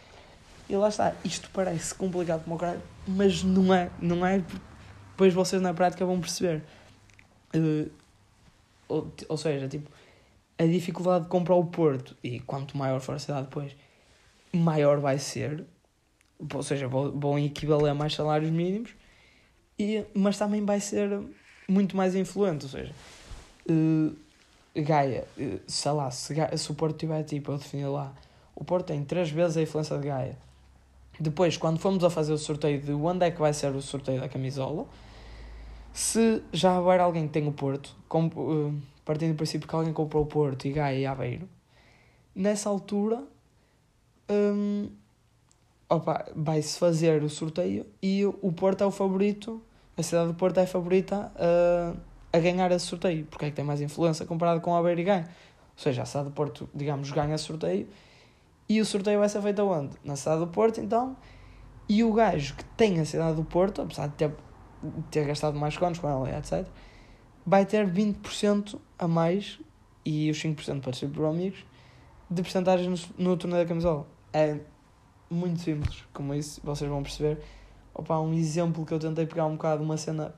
E 0.67 0.75
lá 0.75 0.89
está, 0.89 1.13
isto 1.23 1.47
parece 1.53 1.93
complicado 1.93 2.43
como 2.43 2.55
o 2.55 2.81
mas 3.07 3.43
não 3.43 3.71
é, 3.71 3.91
não 4.01 4.25
é, 4.25 4.43
depois 5.11 5.31
vocês 5.35 5.61
na 5.61 5.71
prática 5.71 6.03
vão 6.03 6.19
perceber. 6.19 6.63
Uh, 7.55 7.91
ou, 8.87 9.13
ou 9.29 9.37
seja, 9.37 9.67
tipo, 9.67 9.87
a 10.57 10.65
dificuldade 10.65 11.25
de 11.25 11.29
comprar 11.29 11.53
o 11.53 11.65
Porto, 11.65 12.17
e 12.23 12.39
quanto 12.39 12.75
maior 12.75 12.99
for 13.01 13.13
a 13.13 13.19
cidade 13.19 13.43
depois, 13.43 13.75
maior 14.51 14.99
vai 14.99 15.19
ser, 15.19 15.63
ou 16.51 16.63
seja, 16.63 16.87
vão 16.87 17.37
equivaler 17.37 17.91
a 17.91 17.93
mais 17.93 18.15
salários 18.15 18.49
mínimos, 18.49 18.95
e, 19.77 20.03
mas 20.15 20.39
também 20.39 20.65
vai 20.65 20.79
ser 20.79 21.21
muito 21.69 21.95
mais 21.95 22.15
influente, 22.15 22.65
ou 22.65 22.71
seja, 22.71 22.91
uh, 23.69 24.24
Gaia, 24.81 25.25
eh, 25.37 25.59
sei 25.67 25.91
lá, 25.91 26.11
se, 26.11 26.33
Gaia, 26.33 26.55
se 26.57 26.71
o 26.71 26.75
Porto 26.75 26.97
tiver 26.97 27.23
tipo, 27.23 27.51
eu 27.51 27.57
definir 27.57 27.87
lá, 27.87 28.13
o 28.55 28.63
Porto 28.63 28.87
tem 28.87 29.03
três 29.03 29.29
vezes 29.29 29.57
a 29.57 29.61
influência 29.61 29.97
de 29.97 30.07
Gaia. 30.07 30.37
Depois, 31.19 31.55
quando 31.55 31.79
formos 31.79 32.03
a 32.03 32.09
fazer 32.09 32.33
o 32.33 32.37
sorteio 32.37 32.81
de 32.81 32.91
onde 32.91 33.25
é 33.25 33.31
que 33.31 33.39
vai 33.39 33.53
ser 33.53 33.73
o 33.73 33.81
sorteio 33.81 34.19
da 34.19 34.27
camisola, 34.27 34.85
se 35.93 36.43
já 36.51 36.77
houver 36.77 36.99
alguém 36.99 37.27
que 37.27 37.33
tem 37.33 37.47
o 37.47 37.53
Porto, 37.53 37.95
com, 38.09 38.27
uh, 38.27 38.75
partindo 39.05 39.31
do 39.31 39.37
princípio 39.37 39.67
que 39.67 39.75
alguém 39.75 39.93
comprou 39.93 40.23
o 40.23 40.25
Porto 40.25 40.65
e 40.65 40.71
Gaia 40.71 40.97
e 40.97 41.05
Aveiro, 41.05 41.47
nessa 42.35 42.69
altura 42.69 43.23
um, 44.29 44.89
vai-se 46.35 46.77
fazer 46.77 47.23
o 47.23 47.29
sorteio 47.29 47.85
e 48.01 48.25
o 48.25 48.51
Porto 48.51 48.83
é 48.83 48.87
o 48.87 48.91
favorito, 48.91 49.61
a 49.97 50.03
cidade 50.03 50.27
do 50.27 50.33
Porto 50.33 50.57
é 50.59 50.63
a 50.63 50.67
favorita. 50.67 51.31
Uh, 51.35 52.14
a 52.35 52.39
ganhar 52.39 52.71
esse 52.71 52.85
sorteio, 52.85 53.25
porque 53.25 53.45
é 53.45 53.49
que 53.49 53.55
tem 53.55 53.65
mais 53.65 53.81
influência 53.81 54.25
comparado 54.25 54.61
com 54.61 54.75
a 54.75 54.79
Aveiro 54.79 54.99
e 54.99 55.03
ganha. 55.03 55.23
Ou 55.23 55.83
seja, 55.83 56.03
a 56.03 56.05
cidade 56.05 56.29
do 56.29 56.33
Porto, 56.33 56.69
digamos, 56.73 57.11
ganha 57.11 57.37
sorteio 57.37 57.87
e 58.67 58.81
o 58.81 58.85
sorteio 58.85 59.19
vai 59.19 59.29
ser 59.29 59.41
feito 59.41 59.61
aonde? 59.61 59.95
Na 60.03 60.15
cidade 60.15 60.39
do 60.39 60.47
Porto, 60.47 60.79
então, 60.81 61.15
E 61.87 62.03
o 62.03 62.11
gajo 62.11 62.55
que 62.55 62.65
tem 62.65 62.99
a 62.99 63.05
cidade 63.05 63.35
do 63.35 63.43
Porto, 63.43 63.81
apesar 63.81 64.07
de 64.07 64.15
ter, 64.15 64.33
ter 65.11 65.25
gastado 65.25 65.57
mais 65.57 65.77
cones 65.77 65.99
com 65.99 66.09
ela, 66.09 66.29
etc., 66.37 66.67
vai 67.45 67.65
ter 67.65 67.87
20% 67.87 68.79
a 68.97 69.07
mais 69.07 69.59
e 70.03 70.31
os 70.31 70.37
5% 70.37 70.81
para 70.81 70.93
ser 70.93 71.09
por 71.09 71.25
amigos 71.25 71.63
de 72.29 72.41
porcentagem 72.41 72.89
no, 72.89 72.97
no 73.17 73.37
torneio 73.37 73.63
da 73.63 73.67
camisola. 73.69 74.07
É 74.33 74.59
muito 75.29 75.61
simples, 75.61 76.03
como 76.11 76.33
isso 76.33 76.59
vocês 76.63 76.89
vão 76.89 77.03
perceber. 77.03 77.39
Opa, 77.93 78.19
um 78.19 78.33
exemplo 78.33 78.83
que 78.83 78.93
eu 78.93 78.99
tentei 78.99 79.27
pegar 79.27 79.45
um 79.45 79.53
bocado, 79.53 79.83
uma 79.83 79.95
cena 79.95 80.33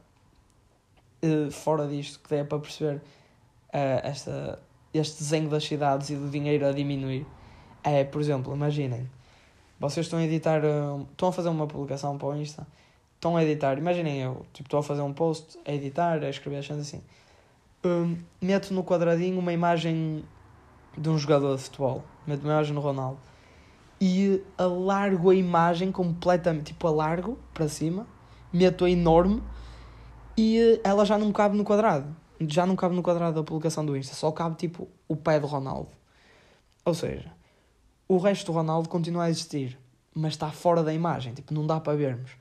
uh, 1.24 1.52
fora 1.52 1.88
disto, 1.88 2.20
que 2.20 2.30
dê 2.30 2.44
para 2.44 2.60
perceber 2.60 2.96
uh, 2.98 3.02
esta, 4.04 4.60
este 4.94 5.20
desenho 5.20 5.50
das 5.50 5.64
cidades 5.64 6.10
e 6.10 6.16
do 6.16 6.30
dinheiro 6.30 6.66
a 6.66 6.72
diminuir. 6.72 7.26
É, 7.84 8.04
por 8.04 8.22
exemplo, 8.22 8.54
imaginem, 8.54 9.10
vocês 9.80 10.06
estão 10.06 10.20
a 10.20 10.24
editar, 10.24 10.62
uh, 10.64 11.08
estão 11.12 11.30
a 11.30 11.32
fazer 11.32 11.50
uma 11.50 11.68
publicação 11.68 12.18
para 12.18 12.28
o 12.28 12.36
Insta, 12.36 12.68
estão 13.16 13.38
a 13.38 13.44
editar, 13.44 13.78
imaginem 13.78 14.22
eu, 14.22 14.46
tipo, 14.54 14.68
estou 14.68 14.80
a 14.80 14.84
fazer 14.84 15.02
um 15.02 15.14
post, 15.14 15.58
a 15.66 15.72
editar, 15.72 16.24
a 16.24 16.30
escrever 16.30 16.58
as 16.58 16.72
assim. 16.72 17.02
Um, 17.86 18.18
meto 18.42 18.74
no 18.74 18.84
quadradinho 18.84 19.40
uma 19.40 19.54
imagem 19.54 20.24
de 20.98 21.10
um 21.10 21.18
jogador 21.18 21.56
de 21.56 21.64
futebol, 21.64 22.04
meto 22.26 22.44
uma 22.44 22.54
imagem 22.54 22.74
no 22.74 22.82
Ronaldo 22.82 23.20
e 24.00 24.42
alargo 24.58 25.32
a 25.32 25.36
imagem 25.36 25.92
completamente, 25.92 26.66
tipo, 26.66 26.88
alargo 26.88 27.38
para 27.54 27.68
cima, 27.68 28.06
meto-a 28.54 28.90
enorme 28.90 29.42
e 30.38 30.80
ela 30.84 31.04
já 31.04 31.18
não 31.18 31.32
cabe 31.32 31.58
no 31.58 31.64
quadrado. 31.64 32.16
Já 32.42 32.66
não 32.68 32.76
cabe 32.76 32.96
no 32.96 33.02
quadrado 33.02 33.36
da 33.36 33.44
publicação 33.44 33.84
do 33.84 33.98
Insta, 33.98 34.14
só 34.14 34.32
cabe 34.32 34.56
tipo 34.56 34.88
o 35.08 35.16
pé 35.16 35.40
do 35.40 35.48
Ronaldo. 35.48 35.90
Ou 36.86 36.94
seja, 36.94 37.32
o 38.08 38.18
resto 38.18 38.46
do 38.46 38.52
Ronaldo 38.52 38.88
continua 38.88 39.24
a 39.24 39.30
existir, 39.30 39.78
mas 40.14 40.34
está 40.34 40.52
fora 40.52 40.84
da 40.84 40.94
imagem, 40.94 41.34
tipo, 41.34 41.54
não 41.54 41.66
dá 41.66 41.80
para 41.80 41.98
vermos. 41.98 42.32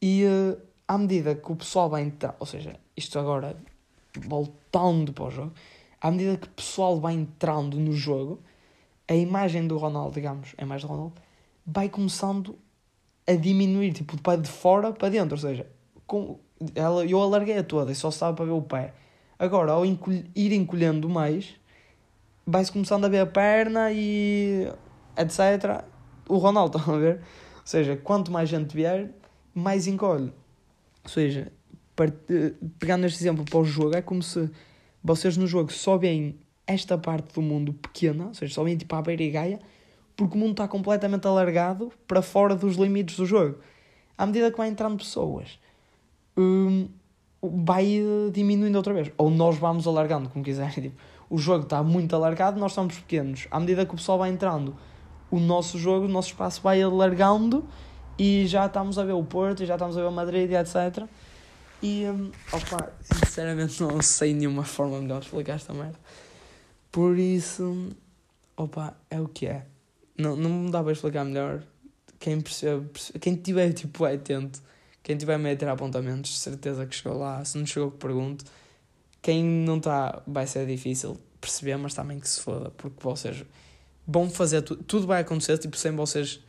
E 0.00 0.24
uh, 0.24 0.58
à 0.88 0.96
medida 0.96 1.34
que 1.34 1.52
o 1.52 1.56
pessoal 1.56 1.90
vai 1.90 2.02
entrar, 2.02 2.34
ou 2.40 2.46
seja, 2.46 2.74
isto 2.96 3.18
agora 3.18 3.56
voltando 4.18 5.12
para 5.12 5.24
o 5.24 5.30
jogo, 5.30 5.52
à 6.00 6.10
medida 6.10 6.36
que 6.36 6.46
o 6.46 6.50
pessoal 6.50 6.98
vai 6.98 7.14
entrando 7.14 7.78
no 7.78 7.92
jogo, 7.92 8.40
a 9.06 9.14
imagem 9.14 9.66
do 9.68 9.76
Ronaldo, 9.76 10.14
digamos, 10.14 10.54
a 10.56 10.62
imagem 10.62 10.86
do 10.86 10.92
Ronaldo, 10.92 11.14
vai 11.66 11.88
começando 11.88 12.58
a 13.26 13.34
diminuir, 13.34 13.92
tipo, 13.92 14.16
de 14.16 14.48
fora 14.48 14.92
para 14.92 15.10
dentro, 15.10 15.34
ou 15.34 15.40
seja, 15.40 15.70
com, 16.06 16.38
ela, 16.74 17.04
eu 17.04 17.20
alarguei-a 17.20 17.62
toda 17.62 17.92
e 17.92 17.94
só 17.94 18.08
estava 18.08 18.34
para 18.34 18.44
ver 18.44 18.52
o 18.52 18.62
pé. 18.62 18.94
Agora, 19.38 19.72
ao 19.72 19.84
ir 19.84 20.52
encolhendo 20.52 21.08
mais, 21.08 21.54
vai-se 22.46 22.70
começando 22.70 23.04
a 23.04 23.08
ver 23.08 23.20
a 23.20 23.26
perna 23.26 23.90
e 23.92 24.68
etc. 25.16 25.84
O 26.28 26.36
Ronaldo, 26.36 26.78
estão 26.78 26.94
a 26.94 26.98
ver? 26.98 27.16
Ou 27.16 27.66
seja, 27.66 27.96
quanto 27.96 28.30
mais 28.30 28.48
gente 28.48 28.74
vier, 28.74 29.10
mais 29.54 29.86
encolhe. 29.86 30.32
Ou 31.04 31.10
seja, 31.10 31.52
pegando 32.78 33.06
este 33.06 33.22
exemplo 33.22 33.44
para 33.44 33.58
o 33.58 33.64
jogo, 33.64 33.96
é 33.96 34.02
como 34.02 34.22
se 34.22 34.50
vocês 35.02 35.36
no 35.36 35.46
jogo 35.46 35.72
só 35.72 35.96
veem 35.96 36.38
esta 36.66 36.96
parte 36.96 37.34
do 37.34 37.42
mundo 37.42 37.72
pequena, 37.72 38.26
ou 38.26 38.34
seja, 38.34 38.54
só 38.54 38.64
vêm 38.64 38.76
tipo 38.76 38.94
à 38.94 39.02
beira 39.02 39.22
e 39.22 39.30
gaia, 39.30 39.60
porque 40.16 40.36
o 40.36 40.38
mundo 40.38 40.52
está 40.52 40.68
completamente 40.68 41.26
alargado 41.26 41.92
para 42.06 42.22
fora 42.22 42.54
dos 42.54 42.76
limites 42.76 43.16
do 43.16 43.26
jogo. 43.26 43.58
À 44.16 44.26
medida 44.26 44.50
que 44.50 44.56
vai 44.56 44.68
entrando 44.68 44.98
pessoas, 44.98 45.58
hum, 46.36 46.88
vai 47.42 48.02
diminuindo 48.32 48.76
outra 48.76 48.92
vez. 48.92 49.10
Ou 49.16 49.30
nós 49.30 49.58
vamos 49.58 49.86
alargando, 49.86 50.28
como 50.28 50.44
quiserem. 50.44 50.72
Tipo, 50.90 50.96
o 51.30 51.38
jogo 51.38 51.64
está 51.64 51.82
muito 51.82 52.14
alargado, 52.14 52.60
nós 52.60 52.72
estamos 52.72 52.98
pequenos. 52.98 53.46
À 53.50 53.58
medida 53.58 53.86
que 53.86 53.92
o 53.92 53.96
pessoal 53.96 54.18
vai 54.18 54.28
entrando, 54.28 54.76
o 55.30 55.40
nosso 55.40 55.78
jogo, 55.78 56.04
o 56.04 56.08
nosso 56.08 56.28
espaço 56.28 56.60
vai 56.60 56.82
alargando 56.82 57.66
e 58.18 58.46
já 58.46 58.66
estamos 58.66 58.98
a 58.98 59.04
ver 59.04 59.14
o 59.14 59.24
Porto, 59.24 59.64
já 59.64 59.74
estamos 59.74 59.96
a 59.96 60.00
ver 60.02 60.06
o 60.08 60.12
Madrid, 60.12 60.50
etc. 60.52 61.06
E, 61.82 62.04
um, 62.04 62.30
opa, 62.52 62.92
sinceramente 63.00 63.80
não 63.82 64.00
sei 64.02 64.34
nenhuma 64.34 64.62
forma 64.62 65.00
melhor 65.00 65.20
de 65.20 65.26
explicar 65.26 65.54
esta 65.54 65.72
merda. 65.72 65.98
Por 66.90 67.18
isso, 67.18 67.88
opa, 68.56 68.94
é 69.10 69.18
o 69.18 69.26
que 69.26 69.46
é. 69.46 69.64
Não, 70.18 70.36
não 70.36 70.50
me 70.50 70.70
dá 70.70 70.82
para 70.82 70.92
explicar 70.92 71.24
melhor. 71.24 71.62
Quem 72.20 72.40
percebe, 72.40 72.86
percebe 72.88 73.18
quem 73.18 73.34
tiver 73.34 73.72
tipo 73.72 74.06
é 74.06 74.14
atento, 74.14 74.60
quem 75.02 75.16
tiver 75.16 75.38
meio 75.38 75.54
a 75.54 75.58
tirar 75.58 75.72
apontamentos, 75.72 76.38
certeza 76.38 76.86
que 76.86 76.94
chegou 76.94 77.18
lá. 77.18 77.44
Se 77.44 77.58
não 77.58 77.66
chegou, 77.66 77.90
que 77.90 77.98
pergunto. 77.98 78.44
Quem 79.20 79.44
não 79.44 79.78
está, 79.78 80.22
vai 80.26 80.46
ser 80.46 80.66
difícil 80.66 81.18
perceber, 81.40 81.76
mas 81.76 81.94
também 81.94 82.20
que 82.20 82.28
se 82.28 82.40
foda, 82.40 82.70
porque 82.70 82.96
vocês 83.02 83.44
vão 84.06 84.30
fazer 84.30 84.62
tudo, 84.62 84.82
tudo 84.84 85.06
vai 85.06 85.20
acontecer, 85.20 85.58
tipo, 85.58 85.76
sem 85.76 85.92
vocês 85.92 86.40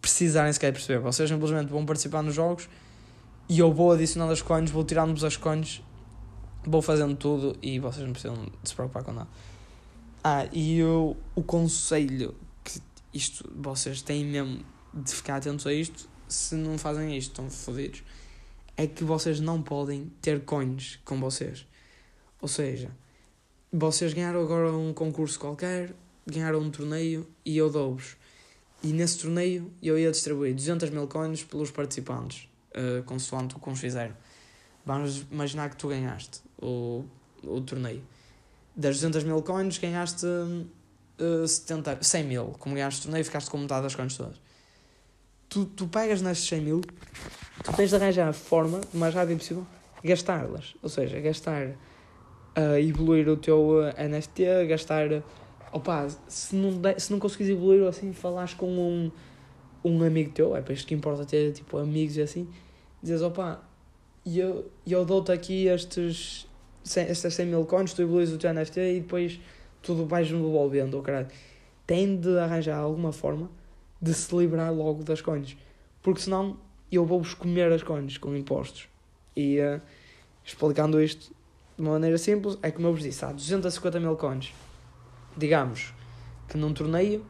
precisarem 0.00 0.52
sequer 0.52 0.72
perceber. 0.72 1.00
Vocês 1.00 1.28
simplesmente 1.28 1.70
vão 1.70 1.84
participar 1.84 2.22
nos 2.22 2.34
jogos 2.34 2.68
e 3.48 3.58
eu 3.58 3.72
vou 3.72 3.92
adicionando 3.92 4.32
as 4.32 4.42
coins, 4.42 4.70
vou 4.70 4.84
tirando-vos 4.84 5.24
as 5.24 5.36
coins, 5.36 5.82
vou 6.64 6.82
fazendo 6.82 7.16
tudo 7.16 7.56
e 7.62 7.78
vocês 7.78 8.04
não 8.04 8.12
precisam 8.12 8.46
se 8.62 8.74
preocupar 8.74 9.02
com 9.02 9.12
nada. 9.12 9.28
Ah, 10.22 10.46
e 10.52 10.78
eu, 10.78 11.16
o 11.34 11.42
conselho 11.42 12.34
que 12.64 12.80
isto 13.12 13.48
vocês 13.56 14.02
têm 14.02 14.24
mesmo 14.24 14.60
de 14.92 15.12
ficar 15.12 15.36
atentos 15.36 15.66
a 15.66 15.72
isto, 15.72 16.08
se 16.28 16.54
não 16.54 16.78
fazem 16.78 17.16
isto, 17.16 17.30
estão 17.30 17.50
fodidos, 17.50 18.02
é 18.76 18.86
que 18.86 19.02
vocês 19.02 19.40
não 19.40 19.62
podem 19.62 20.12
ter 20.22 20.44
coins 20.44 21.00
com 21.04 21.18
vocês. 21.18 21.66
Ou 22.40 22.48
seja, 22.48 22.90
vocês 23.72 24.12
ganharam 24.12 24.40
agora 24.40 24.72
um 24.72 24.92
concurso 24.92 25.38
qualquer, 25.38 25.94
ganharam 26.26 26.60
um 26.60 26.70
torneio 26.70 27.26
e 27.44 27.56
eu 27.56 27.70
dou-vos. 27.70 28.16
E 28.82 28.92
nesse 28.92 29.18
torneio 29.18 29.72
eu 29.82 29.98
ia 29.98 30.10
distribuir 30.10 30.54
200 30.54 30.90
mil 30.90 31.08
coins 31.08 31.42
pelos 31.42 31.70
participantes 31.70 32.48
uh, 32.76 33.02
consoante 33.02 33.56
o 33.56 33.58
que 33.58 33.68
uns 33.68 33.80
fizeram. 33.80 34.16
Vamos 34.86 35.26
imaginar 35.30 35.70
que 35.70 35.76
tu 35.76 35.88
ganhaste 35.88 36.40
o, 36.56 37.04
o 37.42 37.60
torneio. 37.60 38.02
Das 38.76 38.96
200 38.96 39.24
mil 39.24 39.42
coins 39.42 39.76
ganhaste 39.78 40.24
uh, 40.24 41.46
70, 41.46 42.02
100 42.02 42.24
mil. 42.24 42.44
Como 42.58 42.74
ganhaste 42.74 43.00
o 43.00 43.02
torneio, 43.04 43.24
ficaste 43.24 43.50
com 43.50 43.58
metade 43.58 43.82
das 43.82 43.94
coins 43.94 44.16
todas. 44.16 44.40
Tu, 45.48 45.64
tu 45.64 45.86
pegas 45.88 46.20
nestes 46.20 46.48
100 46.48 46.60
mil, 46.60 46.80
tu 47.64 47.72
tens 47.74 47.88
de 47.90 47.96
arranjar 47.96 48.28
a 48.28 48.32
forma, 48.32 48.80
o 48.92 48.98
mais 48.98 49.14
rápido 49.14 49.38
possível, 49.38 49.66
gastá-las. 50.04 50.74
Ou 50.82 50.88
seja, 50.88 51.18
gastar 51.20 51.68
uh, 51.68 52.78
evoluir 52.78 53.28
o 53.28 53.36
teu 53.36 53.80
uh, 53.80 54.08
NFT, 54.08 54.66
gastar. 54.68 55.08
Opa, 55.72 56.08
se 56.28 56.54
não, 56.54 56.72
de, 56.78 56.98
se 56.98 57.12
não 57.12 57.18
conseguires 57.18 57.54
evoluir 57.54 57.86
assim, 57.86 58.12
falares 58.12 58.54
com 58.54 58.66
um, 58.66 59.10
um 59.84 60.02
amigo 60.02 60.32
teu, 60.32 60.56
é 60.56 60.60
para 60.60 60.74
isto 60.74 60.86
que 60.86 60.94
importa 60.94 61.24
ter 61.24 61.52
tipo 61.52 61.78
amigos 61.78 62.16
e 62.16 62.22
assim, 62.22 62.48
dizes, 63.02 63.22
opa, 63.22 63.62
eu, 64.26 64.70
eu 64.86 65.04
dou-te 65.04 65.32
aqui 65.32 65.66
estes, 65.66 66.46
estas 66.96 67.34
100 67.34 67.46
mil 67.46 67.64
coins, 67.64 67.92
tu 67.92 68.02
evoluís 68.02 68.32
o 68.32 68.38
teu 68.38 68.52
NFT 68.52 68.80
e 68.80 69.00
depois 69.00 69.40
tudo 69.82 70.06
vais 70.06 70.28
devolvendo, 70.28 70.98
oh. 70.98 71.26
Tem 71.86 72.16
de 72.16 72.38
arranjar 72.38 72.78
alguma 72.78 73.12
forma 73.12 73.50
de 74.00 74.14
se 74.14 74.34
livrar 74.34 74.72
logo 74.72 75.02
das 75.02 75.20
coins, 75.20 75.56
porque 76.02 76.20
senão 76.20 76.56
eu 76.90 77.04
vou-vos 77.04 77.34
comer 77.34 77.72
as 77.72 77.82
coins 77.82 78.16
com 78.18 78.34
impostos. 78.34 78.88
E 79.36 79.60
uh, 79.60 79.80
explicando 80.44 81.02
isto 81.02 81.34
de 81.76 81.82
uma 81.82 81.92
maneira 81.92 82.18
simples, 82.18 82.58
é 82.62 82.70
como 82.70 82.88
eu 82.88 82.92
vos 82.92 83.02
disse, 83.02 83.24
há 83.24 83.32
250 83.32 84.00
mil 84.00 84.16
coins. 84.16 84.52
Digamos 85.36 85.92
que 86.48 86.56
num 86.56 86.72
torneio 86.72 87.24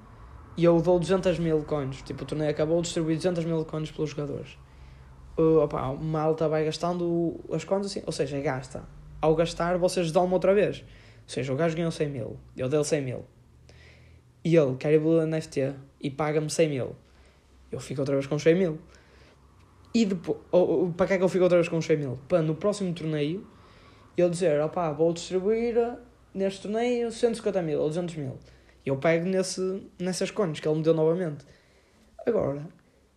e 0.57 0.65
eu 0.65 0.81
dou 0.81 0.99
200 0.99 1.39
mil 1.39 1.63
coins. 1.63 2.03
Tipo, 2.03 2.23
o 2.23 2.27
torneio 2.27 2.51
acabou, 2.51 2.81
distribuí 2.81 3.17
200 3.17 3.45
mil 3.45 3.65
coins 3.65 3.91
pelos 3.91 4.11
jogadores 4.11 4.57
uh, 5.39 5.59
opa, 5.61 5.89
uma 5.91 6.21
alta 6.21 6.49
vai 6.49 6.65
gastando 6.65 7.39
as 7.53 7.65
contas 7.65 7.87
assim, 7.87 8.03
ou 8.05 8.13
seja, 8.13 8.41
gasta. 8.41 8.83
Ao 9.21 9.35
gastar, 9.35 9.79
vocês 9.79 10.11
dão-me 10.13 10.33
outra 10.33 10.53
vez. 10.53 10.81
Ou 10.81 10.85
seja, 11.29 11.53
o 11.53 11.57
gajo 11.57 11.77
ganhou 11.77 11.91
100 11.91 12.09
mil, 12.09 12.37
eu 12.57 12.69
dei-lhe 12.69 12.85
100 12.85 13.03
mil. 13.03 13.25
E 14.45 14.57
ele 14.57 14.77
quer 14.77 14.99
no 15.01 15.27
NFT 15.27 15.75
e 16.01 16.11
paga-me 16.11 16.49
100 16.51 16.69
mil. 16.69 16.97
Eu 17.71 17.81
fico 17.81 18.01
outra 18.01 18.15
vez 18.15 18.27
com 18.27 18.39
100 18.39 18.55
mil. 18.55 18.79
E 19.95 20.05
depois, 20.05 20.39
para 20.97 21.07
que 21.07 21.13
é 21.15 21.19
que 21.19 21.25
eu 21.25 21.29
fico 21.29 21.45
outra 21.45 21.59
vez 21.59 21.69
com 21.69 21.81
100 21.81 21.97
mil? 21.97 22.19
Para 22.29 22.43
no 22.43 22.55
próximo 22.55 22.93
torneio 22.95 23.47
eu 24.17 24.29
dizer, 24.29 24.61
opá, 24.61 24.91
vou 24.91 25.13
distribuir 25.13 25.77
neste 26.35 26.63
torneio 26.63 27.11
150 27.11 27.63
mil 27.63 27.81
ou 27.81 27.89
200 27.89 28.17
mil. 28.17 28.37
E 28.85 28.89
eu 28.89 28.97
pego 28.97 29.27
nesse, 29.27 29.83
nessas 29.99 30.31
contas 30.31 30.61
que 30.61 30.69
ele 30.69 30.77
me 30.79 30.83
deu 30.83 30.95
novamente. 30.95 31.45
Agora, 32.27 32.67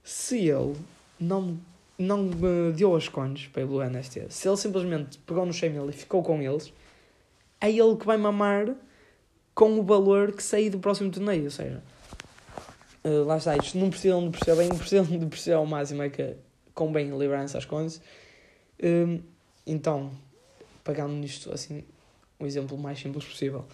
se 0.04 0.48
ele 0.48 0.76
não 1.20 1.60
não 1.98 2.24
me 2.24 2.72
deu 2.76 2.96
as 2.96 3.08
cones 3.08 3.48
para 3.48 3.64
o 3.64 3.84
NFT, 3.84 4.26
se 4.30 4.48
ele 4.48 4.58
simplesmente 4.58 5.20
pegou 5.20 5.46
no 5.46 5.54
100 5.54 5.70
mil 5.70 5.90
e 5.90 5.94
ficou 5.94 6.24
com 6.24 6.42
eles, 6.42 6.74
é 7.60 7.70
ele 7.70 7.96
que 7.96 8.06
vai 8.08 8.18
mamar 8.18 8.76
com 9.54 9.80
o 9.80 9.84
valor 9.84 10.32
que 10.32 10.44
sair 10.44 10.70
do 10.70 10.80
próximo 10.80 11.12
torneio. 11.12 11.46
Ou 11.46 11.52
seja, 11.52 11.84
uh, 13.04 13.24
lá 13.26 13.38
está, 13.38 13.56
isto 13.58 13.78
não 13.78 13.90
precisam 13.90 14.24
de 14.30 14.38
perceber 14.38 14.58
bem, 14.58 14.78
precisam 14.78 15.06
de 15.06 15.26
perceber 15.26 15.56
ao 15.56 15.66
máximo 15.66 16.04
é 16.04 16.10
que 16.10 16.36
convém 16.74 17.10
liberar 17.18 17.44
essas 17.44 17.66
cones. 17.66 18.02
Uh, 18.80 19.22
então, 19.66 20.12
pagando 20.84 21.14
nisto 21.14 21.54
assim, 21.54 21.84
o 22.40 22.46
exemplo 22.46 22.78
mais 22.78 23.00
simples 23.00 23.26
possível, 23.26 23.66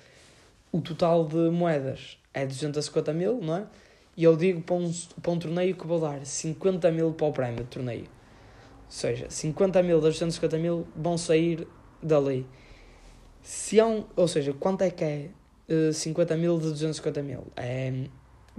o 0.71 0.81
total 0.81 1.25
de 1.25 1.49
moedas 1.49 2.17
é 2.33 2.45
250 2.45 3.13
mil, 3.13 3.39
não 3.41 3.57
é? 3.57 3.67
E 4.15 4.23
eu 4.23 4.35
digo 4.35 4.61
para 4.61 4.75
um, 4.75 4.91
para 5.21 5.31
um 5.31 5.39
torneio 5.39 5.75
que 5.75 5.85
vou 5.85 5.99
dar 5.99 6.25
50 6.25 6.91
mil 6.91 7.13
para 7.13 7.27
o 7.27 7.31
prémio 7.31 7.63
de 7.63 7.69
torneio. 7.69 8.03
Ou 8.05 8.91
seja, 8.91 9.29
50 9.29 9.83
mil 9.83 10.01
das 10.01 10.13
250 10.15 10.57
mil 10.57 10.87
vão 10.95 11.17
sair 11.17 11.67
dali. 12.01 12.45
Se 13.43 13.79
há 13.79 13.85
um, 13.85 14.05
ou 14.15 14.27
seja, 14.27 14.53
quanto 14.53 14.81
é 14.81 14.89
que 14.89 15.03
é 15.03 15.29
50 15.93 16.37
mil 16.37 16.57
de 16.57 16.69
250 16.69 17.21
mil? 17.23 17.47
É 17.55 17.91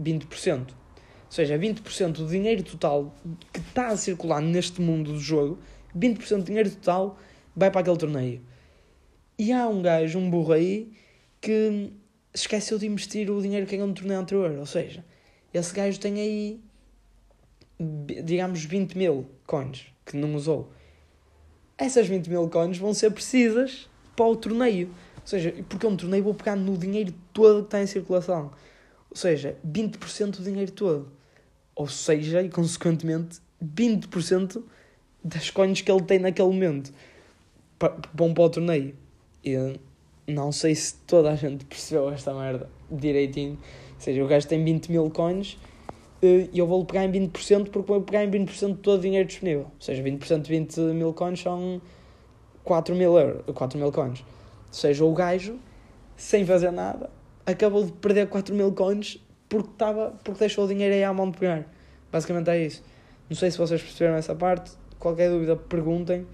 20%. 0.01 0.61
Ou 0.61 1.33
seja, 1.33 1.59
20% 1.59 2.13
do 2.13 2.27
dinheiro 2.27 2.63
total 2.63 3.15
que 3.53 3.61
está 3.61 3.89
a 3.89 3.97
circular 3.97 4.41
neste 4.41 4.81
mundo 4.81 5.13
do 5.13 5.19
jogo, 5.19 5.59
20% 5.97 6.39
do 6.39 6.45
dinheiro 6.45 6.71
total 6.71 7.19
vai 7.55 7.71
para 7.71 7.83
aquele 7.83 7.97
torneio. 7.99 8.41
E 9.39 9.53
há 9.53 9.69
um 9.69 9.83
gajo, 9.83 10.19
um 10.19 10.31
burro 10.31 10.53
aí, 10.53 10.91
que 11.41 11.93
esqueceu 12.35 12.79
de 12.79 12.87
investir 12.87 13.31
o 13.31 13.41
dinheiro 13.41 13.67
que 13.67 13.77
ganhou 13.77 13.89
no 13.89 13.95
torneio 13.95 14.21
anterior. 14.21 14.51
Ou 14.59 14.67
seja, 14.67 15.05
esse 15.53 15.75
gajo 15.75 15.99
tem 16.01 16.21
aí, 16.21 16.61
digamos, 17.79 18.65
20 18.65 18.97
mil 18.97 19.27
coins 19.47 19.87
que 20.05 20.17
não 20.17 20.35
usou. 20.35 20.73
Essas 21.77 22.09
20 22.09 22.29
mil 22.29 22.49
coins 22.49 22.79
vão 22.79 22.93
ser 22.93 23.11
precisas 23.11 23.89
para 24.17 24.27
o 24.27 24.35
torneio. 24.35 24.91
Seja, 25.29 25.55
porque 25.68 25.85
é 25.85 25.89
um 25.91 25.95
torneio 25.95 26.24
vou 26.24 26.33
pegar 26.33 26.57
no 26.57 26.74
dinheiro 26.79 27.12
todo 27.35 27.59
que 27.59 27.66
está 27.66 27.83
em 27.83 27.87
circulação. 27.87 28.51
Ou 29.11 29.14
seja, 29.14 29.59
20% 29.62 30.39
do 30.39 30.43
dinheiro 30.43 30.72
todo. 30.72 31.12
Ou 31.74 31.87
seja, 31.87 32.41
e 32.41 32.49
consequentemente, 32.49 33.39
20% 33.62 34.62
das 35.22 35.51
coins 35.51 35.83
que 35.83 35.93
ele 35.93 36.01
tem 36.01 36.18
naquele 36.18 36.49
momento 36.49 36.95
vão 38.14 38.33
para 38.33 38.45
o 38.45 38.49
torneio. 38.49 38.95
E 39.45 39.79
não 40.26 40.51
sei 40.51 40.74
se 40.74 40.95
toda 41.07 41.31
a 41.31 41.37
gente 41.37 41.62
percebeu 41.68 42.09
esta 42.09 42.33
merda 42.33 42.70
direitinho. 42.91 43.59
Ou 43.97 44.01
seja, 44.01 44.24
o 44.24 44.26
gajo 44.26 44.49
tem 44.49 44.64
20 44.64 44.91
mil 44.91 45.11
coins 45.11 45.59
eh, 46.22 46.49
e 46.51 46.59
eu 46.59 46.66
vou-lhe 46.66 46.87
pegar 46.87 47.05
em 47.05 47.12
20% 47.12 47.68
porque 47.68 47.93
vou 47.93 48.01
pegar 48.01 48.24
em 48.24 48.31
20% 48.31 48.76
de 48.76 48.79
todo 48.79 48.99
o 48.99 49.03
dinheiro 49.03 49.29
disponível. 49.29 49.64
Ou 49.64 49.81
seja, 49.81 50.03
20% 50.03 50.41
de 50.41 50.49
20 50.49 50.79
mil 50.95 51.12
coins 51.12 51.43
são 51.43 51.83
4 52.64 52.95
mil, 52.95 53.18
euros, 53.18 53.45
4 53.55 53.79
mil 53.79 53.93
coins. 53.93 54.24
Seja, 54.71 55.05
o 55.05 55.12
gajo, 55.12 55.59
sem 56.16 56.45
fazer 56.45 56.71
nada, 56.71 57.11
acabou 57.47 57.85
de 57.85 57.93
perder 57.93 58.29
4 58.29 58.55
mil 58.55 58.73
coins 58.73 59.23
porque, 59.49 59.71
tava, 59.79 60.12
porque 60.23 60.41
deixou 60.41 60.64
o 60.64 60.69
dinheiro 60.69 60.95
aí 60.95 61.03
à 61.03 61.12
mão 61.12 61.31
de 61.31 61.39
pegar. 61.39 61.64
Basicamente 62.12 62.51
é 62.51 62.66
isso. 62.66 62.85
Não 63.29 63.37
sei 63.37 63.51
se 63.51 63.59
vocês 63.59 63.83
perceberam 63.83 64.16
essa 64.16 64.35
parte. 64.35 64.73
Qualquer 64.99 65.31
dúvida, 65.31 65.57
perguntem. 65.57 66.27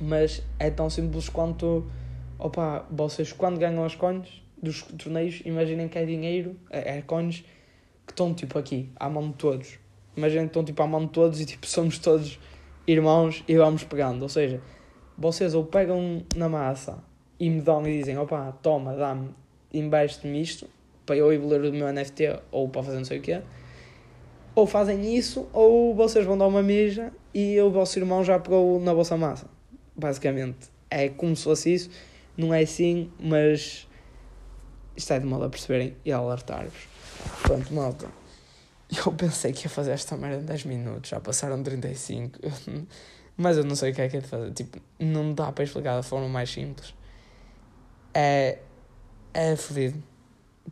Mas 0.00 0.42
é 0.58 0.70
tão 0.70 0.90
simples 0.90 1.28
quanto. 1.28 1.86
Opa, 2.38 2.86
vocês 2.90 3.32
quando 3.32 3.58
ganham 3.58 3.84
as 3.84 3.94
coins 3.94 4.42
dos 4.60 4.82
torneios, 4.82 5.40
imaginem 5.44 5.88
que 5.88 5.98
é 5.98 6.04
dinheiro, 6.04 6.56
é, 6.70 6.98
é 6.98 7.02
coins 7.02 7.44
que 8.06 8.12
estão 8.12 8.32
tipo 8.32 8.58
aqui, 8.58 8.90
à 8.96 9.08
mão 9.08 9.28
de 9.30 9.34
todos. 9.34 9.78
Imaginem 10.16 10.44
que 10.44 10.50
estão 10.50 10.64
tipo 10.64 10.82
à 10.82 10.86
mão 10.86 11.04
de 11.04 11.12
todos 11.12 11.40
e 11.40 11.46
tipo 11.46 11.66
somos 11.66 11.98
todos 11.98 12.38
irmãos 12.86 13.44
e 13.46 13.56
vamos 13.56 13.84
pegando. 13.84 14.22
Ou 14.22 14.28
seja, 14.28 14.60
vocês 15.16 15.54
ou 15.54 15.64
pegam 15.64 16.24
na 16.34 16.48
massa 16.48 16.98
e 17.38 17.48
me 17.48 17.60
dão 17.60 17.86
e 17.86 17.98
dizem, 17.98 18.18
opa, 18.18 18.52
toma, 18.62 18.94
dá-me, 18.94 19.30
investe-me 19.72 20.40
isto 20.40 20.68
para 21.06 21.16
eu 21.16 21.32
evoluir 21.32 21.70
o 21.70 21.74
meu 21.74 21.92
NFT 21.92 22.40
ou 22.50 22.68
para 22.68 22.82
fazer 22.82 22.98
não 22.98 23.04
sei 23.04 23.18
o 23.18 23.22
quê. 23.22 23.40
Ou 24.54 24.66
fazem 24.66 25.16
isso, 25.16 25.48
ou 25.52 25.94
vocês 25.94 26.26
vão 26.26 26.36
dar 26.36 26.46
uma 26.46 26.62
mija 26.62 27.12
e 27.32 27.60
o 27.60 27.70
vosso 27.70 27.98
irmão 27.98 28.24
já 28.24 28.38
pegou 28.38 28.80
na 28.80 28.92
vossa 28.92 29.16
massa. 29.16 29.46
Basicamente. 29.96 30.68
É 30.90 31.08
como 31.08 31.36
se 31.36 31.44
fosse 31.44 31.74
isso. 31.74 31.90
Não 32.36 32.52
é 32.52 32.62
assim, 32.62 33.10
mas 33.18 33.86
isto 34.96 35.12
é 35.12 35.18
de 35.18 35.26
modo 35.26 35.44
a 35.44 35.48
perceberem 35.48 35.96
e 36.04 36.10
alertar-vos. 36.10 36.88
Pronto, 37.42 37.72
malta. 37.72 38.06
Eu 39.04 39.12
pensei 39.12 39.52
que 39.52 39.66
ia 39.66 39.70
fazer 39.70 39.92
esta 39.92 40.16
merda 40.16 40.42
em 40.42 40.46
10 40.46 40.64
minutos, 40.64 41.10
já 41.10 41.20
passaram 41.20 41.62
35. 41.62 42.38
Mas 43.36 43.56
eu 43.56 43.64
não 43.64 43.76
sei 43.76 43.92
o 43.92 43.94
que 43.94 44.00
é 44.00 44.08
que 44.08 44.16
é 44.16 44.20
de 44.20 44.26
fazer. 44.26 44.52
Tipo, 44.52 44.80
não 44.98 45.32
dá 45.32 45.52
para 45.52 45.62
explicar 45.62 45.94
da 45.94 46.02
forma 46.02 46.28
mais 46.28 46.50
simples. 46.50 46.92
É. 48.18 48.58
É 49.32 49.54
fodido. 49.54 50.02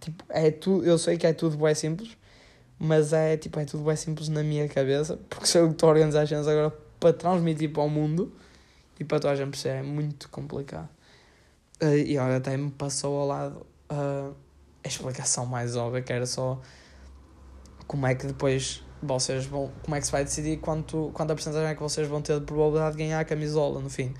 Tipo, 0.00 0.24
é 0.28 0.50
tu, 0.50 0.82
eu 0.82 0.98
sei 0.98 1.16
que 1.16 1.24
é 1.24 1.32
tudo 1.32 1.56
bem 1.56 1.74
simples, 1.74 2.16
mas 2.78 3.12
é 3.12 3.36
tipo, 3.36 3.60
é 3.60 3.64
tudo 3.64 3.84
bem 3.84 3.94
simples 3.94 4.28
na 4.28 4.42
minha 4.42 4.68
cabeça, 4.68 5.16
porque 5.30 5.46
sou 5.46 5.60
eu 5.62 5.70
estou 5.70 5.88
a 5.88 5.92
organizar 5.92 6.22
as 6.22 6.28
cenas 6.28 6.48
agora 6.48 6.70
para 6.98 7.12
transmitir 7.12 7.72
para 7.72 7.84
o 7.84 7.88
mundo 7.88 8.32
e 8.98 9.04
para 9.04 9.20
toda 9.20 9.32
a 9.32 9.36
gente 9.36 9.50
perceber, 9.50 9.78
é 9.78 9.82
muito 9.82 10.28
complicado. 10.30 10.88
Uh, 11.80 11.96
e 11.96 12.18
olha, 12.18 12.36
até 12.36 12.56
me 12.56 12.70
passou 12.72 13.20
ao 13.20 13.26
lado 13.26 13.66
uh, 13.92 14.34
a 14.84 14.88
explicação 14.88 15.46
mais 15.46 15.76
óbvia, 15.76 16.02
que 16.02 16.12
era 16.12 16.26
só 16.26 16.60
como 17.86 18.06
é 18.06 18.14
que 18.16 18.26
depois 18.26 18.82
vocês 19.00 19.46
vão. 19.46 19.70
Como 19.82 19.94
é 19.94 20.00
que 20.00 20.06
se 20.06 20.12
vai 20.12 20.24
decidir 20.24 20.58
quanto, 20.58 21.10
quanta 21.14 21.34
porcentagem 21.34 21.68
é 21.68 21.74
que 21.74 21.82
vocês 21.82 22.08
vão 22.08 22.20
ter 22.20 22.40
de 22.40 22.46
probabilidade 22.46 22.96
de 22.96 23.04
ganhar 23.04 23.20
a 23.20 23.24
camisola 23.24 23.80
no 23.80 23.88
fim? 23.88 24.12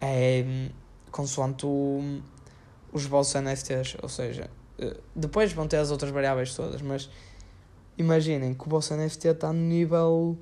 É 0.00 0.70
consoante 1.10 1.66
o, 1.66 2.20
os 2.92 3.04
vossos 3.04 3.34
NFTs, 3.40 3.96
ou 4.02 4.08
seja, 4.08 4.50
eh, 4.78 4.96
depois 5.14 5.52
vão 5.52 5.66
ter 5.68 5.76
as 5.76 5.90
outras 5.90 6.10
variáveis 6.10 6.54
todas, 6.54 6.80
mas 6.80 7.08
imaginem 7.98 8.54
que 8.54 8.66
o 8.66 8.70
vosso 8.70 8.94
NFT 8.94 9.28
está 9.28 9.52
no 9.52 9.60
nível. 9.60 10.38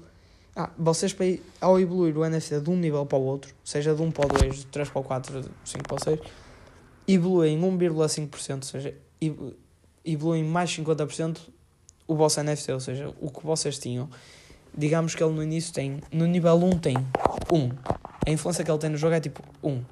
Ah, 0.54 0.70
vocês 0.78 1.14
ao 1.60 1.78
evoluir 1.78 2.16
o 2.16 2.28
NFT 2.28 2.60
de 2.60 2.70
um 2.70 2.76
nível 2.76 3.04
para 3.06 3.18
o 3.18 3.22
outro, 3.22 3.54
seja 3.64 3.94
de 3.94 4.02
1 4.02 4.10
para 4.10 4.26
o 4.26 4.38
2, 4.38 4.56
de 4.56 4.66
3 4.66 4.88
para 4.90 5.00
o 5.00 5.04
4, 5.04 5.42
de 5.42 5.48
5 5.64 5.84
para 5.84 5.96
o 5.96 6.02
6, 6.02 6.20
evoluem 7.06 7.60
1,5%, 7.60 8.54
ou 8.54 8.62
seja, 8.62 8.94
evoluem 10.04 10.44
mais 10.44 10.70
50% 10.70 11.38
o 12.08 12.16
vosso 12.16 12.42
NFT, 12.42 12.72
ou 12.72 12.80
seja, 12.80 13.14
o 13.20 13.30
que 13.30 13.44
vocês 13.44 13.78
tinham. 13.78 14.08
Digamos 14.76 15.14
que 15.14 15.22
ele 15.22 15.32
no 15.32 15.42
início 15.42 15.72
tem, 15.72 16.00
no 16.10 16.26
nível 16.26 16.54
1 16.54 16.78
tem 16.78 16.96
1. 17.52 17.70
A 18.26 18.30
influência 18.30 18.64
que 18.64 18.70
ele 18.70 18.78
tem 18.78 18.90
no 18.90 18.96
jogo 18.96 19.14
é 19.14 19.20
tipo 19.20 19.42
1. 19.62 19.82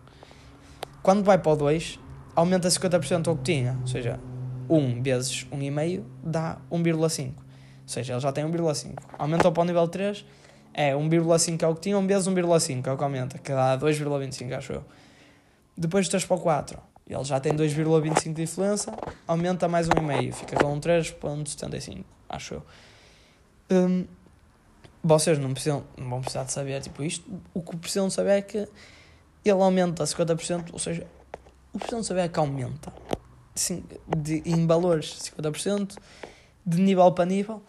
Quando 1.07 1.23
vai 1.23 1.39
para 1.39 1.53
o 1.53 1.57
2, 1.57 2.01
aumenta 2.35 2.67
50% 2.67 3.29
ao 3.29 3.37
que 3.37 3.45
tinha, 3.45 3.79
ou 3.81 3.87
seja, 3.87 4.19
1 4.69 5.05
vezes 5.05 5.47
1,5 5.53 6.03
dá 6.21 6.59
1,5. 6.69 7.29
Ou 7.29 7.35
seja, 7.87 8.15
ele 8.15 8.21
já 8.21 8.33
tem 8.33 8.45
1,5. 8.45 8.95
Aumenta 9.17 9.53
para 9.53 9.63
o 9.63 9.65
nível 9.65 9.87
3, 9.87 10.27
é 10.75 10.95
1,5 10.95 11.63
é 11.63 11.69
o 11.69 11.75
que 11.77 11.81
tinha, 11.83 11.97
1 11.97 12.07
vezes 12.09 12.27
1,5 12.27 12.89
é 12.89 12.93
o 12.93 12.97
que 12.97 13.05
aumenta, 13.05 13.39
que 13.39 13.53
dá 13.53 13.79
2,25, 13.79 14.57
acho 14.57 14.73
eu. 14.73 14.85
Depois 15.79 16.09
3 16.09 16.25
para 16.25 16.37
o 16.37 16.41
4, 16.41 16.79
ele 17.09 17.23
já 17.23 17.39
tem 17.39 17.53
2,25 17.53 18.33
de 18.33 18.43
influência, 18.43 18.93
aumenta 19.29 19.69
mais 19.69 19.89
1,5, 19.89 20.33
fica 20.33 20.57
com 20.57 20.81
3,75, 20.81 22.05
acho 22.29 22.55
eu. 22.55 22.63
Um, 23.71 24.05
vocês 25.05 25.39
não, 25.39 25.53
precisam, 25.53 25.85
não 25.97 26.11
vão 26.11 26.21
precisar 26.21 26.43
de 26.43 26.51
saber 26.51 26.81
tipo 26.81 27.05
isto, 27.05 27.31
o 27.55 27.63
que 27.63 27.77
precisam 27.77 28.11
saber 28.11 28.31
é 28.31 28.43
que 28.43 28.69
ele 29.51 29.63
aumenta 29.63 30.05
50%, 30.05 30.73
ou 30.73 30.79
seja, 30.79 31.07
o 31.73 31.79
precisam 31.79 32.03
saber 32.03 32.23
é 32.23 32.29
que 32.29 32.39
aumenta. 32.39 32.93
Sim, 33.55 33.85
de, 34.07 34.43
em 34.45 34.67
valores 34.67 35.19
50%, 35.35 35.97
de 36.65 36.81
nível 36.81 37.11
para 37.13 37.25
nível, 37.25 37.63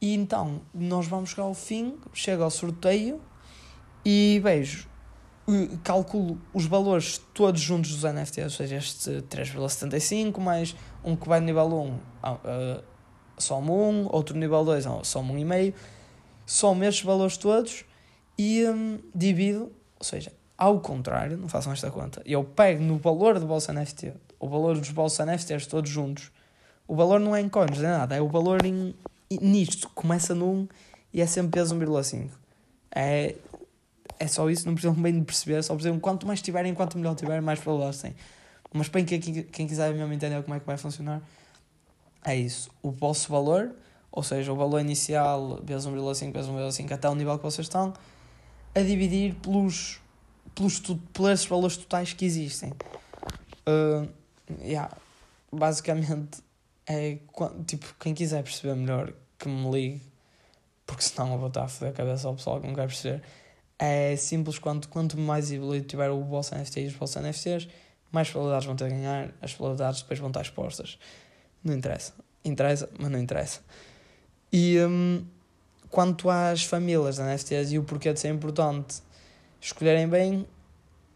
e 0.00 0.14
então 0.14 0.60
nós 0.72 1.06
vamos 1.06 1.30
chegar 1.30 1.42
ao 1.42 1.54
fim, 1.54 1.96
chega 2.12 2.44
ao 2.44 2.50
sorteio 2.50 3.20
e 4.04 4.40
vejo 4.42 4.88
calculo 5.82 6.38
os 6.52 6.66
valores 6.66 7.18
todos 7.32 7.60
juntos 7.60 7.90
dos 7.90 8.04
NFTs, 8.04 8.44
ou 8.44 8.50
seja, 8.50 8.76
este 8.76 9.10
3,75 9.22 10.38
mais 10.38 10.76
um 11.02 11.16
que 11.16 11.26
vai 11.26 11.40
no 11.40 11.46
nível 11.46 11.66
1 11.66 11.88
uh, 11.88 12.82
soma 13.38 13.72
1, 13.72 14.08
outro 14.10 14.36
nível 14.36 14.64
2 14.64 14.84
soma 15.04 15.32
1,5, 15.32 15.74
somo 16.44 16.84
estes 16.84 17.04
valores 17.04 17.36
todos 17.38 17.84
e 18.36 18.64
um, 18.66 18.98
divido, 19.14 19.72
ou 19.98 20.04
seja, 20.04 20.32
ao 20.58 20.80
contrário, 20.80 21.38
não 21.38 21.48
façam 21.48 21.72
esta 21.72 21.88
conta, 21.88 22.20
eu 22.26 22.42
pego 22.42 22.82
no 22.82 22.98
valor 22.98 23.38
do 23.38 23.46
vosso 23.46 23.72
NFT, 23.72 24.12
o 24.40 24.48
valor 24.48 24.76
dos 24.76 24.90
vossos 24.90 25.24
NFTs 25.24 25.68
todos 25.68 25.88
juntos, 25.88 26.32
o 26.86 26.96
valor 26.96 27.20
não 27.20 27.36
é 27.36 27.40
em 27.40 27.48
coins, 27.48 27.78
não 27.78 27.88
é 27.88 27.92
nada, 27.92 28.16
é 28.16 28.20
o 28.20 28.28
valor 28.28 28.64
em, 28.66 28.92
nisto, 29.30 29.88
começa 29.94 30.34
1 30.34 30.68
e 31.12 31.20
é 31.20 31.26
sempre 31.26 31.52
peso 31.52 31.76
1,5. 31.76 32.30
É, 32.94 33.36
é 34.18 34.26
só 34.26 34.50
isso, 34.50 34.66
não 34.66 34.74
precisam 34.74 35.00
bem 35.00 35.18
de 35.18 35.24
perceber, 35.24 35.62
só 35.62 35.74
precisam 35.74 36.00
quanto 36.00 36.26
mais 36.26 36.42
tiverem, 36.42 36.74
quanto 36.74 36.98
melhor 36.98 37.14
tiverem, 37.14 37.40
mais 37.40 37.60
probabilidades 37.60 38.00
têm. 38.00 38.16
Mas 38.72 38.88
para 38.88 39.02
quem, 39.02 39.20
quem 39.20 39.66
quiser 39.66 39.94
mesmo 39.94 40.12
entender 40.12 40.42
como 40.42 40.54
é 40.54 40.60
que 40.60 40.66
vai 40.66 40.76
funcionar, 40.76 41.22
é 42.24 42.34
isso. 42.34 42.70
O 42.82 42.90
vosso 42.90 43.30
valor, 43.30 43.74
ou 44.10 44.22
seja, 44.22 44.52
o 44.52 44.56
valor 44.56 44.80
inicial 44.80 45.60
vezes 45.62 45.86
1,5 45.86 46.32
vezes 46.32 46.50
1,5 46.50 46.92
até 46.92 47.08
o 47.08 47.14
nível 47.14 47.36
que 47.36 47.44
vocês 47.44 47.66
estão, 47.66 47.92
a 48.74 48.80
dividir 48.80 49.34
pelos, 49.36 50.00
pelos, 50.58 50.80
pelos 51.12 51.44
valores 51.46 51.76
totais 51.76 52.12
que 52.12 52.24
existem. 52.24 52.72
Uh, 53.66 54.08
yeah, 54.60 54.94
basicamente, 55.52 56.42
é 56.86 57.18
tipo, 57.66 57.94
quem 58.00 58.12
quiser 58.12 58.42
perceber 58.42 58.74
melhor, 58.74 59.12
que 59.38 59.48
me 59.48 59.70
ligue, 59.70 60.02
porque 60.84 61.02
senão 61.02 61.32
eu 61.32 61.38
vou 61.38 61.48
estar 61.48 61.64
a 61.64 61.68
foder 61.68 61.90
a 61.90 61.96
cabeça 61.96 62.26
ao 62.26 62.34
pessoal 62.34 62.60
que 62.60 62.66
não 62.66 62.74
quer 62.74 62.86
perceber 62.86 63.22
é 63.78 64.16
simples 64.16 64.58
quanto 64.58 64.88
quanto 64.88 65.16
mais 65.16 65.52
evoluído 65.52 65.86
tiver 65.86 66.10
o 66.10 66.22
vosso 66.24 66.54
NFT 66.54 66.80
e 66.80 66.86
os 66.88 66.94
vossos 66.94 67.22
NFTs, 67.22 67.68
mais 68.10 68.28
probabilidades 68.28 68.66
vão 68.66 68.74
ter 68.74 68.86
a 68.86 68.88
ganhar, 68.88 69.34
as 69.40 69.54
probabilidades 69.54 70.02
depois 70.02 70.18
vão 70.18 70.28
estar 70.28 70.42
expostas. 70.42 70.98
Não 71.62 71.74
interessa. 71.74 72.12
interessa, 72.44 72.88
mas 72.98 73.10
não 73.10 73.18
interessa. 73.18 73.60
E 74.52 74.78
um, 74.80 75.24
quanto 75.90 76.28
às 76.28 76.64
famílias 76.64 77.18
da 77.18 77.24
NFTs 77.24 77.72
e 77.72 77.78
o 77.78 77.84
porquê 77.84 78.12
de 78.12 78.18
ser 78.18 78.28
importante 78.28 79.00
escolherem 79.60 80.08
bem, 80.08 80.46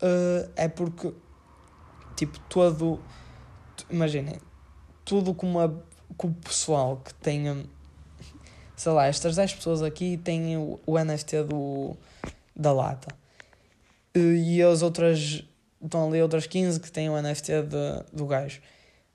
uh, 0.02 0.50
é 0.56 0.68
porque, 0.68 1.12
tipo, 2.16 2.38
todo. 2.48 3.00
Imaginem, 3.90 4.38
tudo 5.04 5.34
com, 5.34 5.46
uma, 5.46 5.82
com 6.16 6.28
o 6.28 6.34
pessoal 6.34 6.96
que 6.96 7.14
tenha. 7.14 7.64
Sei 8.76 8.92
lá, 8.92 9.06
estas 9.06 9.36
10 9.36 9.54
pessoas 9.54 9.82
aqui 9.82 10.16
têm 10.16 10.56
o, 10.56 10.80
o 10.86 10.98
NFT 10.98 11.44
do, 11.44 11.96
da 12.54 12.72
lata. 12.72 13.14
Uh, 14.16 14.34
e 14.34 14.62
as 14.62 14.82
outras. 14.82 15.44
Estão 15.82 16.06
ali 16.06 16.22
outras 16.22 16.46
15 16.46 16.78
que 16.78 16.92
têm 16.92 17.10
o 17.10 17.20
NFT 17.20 17.62
de, 17.62 18.04
do 18.12 18.24
gajo. 18.24 18.60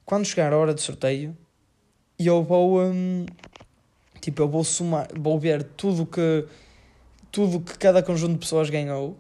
Quando 0.04 0.26
chegar 0.26 0.52
a 0.52 0.58
hora 0.58 0.74
de 0.74 0.82
sorteio, 0.82 1.38
eu 2.20 2.44
vou. 2.44 2.82
Um, 2.82 3.26
Tipo, 4.28 4.42
eu 4.42 4.50
vou 4.50 4.64
somar, 4.64 5.08
vou 5.18 5.40
ver 5.40 5.64
tudo 5.64 6.06
que 6.06 6.46
tudo 7.38 7.60
que 7.60 7.78
cada 7.78 8.02
conjunto 8.02 8.34
de 8.34 8.40
pessoas 8.40 8.68
ganhou 8.68 9.16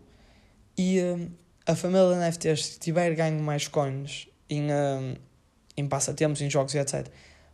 e 0.76 1.00
uh, 1.00 1.32
a 1.68 1.76
família 1.76 2.10
de 2.10 2.16
NFTs, 2.16 2.66
se 2.66 2.80
tiver 2.80 3.14
ganho 3.14 3.40
mais 3.44 3.68
coins 3.68 4.28
em, 4.50 4.72
uh, 4.72 5.16
em 5.78 5.88
passatempos, 5.88 6.42
em 6.42 6.50
jogos 6.50 6.74
e 6.74 6.80
etc., 6.80 7.08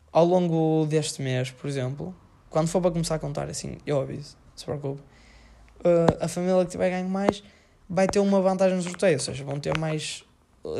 ao 0.09 0.23
longo 0.23 0.85
deste 0.85 1.21
mês, 1.21 1.51
por 1.51 1.67
exemplo, 1.67 2.15
quando 2.49 2.69
for 2.69 2.79
para 2.79 2.91
começar 2.91 3.15
a 3.15 3.19
contar 3.19 3.49
assim, 3.49 3.75
eu 3.85 3.99
aviso, 3.99 4.37
se 4.55 4.63
preocupe, 4.63 5.01
uh, 5.01 6.17
a 6.21 6.29
família 6.29 6.63
que 6.63 6.71
tiver 6.71 6.91
ganho 6.91 7.09
mais 7.09 7.43
vai 7.89 8.07
ter 8.07 8.19
uma 8.19 8.39
vantagem 8.39 8.77
no 8.77 8.83
sorteio, 8.83 9.15
ou 9.15 9.19
seja, 9.19 9.43
vão 9.43 9.59
ter 9.59 9.77
mais 9.77 10.23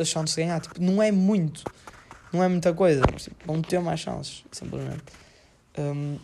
chances 0.06 0.34
de 0.34 0.44
ganhar. 0.44 0.62
Tipo, 0.62 0.82
não 0.82 1.04
é 1.04 1.12
muito, 1.12 1.62
não 2.32 2.42
é 2.42 2.48
muita 2.48 2.74
coisa, 2.74 3.02
mas 3.12 3.24
tipo, 3.24 3.36
vão 3.46 3.62
ter 3.62 3.82
mais 3.82 4.00
chances, 4.00 4.46
simplesmente. 4.50 5.04
Um, 5.78 6.18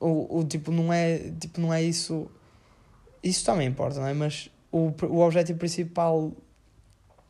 o, 0.00 0.38
o 0.38 0.44
tipo, 0.44 0.72
não 0.72 0.90
é, 0.90 1.30
tipo, 1.38 1.60
não 1.60 1.74
é 1.74 1.82
isso. 1.82 2.30
Isso 3.22 3.44
também 3.44 3.68
importa, 3.68 4.00
não 4.00 4.06
é? 4.06 4.14
Mas 4.14 4.50
o, 4.72 4.92
o 5.06 5.20
objetivo 5.20 5.58
principal 5.58 6.32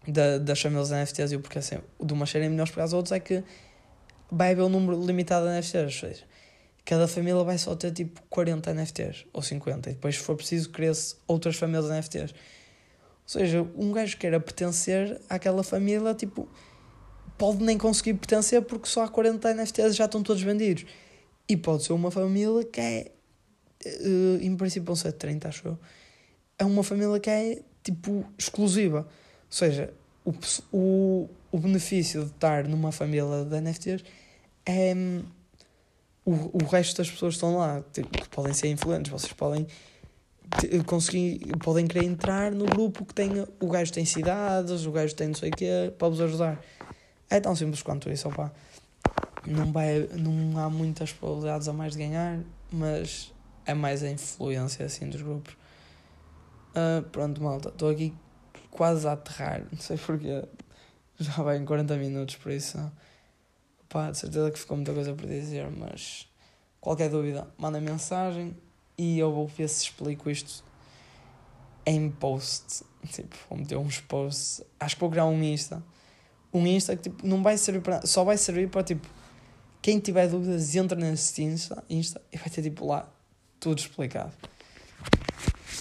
da, 0.07 0.39
das 0.39 0.61
famílias 0.61 0.91
NFTs 0.91 1.33
e 1.33 1.37
o 1.37 1.41
porquê 1.41 1.59
assim, 1.59 1.79
de 2.03 2.13
umas 2.13 2.31
serem 2.31 2.49
melhores 2.49 2.73
para 2.73 2.85
as 2.85 2.93
outras 2.93 3.13
é 3.13 3.21
que 3.21 3.43
vai 4.31 4.53
haver 4.53 4.63
um 4.63 4.69
número 4.69 5.05
limitado 5.05 5.47
de 5.47 5.53
NFTs, 5.53 5.85
ou 5.85 6.09
seja, 6.09 6.25
cada 6.85 7.09
família 7.09 7.43
vai 7.43 7.59
só 7.59 7.75
ter 7.75 7.93
tipo 7.93 8.23
40 8.31 8.73
NFTs 8.73 9.27
ou 9.33 9.43
50 9.43 9.91
e 9.91 9.93
depois, 9.95 10.17
se 10.17 10.23
for 10.23 10.37
preciso, 10.37 10.71
cresce 10.71 11.17
outras 11.27 11.57
famílias 11.57 11.87
de 11.87 11.93
NFTs. 11.93 12.33
Ou 12.33 13.41
seja, 13.41 13.67
um 13.77 13.93
gajo 13.93 14.17
queira 14.17 14.41
pertencer 14.41 15.21
àquela 15.29 15.63
família, 15.63 16.15
tipo, 16.15 16.49
pode 17.39 17.63
nem 17.63 17.79
conseguir 17.79 18.15
pertencer 18.15 18.63
porque 18.63 18.89
só 18.89 19.05
há 19.05 19.09
40 19.09 19.55
NFTs 19.55 19.95
já 19.95 20.07
estão 20.07 20.23
todos 20.23 20.43
vendidos. 20.43 20.85
E 21.49 21.57
pode 21.57 21.85
ser 21.85 21.93
uma 21.93 22.11
família 22.11 22.65
que 22.65 22.81
é. 22.81 23.13
Uh, 23.85 24.39
em 24.43 24.57
princípio 24.57 24.87
vão 24.87 24.97
ser 24.97 25.13
30, 25.13 25.49
acho 25.49 25.69
eu. 25.69 25.79
É 26.59 26.65
uma 26.65 26.83
família 26.83 27.19
que 27.19 27.31
é 27.31 27.63
tipo 27.83 28.25
exclusiva. 28.39 29.01
Ou 29.01 29.07
seja, 29.49 29.93
o, 30.25 30.33
o, 30.73 31.31
o 31.51 31.59
benefício 31.59 32.25
de 32.25 32.31
estar 32.31 32.69
numa 32.69 32.93
família 32.93 33.45
de 33.45 33.61
NFTs 33.61 34.05
é. 34.67 34.95
O, 36.23 36.63
o 36.63 36.67
resto 36.67 36.99
das 36.99 37.11
pessoas 37.11 37.33
que 37.33 37.37
estão 37.39 37.57
lá, 37.57 37.83
tipo, 37.93 38.29
podem 38.29 38.53
ser 38.53 38.69
influentes, 38.69 39.11
vocês 39.11 39.33
podem 39.33 39.67
conseguir, 40.85 41.41
podem 41.65 41.87
querer 41.87 42.05
entrar 42.05 42.53
no 42.53 42.67
grupo 42.67 43.07
que 43.07 43.15
tem, 43.15 43.31
o 43.59 43.69
gajo 43.69 43.91
tem 43.91 44.05
cidades, 44.05 44.85
o 44.85 44.93
gajo 44.93 45.15
tem 45.15 45.29
não 45.29 45.35
sei 45.35 45.49
o 45.49 45.53
quê, 45.53 45.93
para 45.99 46.09
vos 46.09 46.21
ajudar. 46.21 46.63
É 47.29 47.41
tão 47.41 47.57
simples 47.57 47.83
quanto 47.83 48.11
isso, 48.11 48.29
opá 48.29 48.53
não, 49.47 49.73
vai, 49.73 50.09
não 50.17 50.59
há 50.59 50.69
muitas 50.69 51.13
probabilidades 51.13 51.69
a 51.69 51.73
mais 51.73 51.93
de 51.93 51.99
ganhar, 51.99 52.39
mas 52.71 53.33
é 53.67 53.75
mais 53.75 54.03
a 54.03 54.11
influência 54.11 54.85
assim 54.85 55.09
dos 55.09 55.23
grupos. 55.23 55.55
Uh, 56.71 57.03
pronto, 57.11 57.43
malta, 57.43 57.69
estou 57.69 57.91
aqui 57.91 58.15
quase 58.71 59.07
a 59.07 59.13
aterrar, 59.13 59.67
não 59.71 59.79
sei 59.79 59.97
porquê. 59.97 60.45
Já 61.19 61.43
vai 61.43 61.59
em 61.59 61.65
40 61.65 61.97
minutos, 61.97 62.37
por 62.37 62.53
isso. 62.53 62.79
Pá, 63.89 64.11
de 64.11 64.19
certeza 64.19 64.51
que 64.51 64.59
ficou 64.59 64.77
muita 64.77 64.95
coisa 64.95 65.13
por 65.13 65.27
dizer, 65.27 65.69
mas 65.71 66.29
qualquer 66.81 67.11
dúvida, 67.11 67.47
manda 67.59 67.81
mensagem 67.81 68.57
e 68.97 69.19
eu 69.19 69.33
vou 69.33 69.47
ver 69.47 69.69
se 69.69 69.85
explico 69.85 70.31
isto 70.31 70.65
em 71.85 72.11
post. 72.11 72.85
Tipo, 73.11 73.37
vou 73.49 73.59
meter 73.59 73.77
uns 73.77 74.01
posts. 74.01 74.63
Acho 74.79 74.95
que 74.95 75.01
vou 75.01 75.11
criar 75.11 75.27
um 75.27 75.43
Insta. 75.43 75.83
Um 76.53 76.67
Insta 76.67 76.97
que 76.97 77.05
tipo, 77.05 77.27
não 77.27 77.43
vai 77.43 77.57
servir 77.57 77.81
para 77.81 78.07
Só 78.07 78.25
vai 78.25 78.37
servir 78.37 78.69
para 78.69 78.83
tipo 78.83 79.07
quem 79.83 79.99
tiver 79.99 80.29
dúvidas, 80.29 80.75
entra 80.77 80.99
nesse 80.99 81.43
Insta, 81.43 81.83
Insta 81.89 82.21
e 82.31 82.37
vai 82.37 82.51
ter 82.51 82.63
tipo 82.63 82.87
lá 82.87 83.09
tudo 83.61 83.79
explicado. 83.79 84.33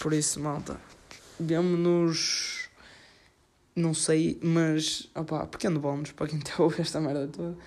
Por 0.01 0.13
isso, 0.13 0.39
malta, 0.39 0.79
vemo-nos. 1.39 2.69
Não 3.75 3.93
sei, 3.93 4.37
mas. 4.43 5.09
Opá, 5.15 5.47
pequeno 5.47 5.79
bónus 5.79 6.11
para 6.11 6.27
quem 6.27 6.37
está 6.39 6.55
esta 6.77 6.99
merda 6.99 7.27
toda. 7.27 7.57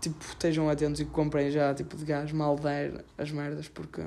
Tipo, 0.00 0.22
estejam 0.22 0.68
atentos 0.68 1.00
e 1.00 1.06
comprem 1.06 1.50
já, 1.50 1.72
tipo, 1.74 1.96
de 1.96 2.04
gás, 2.04 2.30
mal 2.30 2.56
der 2.56 3.04
as 3.16 3.30
merdas, 3.30 3.68
porque 3.68 4.02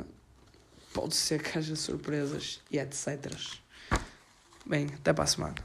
pode 0.94 1.16
ser 1.16 1.42
que 1.42 1.58
haja 1.58 1.76
surpresas 1.76 2.62
e 2.70 2.78
etc. 2.78 3.36
Bem, 4.64 4.88
até 4.94 5.12
para 5.12 5.24
a 5.24 5.28
semana. 5.28 5.56